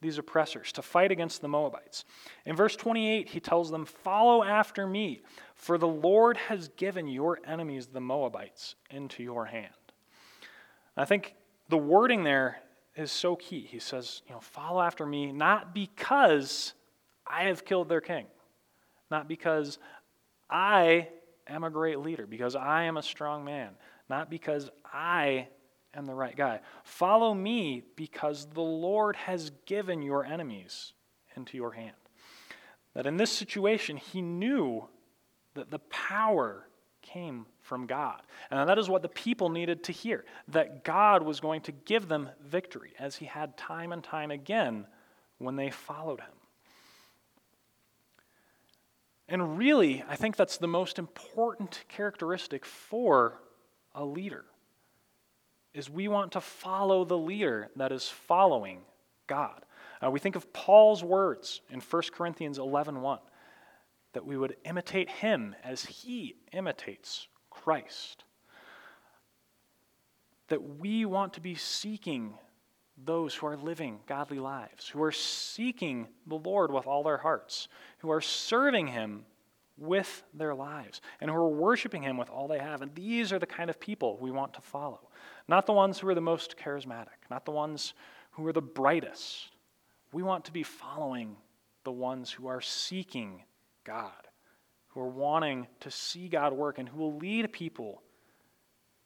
these 0.02 0.18
oppressors, 0.18 0.72
to 0.74 0.82
fight 0.82 1.12
against 1.12 1.42
the 1.42 1.48
Moabites. 1.48 2.06
In 2.46 2.56
verse 2.56 2.76
28, 2.76 3.30
he 3.30 3.40
tells 3.40 3.70
them, 3.70 3.86
Follow 3.86 4.44
after 4.44 4.88
me, 4.88 5.22
for 5.56 5.78
the 5.78 5.88
Lord 5.88 6.38
has 6.38 6.70
given 6.70 7.08
your 7.08 7.40
enemies, 7.46 7.88
the 7.88 8.02
Moabites, 8.02 8.76
into 8.90 9.22
your 9.24 9.46
hand. 9.46 9.74
I 10.98 11.06
think 11.06 11.36
the 11.70 11.78
wording 11.78 12.24
there 12.24 12.58
is 12.96 13.12
so 13.12 13.36
key. 13.36 13.62
He 13.62 13.80
says, 13.80 14.22
you 14.28 14.34
know, 14.34 14.42
follow 14.42 14.82
after 14.82 15.06
me, 15.06 15.32
not 15.32 15.74
because 15.74 16.74
I 17.26 17.44
have 17.44 17.64
killed 17.64 17.88
their 17.88 18.02
king, 18.02 18.26
not 19.10 19.28
because 19.28 19.78
I 20.52 21.08
am 21.48 21.64
a 21.64 21.70
great 21.70 22.00
leader, 22.00 22.28
because 22.28 22.56
I 22.56 22.84
am 22.84 22.98
a 22.98 23.04
strong 23.04 23.46
man, 23.46 23.70
not 24.10 24.30
because 24.30 24.70
I 24.86 25.48
am 25.94 26.06
the 26.06 26.14
right 26.14 26.36
guy. 26.36 26.60
Follow 26.84 27.34
me 27.34 27.84
because 27.96 28.48
the 28.54 28.62
Lord 28.62 29.16
has 29.16 29.52
given 29.66 30.02
your 30.02 30.26
enemies 30.26 30.94
into 31.36 31.58
your 31.58 31.72
hand. 31.72 31.96
That 32.94 33.06
in 33.06 33.18
this 33.18 33.32
situation, 33.32 33.98
he 33.98 34.22
knew 34.22 34.88
that 35.54 35.72
the 35.72 35.80
power 35.80 36.68
came 37.02 37.46
from 37.62 37.88
God. 37.88 38.22
And 38.50 38.70
that 38.70 38.78
is 38.78 38.90
what 38.90 39.02
the 39.02 39.10
people 39.10 39.50
needed 39.50 39.84
to 39.86 39.92
hear 39.92 40.26
that 40.50 40.84
God 40.84 41.24
was 41.24 41.40
going 41.40 41.62
to 41.62 41.72
give 41.72 42.08
them 42.08 42.30
victory, 42.42 42.94
as 43.00 43.16
he 43.16 43.26
had 43.26 43.58
time 43.58 43.92
and 43.92 44.04
time 44.04 44.32
again 44.32 44.86
when 45.38 45.56
they 45.56 45.70
followed 45.70 46.20
him. 46.20 46.30
And 49.32 49.58
really, 49.58 50.04
I 50.10 50.18
think 50.18 50.36
that's 50.36 50.58
the 50.58 50.68
most 50.68 51.00
important 51.00 51.86
characteristic 51.88 52.66
for 52.66 53.40
a 53.96 54.04
leader 54.04 54.44
is 55.74 55.90
we 55.90 56.10
want 56.10 56.34
to 56.34 56.42
follow 56.42 57.06
the 57.06 57.18
leader 57.18 57.70
that 57.78 57.94
is 57.94 58.10
following 58.10 58.82
God. 59.28 59.64
Uh, 60.04 60.12
we 60.12 60.20
think 60.20 60.36
of 60.36 60.52
Paul's 60.52 61.02
words 61.02 61.62
in 61.70 61.80
1 61.80 62.02
Corinthians 62.14 62.60
11 62.60 63.02
1, 63.02 63.20
that 64.12 64.26
we 64.26 64.36
would 64.36 64.58
imitate 64.66 65.10
him 65.10 65.56
as 65.64 65.86
he 65.86 66.36
imitates 66.52 67.30
Christ. 67.50 68.26
That 70.50 70.78
we 70.78 71.06
want 71.06 71.36
to 71.36 71.42
be 71.42 71.56
seeking 71.56 72.34
those 73.06 73.34
who 73.34 73.48
are 73.48 73.58
living 73.58 74.00
godly 74.08 74.40
lives, 74.40 74.88
who 74.88 75.02
are 75.02 75.12
seeking 75.12 76.08
the 76.28 76.36
Lord 76.36 76.72
with 76.72 76.88
all 76.88 77.04
their 77.04 77.18
hearts, 77.18 77.68
who 78.00 78.12
are 78.12 78.22
serving 78.22 78.88
him 78.88 79.26
with 79.78 80.24
their 80.34 80.54
lives, 80.54 81.02
and 81.20 81.30
who 81.30 81.36
are 81.36 81.50
worshiping 81.50 82.04
him 82.04 82.18
with 82.18 82.30
all 82.30 82.48
they 82.48 82.60
have. 82.60 82.82
And 82.82 82.94
these 82.94 83.34
are 83.34 83.40
the 83.40 83.46
kind 83.46 83.70
of 83.70 83.80
people 83.80 84.18
we 84.20 84.32
want 84.32 84.54
to 84.54 84.62
follow. 84.62 85.10
Not 85.48 85.66
the 85.66 85.74
ones 85.74 86.00
who 86.00 86.08
are 86.08 86.16
the 86.16 86.22
most 86.22 86.56
charismatic, 86.58 87.30
not 87.30 87.46
the 87.46 87.52
ones 87.52 87.94
who 88.32 88.46
are 88.46 88.54
the 88.54 88.62
brightest. 88.62 89.50
We 90.14 90.24
want 90.24 90.46
to 90.46 90.52
be 90.52 90.64
following 90.64 91.38
the 91.84 91.92
ones 91.92 92.32
who 92.32 92.48
are 92.48 92.62
seeking 92.62 93.44
God, 93.84 94.28
who 94.90 95.02
are 95.02 95.08
wanting 95.08 95.68
to 95.80 95.90
see 95.90 96.28
God 96.28 96.54
work, 96.54 96.78
and 96.78 96.88
who 96.88 97.00
will 97.00 97.18
lead 97.18 97.52
people 97.52 98.04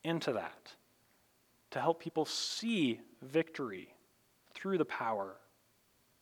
into 0.04 0.34
that 0.34 0.76
to 1.76 1.82
help 1.82 2.00
people 2.00 2.24
see 2.24 3.02
victory 3.22 3.90
through 4.54 4.78
the 4.78 4.86
power 4.86 5.36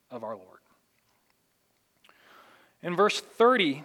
of 0.10 0.24
our 0.24 0.36
Lord. 0.36 0.58
In 2.82 2.96
verse 2.96 3.22
30, 3.22 3.84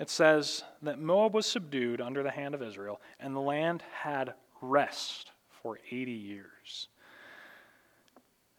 it 0.00 0.10
says 0.10 0.64
that 0.82 0.98
Moab 0.98 1.34
was 1.34 1.46
subdued 1.46 2.00
under 2.00 2.24
the 2.24 2.32
hand 2.32 2.56
of 2.56 2.64
Israel, 2.64 3.00
and 3.20 3.32
the 3.32 3.40
land 3.40 3.84
had 3.92 4.34
rest 4.60 5.30
for 5.62 5.78
80 5.88 6.10
years. 6.10 6.88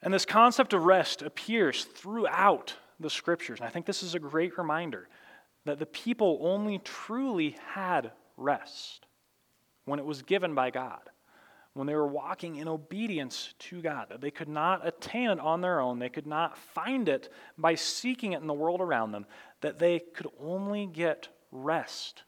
And 0.01 0.13
this 0.13 0.25
concept 0.25 0.71
of 0.71 0.85
rest 0.85 1.21
appears 1.21 1.83
throughout 1.83 2.73
the 3.01 3.09
scriptures. 3.09 3.59
And 3.59 3.67
I 3.67 3.69
think 3.69 3.85
this 3.85 4.01
is 4.01 4.15
a 4.15 4.19
great 4.19 4.57
reminder 4.57 5.09
that 5.65 5.77
the 5.77 5.85
people 5.85 6.39
only 6.41 6.77
truly 6.77 7.57
had 7.73 8.13
rest 8.37 9.07
when 9.83 9.99
it 9.99 10.05
was 10.05 10.21
given 10.21 10.55
by 10.55 10.69
God 10.69 11.10
when 11.73 11.87
they 11.87 11.95
were 11.95 12.07
walking 12.07 12.57
in 12.57 12.67
obedience 12.67 13.53
to 13.57 13.81
God, 13.81 14.07
that 14.09 14.19
they 14.21 14.31
could 14.31 14.49
not 14.49 14.85
attain 14.85 15.29
it 15.29 15.39
on 15.39 15.61
their 15.61 15.79
own, 15.79 15.99
they 15.99 16.09
could 16.09 16.27
not 16.27 16.57
find 16.57 17.07
it 17.07 17.29
by 17.57 17.75
seeking 17.75 18.33
it 18.33 18.41
in 18.41 18.47
the 18.47 18.53
world 18.53 18.81
around 18.81 19.11
them, 19.11 19.25
that 19.61 19.79
they 19.79 19.99
could 19.99 20.27
only 20.39 20.85
get 20.85 21.29
rest 21.51 22.23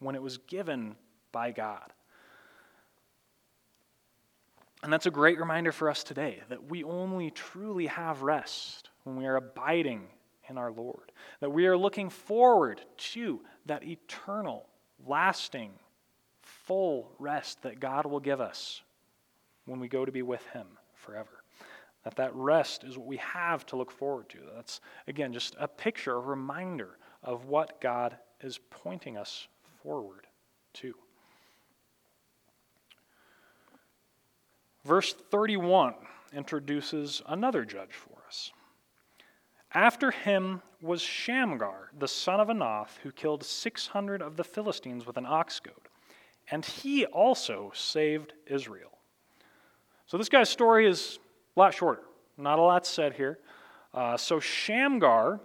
when 0.00 0.14
it 0.14 0.22
was 0.22 0.38
given 0.38 0.96
by 1.32 1.50
God. 1.50 1.92
And 4.82 4.92
that's 4.92 5.06
a 5.06 5.10
great 5.10 5.38
reminder 5.38 5.72
for 5.72 5.90
us 5.90 6.02
today 6.02 6.40
that 6.48 6.70
we 6.70 6.84
only 6.84 7.30
truly 7.30 7.86
have 7.86 8.22
rest 8.22 8.90
when 9.04 9.16
we 9.16 9.26
are 9.26 9.36
abiding 9.36 10.06
in 10.48 10.58
our 10.58 10.72
Lord, 10.72 11.12
that 11.40 11.50
we 11.50 11.66
are 11.66 11.76
looking 11.76 12.10
forward 12.10 12.80
to 12.96 13.40
that 13.66 13.84
eternal, 13.84 14.66
lasting 15.06 15.72
full 16.70 17.10
rest 17.18 17.62
that 17.62 17.80
God 17.80 18.06
will 18.06 18.20
give 18.20 18.40
us 18.40 18.82
when 19.66 19.80
we 19.80 19.88
go 19.88 20.04
to 20.04 20.12
be 20.12 20.22
with 20.22 20.46
Him 20.52 20.68
forever. 20.94 21.42
That 22.04 22.14
that 22.14 22.32
rest 22.32 22.84
is 22.84 22.96
what 22.96 23.08
we 23.08 23.16
have 23.16 23.66
to 23.66 23.76
look 23.76 23.90
forward 23.90 24.28
to. 24.28 24.38
That's, 24.54 24.80
again, 25.08 25.32
just 25.32 25.56
a 25.58 25.66
picture, 25.66 26.14
a 26.14 26.20
reminder 26.20 26.90
of 27.24 27.46
what 27.46 27.80
God 27.80 28.16
is 28.40 28.60
pointing 28.70 29.16
us 29.16 29.48
forward 29.82 30.28
to. 30.74 30.94
Verse 34.84 35.12
31 35.12 35.94
introduces 36.32 37.20
another 37.26 37.64
judge 37.64 37.94
for 37.94 38.22
us. 38.28 38.52
After 39.74 40.12
him 40.12 40.62
was 40.80 41.02
Shamgar, 41.02 41.90
the 41.98 42.06
son 42.06 42.38
of 42.38 42.46
Anath, 42.46 42.98
who 43.02 43.10
killed 43.10 43.42
600 43.42 44.22
of 44.22 44.36
the 44.36 44.44
Philistines 44.44 45.04
with 45.04 45.16
an 45.16 45.26
ox 45.26 45.58
goad 45.58 45.89
and 46.50 46.64
he 46.64 47.06
also 47.06 47.70
saved 47.74 48.32
Israel. 48.46 48.90
So 50.06 50.18
this 50.18 50.28
guy's 50.28 50.48
story 50.48 50.86
is 50.86 51.18
a 51.56 51.60
lot 51.60 51.74
shorter. 51.74 52.02
Not 52.36 52.58
a 52.58 52.62
lot 52.62 52.86
said 52.86 53.14
here. 53.14 53.38
Uh, 53.94 54.16
so 54.16 54.40
Shamgar, 54.40 55.40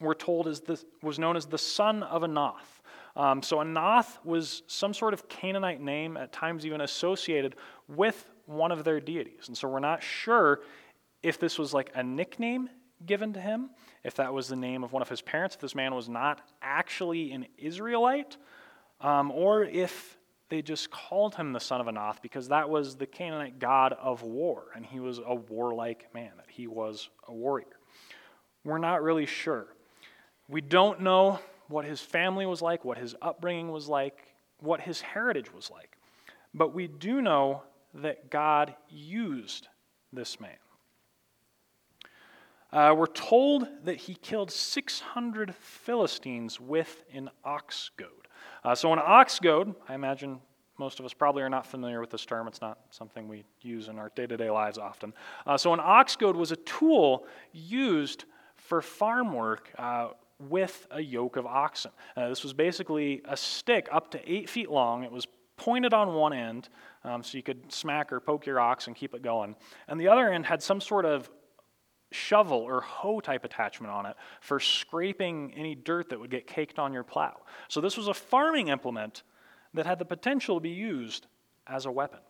we're 0.00 0.14
told, 0.14 0.46
is 0.46 0.60
the, 0.60 0.82
was 1.02 1.18
known 1.18 1.36
as 1.36 1.46
the 1.46 1.58
son 1.58 2.02
of 2.04 2.22
Anath. 2.22 2.80
Um, 3.16 3.42
so 3.42 3.56
Anath 3.58 4.24
was 4.24 4.62
some 4.68 4.94
sort 4.94 5.12
of 5.12 5.28
Canaanite 5.28 5.80
name, 5.80 6.16
at 6.16 6.32
times 6.32 6.64
even 6.64 6.82
associated 6.82 7.56
with 7.88 8.30
one 8.46 8.70
of 8.70 8.84
their 8.84 9.00
deities. 9.00 9.48
And 9.48 9.56
so 9.56 9.68
we're 9.68 9.80
not 9.80 10.02
sure 10.02 10.60
if 11.22 11.40
this 11.40 11.58
was 11.58 11.74
like 11.74 11.90
a 11.94 12.02
nickname 12.02 12.70
given 13.06 13.32
to 13.32 13.40
him, 13.40 13.70
if 14.04 14.14
that 14.16 14.32
was 14.32 14.48
the 14.48 14.56
name 14.56 14.84
of 14.84 14.92
one 14.92 15.02
of 15.02 15.08
his 15.08 15.20
parents, 15.20 15.56
if 15.56 15.60
this 15.60 15.74
man 15.74 15.94
was 15.94 16.08
not 16.08 16.42
actually 16.62 17.32
an 17.32 17.46
Israelite, 17.56 18.36
um, 19.00 19.30
or 19.30 19.64
if 19.64 20.16
they 20.48 20.62
just 20.62 20.90
called 20.90 21.34
him 21.34 21.52
the 21.52 21.60
son 21.60 21.80
of 21.80 21.86
Anath 21.86 22.22
because 22.22 22.48
that 22.48 22.68
was 22.70 22.96
the 22.96 23.06
Canaanite 23.06 23.58
god 23.58 23.92
of 23.92 24.22
war, 24.22 24.64
and 24.74 24.84
he 24.84 24.98
was 25.00 25.20
a 25.24 25.34
warlike 25.34 26.12
man, 26.14 26.30
that 26.36 26.46
he 26.48 26.66
was 26.66 27.10
a 27.26 27.32
warrior. 27.32 27.66
We're 28.64 28.78
not 28.78 29.02
really 29.02 29.26
sure. 29.26 29.66
We 30.48 30.60
don't 30.60 31.00
know 31.00 31.40
what 31.68 31.84
his 31.84 32.00
family 32.00 32.46
was 32.46 32.62
like, 32.62 32.84
what 32.84 32.98
his 32.98 33.14
upbringing 33.20 33.70
was 33.70 33.88
like, 33.88 34.34
what 34.60 34.80
his 34.80 35.00
heritage 35.00 35.52
was 35.52 35.70
like. 35.70 35.96
But 36.54 36.74
we 36.74 36.86
do 36.86 37.20
know 37.20 37.62
that 37.94 38.30
God 38.30 38.74
used 38.88 39.68
this 40.12 40.40
man. 40.40 40.56
Uh, 42.72 42.94
we're 42.96 43.06
told 43.06 43.66
that 43.84 43.96
he 43.96 44.14
killed 44.14 44.50
600 44.50 45.54
Philistines 45.54 46.60
with 46.60 47.04
an 47.12 47.30
ox 47.44 47.90
goad. 47.96 48.27
Uh, 48.68 48.74
so, 48.74 48.92
an 48.92 48.98
ox 49.02 49.38
goad, 49.38 49.74
I 49.88 49.94
imagine 49.94 50.40
most 50.78 51.00
of 51.00 51.06
us 51.06 51.14
probably 51.14 51.42
are 51.42 51.48
not 51.48 51.66
familiar 51.66 52.02
with 52.02 52.10
this 52.10 52.26
term. 52.26 52.46
It's 52.46 52.60
not 52.60 52.78
something 52.90 53.26
we 53.26 53.46
use 53.62 53.88
in 53.88 53.98
our 53.98 54.12
day 54.14 54.26
to 54.26 54.36
day 54.36 54.50
lives 54.50 54.76
often. 54.76 55.14
Uh, 55.46 55.56
so, 55.56 55.72
an 55.72 55.80
ox 55.82 56.16
goad 56.16 56.36
was 56.36 56.52
a 56.52 56.56
tool 56.56 57.26
used 57.50 58.26
for 58.56 58.82
farm 58.82 59.32
work 59.32 59.70
uh, 59.78 60.08
with 60.38 60.86
a 60.90 61.00
yoke 61.00 61.36
of 61.36 61.46
oxen. 61.46 61.92
Uh, 62.14 62.28
this 62.28 62.42
was 62.42 62.52
basically 62.52 63.22
a 63.24 63.38
stick 63.38 63.88
up 63.90 64.10
to 64.10 64.30
eight 64.30 64.50
feet 64.50 64.70
long. 64.70 65.02
It 65.02 65.10
was 65.10 65.26
pointed 65.56 65.94
on 65.94 66.12
one 66.12 66.34
end 66.34 66.68
um, 67.04 67.22
so 67.22 67.38
you 67.38 67.42
could 67.42 67.72
smack 67.72 68.12
or 68.12 68.20
poke 68.20 68.44
your 68.44 68.60
ox 68.60 68.86
and 68.86 68.94
keep 68.94 69.14
it 69.14 69.22
going. 69.22 69.56
And 69.88 69.98
the 69.98 70.08
other 70.08 70.30
end 70.30 70.44
had 70.44 70.62
some 70.62 70.82
sort 70.82 71.06
of 71.06 71.30
shovel 72.10 72.58
or 72.58 72.80
hoe 72.80 73.20
type 73.20 73.44
attachment 73.44 73.92
on 73.92 74.06
it 74.06 74.16
for 74.40 74.60
scraping 74.60 75.52
any 75.56 75.74
dirt 75.74 76.08
that 76.08 76.18
would 76.20 76.30
get 76.30 76.46
caked 76.46 76.78
on 76.78 76.92
your 76.92 77.04
plow. 77.04 77.36
So 77.68 77.80
this 77.80 77.96
was 77.96 78.08
a 78.08 78.14
farming 78.14 78.68
implement 78.68 79.22
that 79.74 79.86
had 79.86 79.98
the 79.98 80.04
potential 80.04 80.56
to 80.56 80.60
be 80.60 80.70
used 80.70 81.26
as 81.66 81.86
a 81.86 81.90
weapon. 81.90 82.20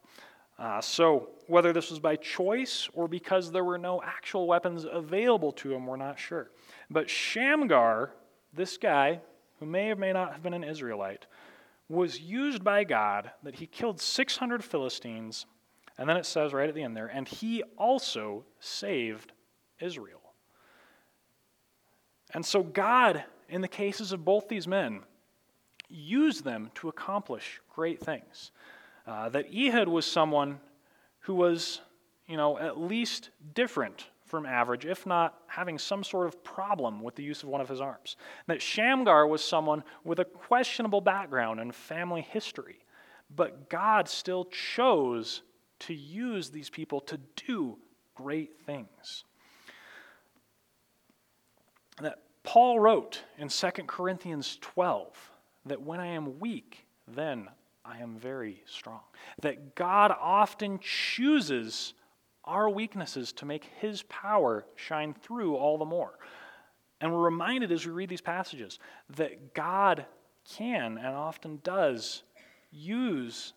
Uh, 0.58 0.80
so 0.80 1.28
whether 1.46 1.72
this 1.72 1.90
was 1.90 2.00
by 2.00 2.16
choice 2.16 2.88
or 2.92 3.06
because 3.06 3.52
there 3.52 3.62
were 3.62 3.78
no 3.78 4.02
actual 4.02 4.46
weapons 4.48 4.84
available 4.90 5.52
to 5.52 5.72
him, 5.72 5.86
we're 5.86 5.96
not 5.96 6.18
sure. 6.18 6.50
But 6.90 7.08
Shamgar, 7.08 8.12
this 8.52 8.76
guy, 8.76 9.20
who 9.60 9.66
may 9.66 9.90
or 9.90 9.96
may 9.96 10.12
not 10.12 10.32
have 10.32 10.42
been 10.42 10.54
an 10.54 10.64
Israelite, 10.64 11.26
was 11.88 12.20
used 12.20 12.64
by 12.64 12.82
God 12.84 13.30
that 13.44 13.54
he 13.54 13.66
killed 13.66 14.00
600 14.00 14.64
Philistines, 14.64 15.46
and 15.96 16.08
then 16.08 16.16
it 16.16 16.26
says 16.26 16.52
right 16.52 16.68
at 16.68 16.74
the 16.74 16.82
end 16.82 16.96
there, 16.96 17.06
and 17.06 17.28
he 17.28 17.62
also 17.78 18.44
saved 18.58 19.32
Israel. 19.80 20.20
And 22.34 22.44
so, 22.44 22.62
God, 22.62 23.24
in 23.48 23.60
the 23.60 23.68
cases 23.68 24.12
of 24.12 24.24
both 24.24 24.48
these 24.48 24.68
men, 24.68 25.00
used 25.88 26.44
them 26.44 26.70
to 26.74 26.88
accomplish 26.88 27.60
great 27.74 28.00
things. 28.00 28.50
Uh, 29.06 29.28
that 29.30 29.46
Ehud 29.54 29.88
was 29.88 30.04
someone 30.04 30.60
who 31.20 31.34
was, 31.34 31.80
you 32.26 32.36
know, 32.36 32.58
at 32.58 32.78
least 32.78 33.30
different 33.54 34.06
from 34.26 34.44
average, 34.44 34.84
if 34.84 35.06
not 35.06 35.40
having 35.46 35.78
some 35.78 36.04
sort 36.04 36.26
of 36.26 36.44
problem 36.44 37.00
with 37.00 37.14
the 37.14 37.22
use 37.22 37.42
of 37.42 37.48
one 37.48 37.62
of 37.62 37.68
his 37.68 37.80
arms. 37.80 38.16
That 38.46 38.60
Shamgar 38.60 39.26
was 39.26 39.42
someone 39.42 39.82
with 40.04 40.18
a 40.18 40.24
questionable 40.26 41.00
background 41.00 41.60
and 41.60 41.74
family 41.74 42.20
history. 42.20 42.80
But 43.34 43.70
God 43.70 44.08
still 44.08 44.44
chose 44.46 45.42
to 45.80 45.94
use 45.94 46.50
these 46.50 46.68
people 46.68 47.00
to 47.00 47.18
do 47.46 47.78
great 48.14 48.60
things 48.66 49.24
that 52.00 52.20
Paul 52.42 52.80
wrote 52.80 53.22
in 53.36 53.48
2 53.48 53.68
Corinthians 53.86 54.58
12 54.60 55.30
that 55.66 55.82
when 55.82 56.00
I 56.00 56.06
am 56.06 56.38
weak, 56.38 56.86
then 57.06 57.48
I 57.84 57.98
am 57.98 58.16
very 58.16 58.62
strong. 58.66 59.00
That 59.42 59.74
God 59.74 60.14
often 60.18 60.78
chooses 60.80 61.94
our 62.44 62.70
weaknesses 62.70 63.32
to 63.34 63.46
make 63.46 63.64
his 63.80 64.02
power 64.04 64.64
shine 64.76 65.14
through 65.14 65.56
all 65.56 65.78
the 65.78 65.84
more. 65.84 66.18
And 67.00 67.12
we're 67.12 67.24
reminded 67.24 67.70
as 67.70 67.86
we 67.86 67.92
read 67.92 68.08
these 68.08 68.20
passages 68.20 68.78
that 69.16 69.54
God 69.54 70.06
can 70.56 70.98
and 70.98 71.14
often 71.14 71.60
does 71.62 72.22
use 72.70 73.52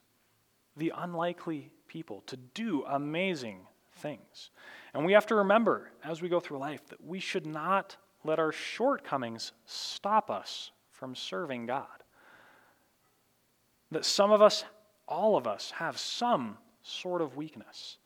the 0.77 0.93
unlikely 0.95 1.71
people 1.87 2.23
to 2.27 2.37
do 2.37 2.83
amazing 2.87 3.67
things. 3.95 4.51
And 4.93 5.05
we 5.05 5.13
have 5.13 5.25
to 5.27 5.35
remember 5.35 5.91
as 6.03 6.21
we 6.21 6.29
go 6.29 6.39
through 6.39 6.59
life 6.59 6.85
that 6.87 7.03
we 7.03 7.19
should 7.19 7.45
not 7.45 7.97
let 8.23 8.39
our 8.39 8.51
shortcomings 8.51 9.51
stop 9.65 10.29
us 10.29 10.71
from 10.89 11.15
serving 11.15 11.65
God. 11.65 11.85
That 13.91 14.05
some 14.05 14.31
of 14.31 14.41
us, 14.41 14.63
all 15.07 15.35
of 15.35 15.47
us, 15.47 15.71
have 15.71 15.97
some 15.97 16.57
sort 16.83 17.21
of 17.21 17.35
weakness. 17.35 17.97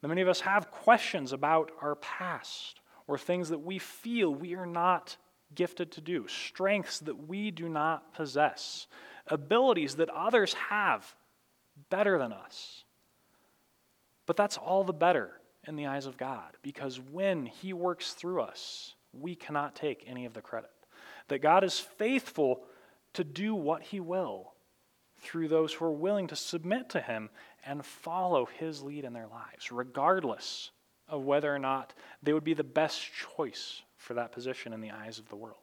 That 0.00 0.08
many 0.08 0.20
of 0.20 0.28
us 0.28 0.40
have 0.40 0.70
questions 0.70 1.32
about 1.32 1.70
our 1.80 1.94
past 1.96 2.80
or 3.06 3.16
things 3.16 3.48
that 3.50 3.60
we 3.60 3.78
feel 3.78 4.34
we 4.34 4.54
are 4.54 4.66
not 4.66 5.16
gifted 5.54 5.92
to 5.92 6.00
do, 6.00 6.26
strengths 6.26 6.98
that 7.00 7.28
we 7.28 7.50
do 7.50 7.68
not 7.68 8.12
possess, 8.12 8.88
abilities 9.28 9.94
that 9.96 10.10
others 10.10 10.54
have 10.54 11.14
better 11.88 12.18
than 12.18 12.32
us. 12.32 12.84
But 14.26 14.36
that's 14.36 14.56
all 14.56 14.82
the 14.82 14.92
better 14.92 15.30
in 15.66 15.76
the 15.76 15.86
eyes 15.86 16.06
of 16.06 16.16
God 16.16 16.56
because 16.62 17.00
when 17.00 17.46
He 17.46 17.72
works 17.72 18.12
through 18.12 18.42
us, 18.42 18.95
we 19.20 19.34
cannot 19.34 19.74
take 19.74 20.04
any 20.06 20.24
of 20.24 20.34
the 20.34 20.40
credit. 20.40 20.70
That 21.28 21.42
God 21.42 21.64
is 21.64 21.78
faithful 21.78 22.62
to 23.14 23.24
do 23.24 23.54
what 23.54 23.82
He 23.82 24.00
will 24.00 24.52
through 25.18 25.48
those 25.48 25.72
who 25.72 25.84
are 25.84 25.92
willing 25.92 26.26
to 26.28 26.36
submit 26.36 26.90
to 26.90 27.00
Him 27.00 27.30
and 27.64 27.84
follow 27.84 28.46
His 28.46 28.82
lead 28.82 29.04
in 29.04 29.12
their 29.12 29.28
lives, 29.28 29.72
regardless 29.72 30.70
of 31.08 31.24
whether 31.24 31.54
or 31.54 31.58
not 31.58 31.94
they 32.22 32.32
would 32.32 32.44
be 32.44 32.54
the 32.54 32.64
best 32.64 33.02
choice 33.36 33.82
for 33.96 34.14
that 34.14 34.32
position 34.32 34.72
in 34.72 34.80
the 34.80 34.90
eyes 34.90 35.18
of 35.18 35.28
the 35.28 35.36
world. 35.36 35.56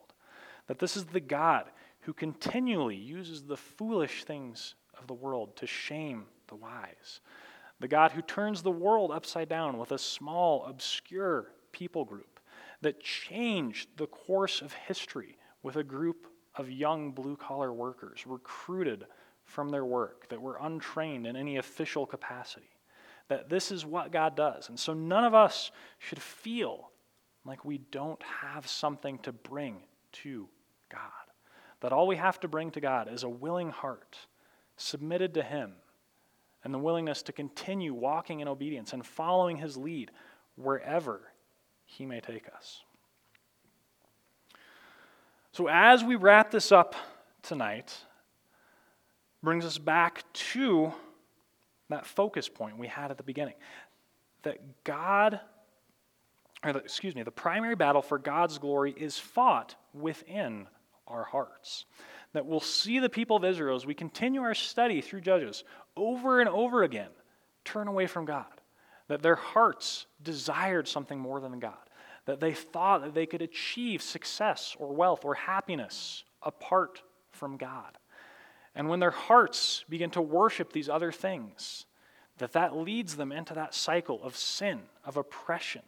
That 0.67 0.79
this 0.79 0.95
is 0.95 1.05
the 1.05 1.19
God 1.19 1.65
who 2.01 2.13
continually 2.13 2.95
uses 2.95 3.43
the 3.43 3.57
foolish 3.57 4.23
things 4.23 4.75
of 4.99 5.07
the 5.07 5.13
world 5.13 5.55
to 5.57 5.67
shame 5.67 6.25
the 6.47 6.55
wise. 6.55 7.21
The 7.79 7.87
God 7.87 8.11
who 8.11 8.21
turns 8.21 8.61
the 8.61 8.71
world 8.71 9.11
upside 9.11 9.49
down 9.49 9.77
with 9.77 9.91
a 9.91 9.97
small, 9.97 10.65
obscure 10.65 11.47
people 11.71 12.05
group 12.05 12.32
that 12.83 13.01
changed 13.01 13.89
the 13.97 14.07
course 14.07 14.61
of 14.61 14.73
history 14.73 15.37
with 15.61 15.75
a 15.75 15.83
group 15.83 16.27
of 16.55 16.69
young 16.69 17.11
blue 17.11 17.35
collar 17.35 17.73
workers 17.73 18.25
recruited 18.27 19.05
from 19.45 19.69
their 19.69 19.85
work 19.85 20.29
that 20.29 20.41
were 20.41 20.57
untrained 20.61 21.27
in 21.27 21.35
any 21.35 21.57
official 21.57 22.05
capacity. 22.05 22.69
That 23.29 23.49
this 23.49 23.71
is 23.71 23.85
what 23.85 24.11
God 24.11 24.35
does. 24.35 24.69
And 24.69 24.79
so 24.79 24.93
none 24.93 25.23
of 25.23 25.33
us 25.33 25.71
should 25.97 26.21
feel 26.21 26.91
like 27.45 27.65
we 27.65 27.77
don't 27.77 28.21
have 28.41 28.67
something 28.67 29.17
to 29.19 29.31
bring 29.31 29.77
to 30.11 30.47
God. 30.89 30.99
That 31.81 31.91
all 31.91 32.07
we 32.07 32.15
have 32.17 32.39
to 32.41 32.47
bring 32.47 32.71
to 32.71 32.81
God 32.81 33.11
is 33.11 33.23
a 33.23 33.29
willing 33.29 33.69
heart, 33.69 34.17
submitted 34.77 35.33
to 35.33 35.43
Him, 35.43 35.73
and 36.63 36.73
the 36.73 36.79
willingness 36.79 37.23
to 37.23 37.33
continue 37.33 37.93
walking 37.93 38.39
in 38.39 38.47
obedience 38.47 38.93
and 38.93 39.05
following 39.05 39.57
His 39.57 39.75
lead 39.75 40.11
wherever 40.55 41.32
He 41.85 42.05
may 42.05 42.19
take 42.19 42.47
us. 42.55 42.81
So, 45.51 45.67
as 45.67 46.03
we 46.03 46.15
wrap 46.15 46.49
this 46.49 46.71
up 46.71 46.95
tonight, 47.43 47.95
brings 49.43 49.65
us 49.65 49.77
back 49.77 50.23
to 50.33 50.91
that 51.89 52.05
focus 52.05 52.49
point 52.49 52.77
we 52.77 52.87
had 52.87 53.11
at 53.11 53.17
the 53.17 53.23
beginning 53.23 53.53
that 54.43 54.57
God, 54.83 55.39
or 56.63 56.73
the, 56.73 56.79
excuse 56.79 57.15
me, 57.15 57.23
the 57.23 57.31
primary 57.31 57.75
battle 57.75 58.01
for 58.01 58.17
God's 58.17 58.57
glory 58.57 58.93
is 58.97 59.17
fought 59.17 59.75
within 59.93 60.67
our 61.07 61.23
hearts. 61.23 61.85
That 62.33 62.45
we'll 62.45 62.59
see 62.59 62.99
the 62.99 63.09
people 63.09 63.37
of 63.37 63.45
Israel 63.45 63.75
as 63.75 63.85
we 63.85 63.93
continue 63.93 64.41
our 64.41 64.55
study 64.55 65.01
through 65.01 65.21
Judges 65.21 65.63
over 65.95 66.39
and 66.39 66.49
over 66.49 66.83
again 66.83 67.09
turn 67.63 67.87
away 67.87 68.07
from 68.07 68.25
God. 68.25 68.45
That 69.07 69.21
their 69.21 69.35
hearts 69.35 70.05
desired 70.21 70.87
something 70.87 71.19
more 71.19 71.39
than 71.39 71.59
God. 71.59 71.73
That 72.25 72.39
they 72.39 72.53
thought 72.53 73.01
that 73.03 73.13
they 73.13 73.25
could 73.25 73.41
achieve 73.41 74.01
success 74.01 74.75
or 74.79 74.93
wealth 74.93 75.25
or 75.25 75.35
happiness 75.35 76.23
apart 76.41 77.01
from 77.31 77.57
God. 77.57 77.97
And 78.75 78.89
when 78.89 78.99
their 78.99 79.11
hearts 79.11 79.83
begin 79.89 80.09
to 80.11 80.21
worship 80.21 80.71
these 80.73 80.89
other 80.89 81.11
things, 81.11 81.85
that 82.37 82.53
that 82.53 82.75
leads 82.75 83.15
them 83.15 83.31
into 83.31 83.53
that 83.53 83.75
cycle 83.75 84.21
of 84.23 84.35
sin, 84.35 84.81
of 85.05 85.17
oppression, 85.17 85.83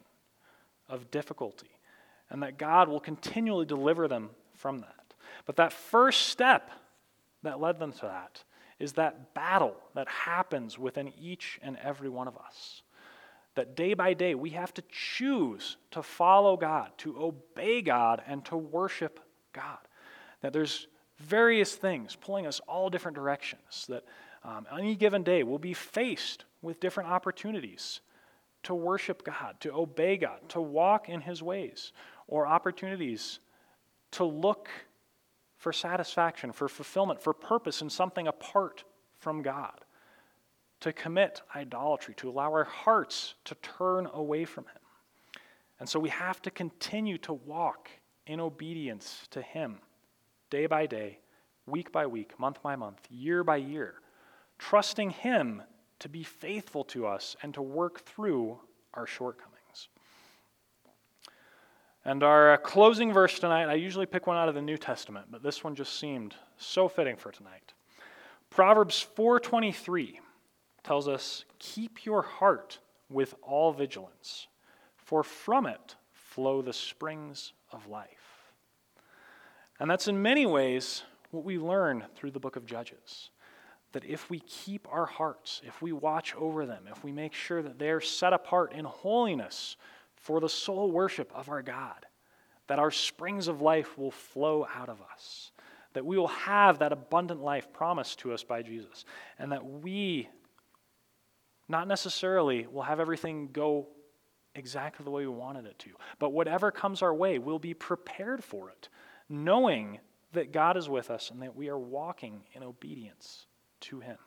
of 0.88 1.10
difficulty, 1.10 1.70
and 2.30 2.42
that 2.42 2.58
God 2.58 2.88
will 2.88 3.00
continually 3.00 3.66
deliver 3.66 4.06
them 4.06 4.30
from 4.54 4.78
that. 4.78 5.14
But 5.44 5.56
that 5.56 5.72
first 5.72 6.28
step 6.28 6.70
that 7.42 7.60
led 7.60 7.78
them 7.78 7.92
to 7.92 8.02
that 8.02 8.44
is 8.78 8.92
that 8.94 9.34
battle 9.34 9.76
that 9.94 10.08
happens 10.08 10.78
within 10.78 11.12
each 11.20 11.58
and 11.62 11.76
every 11.82 12.08
one 12.08 12.28
of 12.28 12.36
us. 12.36 12.82
That 13.56 13.74
day 13.74 13.94
by 13.94 14.14
day 14.14 14.34
we 14.34 14.50
have 14.50 14.72
to 14.74 14.82
choose 14.90 15.78
to 15.90 16.02
follow 16.02 16.56
God, 16.56 16.90
to 16.98 17.18
obey 17.18 17.82
God, 17.82 18.22
and 18.26 18.44
to 18.44 18.56
worship 18.56 19.18
God. 19.52 19.78
That 20.42 20.52
there's 20.52 20.86
various 21.18 21.74
things 21.74 22.14
pulling 22.14 22.46
us 22.46 22.60
all 22.68 22.90
different 22.90 23.16
directions. 23.16 23.86
That 23.88 24.04
um, 24.44 24.66
any 24.78 24.94
given 24.94 25.22
day 25.22 25.42
we'll 25.42 25.58
be 25.58 25.74
faced 25.74 26.44
with 26.62 26.80
different 26.80 27.10
opportunities 27.10 28.00
to 28.64 28.74
worship 28.74 29.24
God, 29.24 29.56
to 29.60 29.72
obey 29.72 30.18
God, 30.18 30.48
to 30.50 30.60
walk 30.60 31.08
in 31.08 31.22
His 31.22 31.42
ways, 31.42 31.92
or 32.28 32.46
opportunities 32.46 33.40
to 34.12 34.24
look 34.24 34.68
for 35.56 35.72
satisfaction, 35.72 36.52
for 36.52 36.68
fulfillment, 36.68 37.22
for 37.22 37.32
purpose 37.32 37.80
in 37.80 37.88
something 37.88 38.28
apart 38.28 38.84
from 39.18 39.40
God, 39.40 39.80
to 40.80 40.92
commit 40.92 41.42
idolatry, 41.54 42.14
to 42.14 42.28
allow 42.28 42.52
our 42.52 42.64
hearts 42.64 43.34
to 43.44 43.54
turn 43.56 44.08
away 44.12 44.44
from 44.44 44.64
Him. 44.64 45.42
And 45.80 45.88
so 45.88 45.98
we 45.98 46.08
have 46.10 46.40
to 46.42 46.50
continue 46.50 47.18
to 47.18 47.32
walk 47.32 47.90
in 48.26 48.40
obedience 48.40 49.26
to 49.30 49.42
Him 49.42 49.78
day 50.50 50.66
by 50.66 50.86
day, 50.86 51.18
week 51.66 51.92
by 51.92 52.06
week, 52.06 52.38
month 52.38 52.62
by 52.62 52.76
month, 52.76 53.00
year 53.10 53.42
by 53.42 53.56
year, 53.56 53.94
trusting 54.58 55.10
Him 55.10 55.62
to 55.98 56.08
be 56.08 56.22
faithful 56.22 56.84
to 56.84 57.06
us 57.06 57.36
and 57.42 57.54
to 57.54 57.62
work 57.62 58.00
through 58.00 58.58
our 58.94 59.06
shortcomings. 59.06 59.88
And 62.04 62.22
our 62.22 62.52
uh, 62.52 62.56
closing 62.58 63.12
verse 63.12 63.38
tonight, 63.38 63.68
I 63.68 63.74
usually 63.74 64.06
pick 64.06 64.26
one 64.26 64.36
out 64.36 64.48
of 64.48 64.54
the 64.54 64.62
New 64.62 64.76
Testament, 64.76 65.26
but 65.30 65.42
this 65.42 65.64
one 65.64 65.74
just 65.74 65.98
seemed 65.98 66.36
so 66.56 66.88
fitting 66.88 67.16
for 67.16 67.32
tonight. 67.32 67.72
Proverbs 68.48 69.04
4:23 69.16 70.20
tells 70.86 71.08
us, 71.08 71.44
"Keep 71.58 72.06
your 72.06 72.22
heart 72.22 72.78
with 73.10 73.34
all 73.42 73.72
vigilance, 73.72 74.46
for 74.94 75.24
from 75.24 75.66
it 75.66 75.96
flow 76.12 76.62
the 76.62 76.72
springs 76.72 77.52
of 77.72 77.88
life." 77.88 78.52
And 79.80 79.90
that's 79.90 80.06
in 80.08 80.22
many 80.22 80.46
ways 80.46 81.02
what 81.32 81.44
we 81.44 81.58
learn 81.58 82.06
through 82.14 82.30
the 82.30 82.40
book 82.40 82.54
of 82.54 82.66
Judges. 82.66 83.30
That 83.92 84.04
if 84.04 84.30
we 84.30 84.40
keep 84.40 84.86
our 84.92 85.06
hearts, 85.06 85.60
if 85.64 85.82
we 85.82 85.92
watch 85.92 86.34
over 86.36 86.64
them, 86.64 86.86
if 86.86 87.02
we 87.02 87.10
make 87.10 87.32
sure 87.32 87.62
that 87.62 87.78
they're 87.78 88.00
set 88.00 88.32
apart 88.32 88.72
in 88.72 88.84
holiness 88.84 89.76
for 90.14 90.38
the 90.38 90.48
sole 90.48 90.90
worship 90.90 91.32
of 91.34 91.48
our 91.48 91.62
God, 91.62 92.06
that 92.68 92.78
our 92.78 92.90
springs 92.90 93.48
of 93.48 93.60
life 93.60 93.98
will 93.98 94.10
flow 94.10 94.66
out 94.74 94.88
of 94.88 95.02
us, 95.02 95.50
that 95.94 96.06
we 96.06 96.16
will 96.16 96.28
have 96.28 96.78
that 96.78 96.92
abundant 96.92 97.42
life 97.42 97.72
promised 97.72 98.18
to 98.20 98.32
us 98.32 98.44
by 98.44 98.62
Jesus, 98.62 99.04
and 99.38 99.50
that 99.50 99.64
we 99.64 100.28
not 101.68 101.88
necessarily 101.88 102.66
we'll 102.70 102.84
have 102.84 103.00
everything 103.00 103.48
go 103.52 103.88
exactly 104.54 105.04
the 105.04 105.10
way 105.10 105.22
we 105.22 105.32
wanted 105.32 105.66
it 105.66 105.78
to, 105.80 105.90
but 106.18 106.32
whatever 106.32 106.70
comes 106.70 107.02
our 107.02 107.14
way, 107.14 107.38
we'll 107.38 107.58
be 107.58 107.74
prepared 107.74 108.42
for 108.42 108.70
it 108.70 108.88
knowing 109.28 109.98
that 110.32 110.52
God 110.52 110.76
is 110.76 110.88
with 110.88 111.10
us 111.10 111.30
and 111.30 111.42
that 111.42 111.56
we 111.56 111.68
are 111.68 111.78
walking 111.78 112.42
in 112.54 112.62
obedience 112.62 113.46
to 113.80 114.00
Him. 114.00 114.18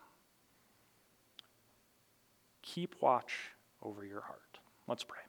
Keep 2.61 2.95
watch 3.01 3.51
over 3.81 4.05
your 4.05 4.21
heart. 4.21 4.59
Let's 4.87 5.03
pray. 5.03 5.19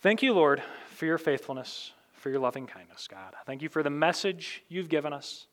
Thank 0.00 0.22
you, 0.22 0.32
Lord, 0.32 0.62
for 0.88 1.06
your 1.06 1.18
faithfulness, 1.18 1.92
for 2.14 2.30
your 2.30 2.40
loving 2.40 2.66
kindness, 2.66 3.06
God. 3.08 3.34
Thank 3.46 3.62
you 3.62 3.68
for 3.68 3.82
the 3.82 3.90
message 3.90 4.64
you've 4.68 4.88
given 4.88 5.12
us 5.12 5.46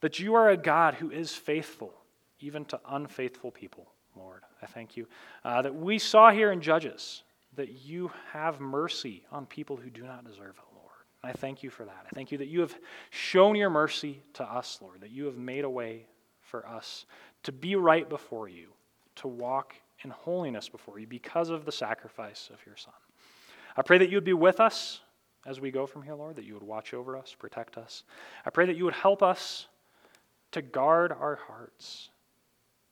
that 0.00 0.18
you 0.18 0.34
are 0.34 0.50
a 0.50 0.56
God 0.56 0.94
who 0.94 1.10
is 1.10 1.34
faithful, 1.34 1.92
even 2.40 2.64
to 2.66 2.80
unfaithful 2.88 3.50
people, 3.50 3.88
Lord. 4.16 4.42
I 4.62 4.66
thank 4.66 4.96
you 4.96 5.06
uh, 5.44 5.62
that 5.62 5.74
we 5.74 5.98
saw 5.98 6.30
here 6.30 6.52
in 6.52 6.60
Judges 6.60 7.22
that 7.56 7.84
you 7.84 8.10
have 8.32 8.60
mercy 8.60 9.24
on 9.32 9.46
people 9.46 9.76
who 9.76 9.90
do 9.90 10.04
not 10.04 10.24
deserve 10.24 10.56
it. 10.58 10.74
Lord. 10.74 10.90
And 11.22 11.30
I 11.30 11.34
thank 11.34 11.62
you 11.62 11.70
for 11.70 11.84
that. 11.84 12.06
I 12.06 12.14
thank 12.14 12.30
you 12.30 12.38
that 12.38 12.48
you 12.48 12.60
have 12.60 12.74
shown 13.10 13.56
your 13.56 13.70
mercy 13.70 14.22
to 14.34 14.44
us, 14.44 14.78
Lord, 14.82 15.00
that 15.00 15.10
you 15.10 15.24
have 15.24 15.38
made 15.38 15.64
a 15.64 15.70
way 15.70 16.06
for 16.40 16.66
us 16.66 17.06
to 17.42 17.52
be 17.52 17.76
right 17.76 18.08
before 18.08 18.48
you, 18.48 18.68
to 19.16 19.28
walk 19.28 19.74
in 20.04 20.10
holiness 20.10 20.68
before 20.68 20.98
you 20.98 21.06
because 21.06 21.48
of 21.50 21.64
the 21.64 21.72
sacrifice 21.72 22.50
of 22.52 22.64
your 22.66 22.76
Son. 22.76 22.92
I 23.76 23.82
pray 23.82 23.98
that 23.98 24.10
you 24.10 24.16
would 24.16 24.24
be 24.24 24.32
with 24.32 24.60
us 24.60 25.00
as 25.46 25.60
we 25.60 25.70
go 25.70 25.86
from 25.86 26.02
here, 26.02 26.14
Lord, 26.14 26.36
that 26.36 26.44
you 26.44 26.54
would 26.54 26.62
watch 26.62 26.92
over 26.92 27.16
us, 27.16 27.34
protect 27.38 27.78
us. 27.78 28.02
I 28.44 28.50
pray 28.50 28.66
that 28.66 28.76
you 28.76 28.84
would 28.84 28.94
help 28.94 29.22
us 29.22 29.68
to 30.52 30.60
guard 30.60 31.12
our 31.12 31.36
hearts, 31.46 32.10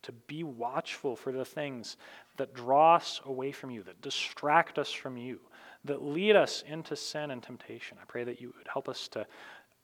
to 0.05 0.13
be 0.13 0.45
watchful 0.45 1.17
for 1.17 1.33
the 1.33 1.45
things 1.45 1.97
that 2.37 2.55
draw 2.55 2.97
us 2.97 3.21
away 3.25 3.53
from 3.53 3.71
you, 3.71 3.83
that 3.83 4.01
distract 4.01 4.79
us 4.79 4.91
from 4.91 5.17
you, 5.17 5.41
that 5.85 6.03
lead 6.03 6.37
us 6.37 6.63
into 6.67 6.97
sin 6.97 7.31
and 7.31 7.43
temptation. 7.43 7.99
I 8.01 8.05
pray 8.07 8.25
that 8.25 8.41
you 8.41 8.53
would 8.57 8.69
help 8.73 8.89
us 8.89 9.09
to 9.09 9.27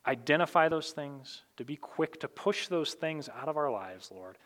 identify 0.07 0.69
those 0.69 0.93
things, 0.93 1.43
to 1.57 1.65
be 1.65 1.77
quick 1.77 2.21
to 2.21 2.29
push 2.29 2.69
those 2.69 2.95
things 2.95 3.29
out 3.29 3.49
of 3.49 3.57
our 3.57 3.71
lives, 3.71 4.11
Lord, 4.11 4.39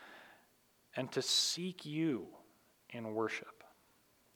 and 0.97 1.11
to 1.12 1.22
seek 1.22 1.85
you 1.85 2.27
in 2.91 3.14
worship. 3.14 3.62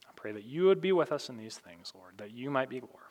I 0.07 0.11
pray 0.15 0.33
that 0.33 0.45
you 0.45 0.67
would 0.67 0.81
be 0.81 0.93
with 0.93 1.13
us 1.13 1.29
in 1.29 1.37
these 1.37 1.57
things, 1.57 1.93
Lord, 1.95 2.15
that 2.19 2.33
you 2.33 2.51
might 2.51 2.69
be 2.69 2.81
glorified. 2.81 3.08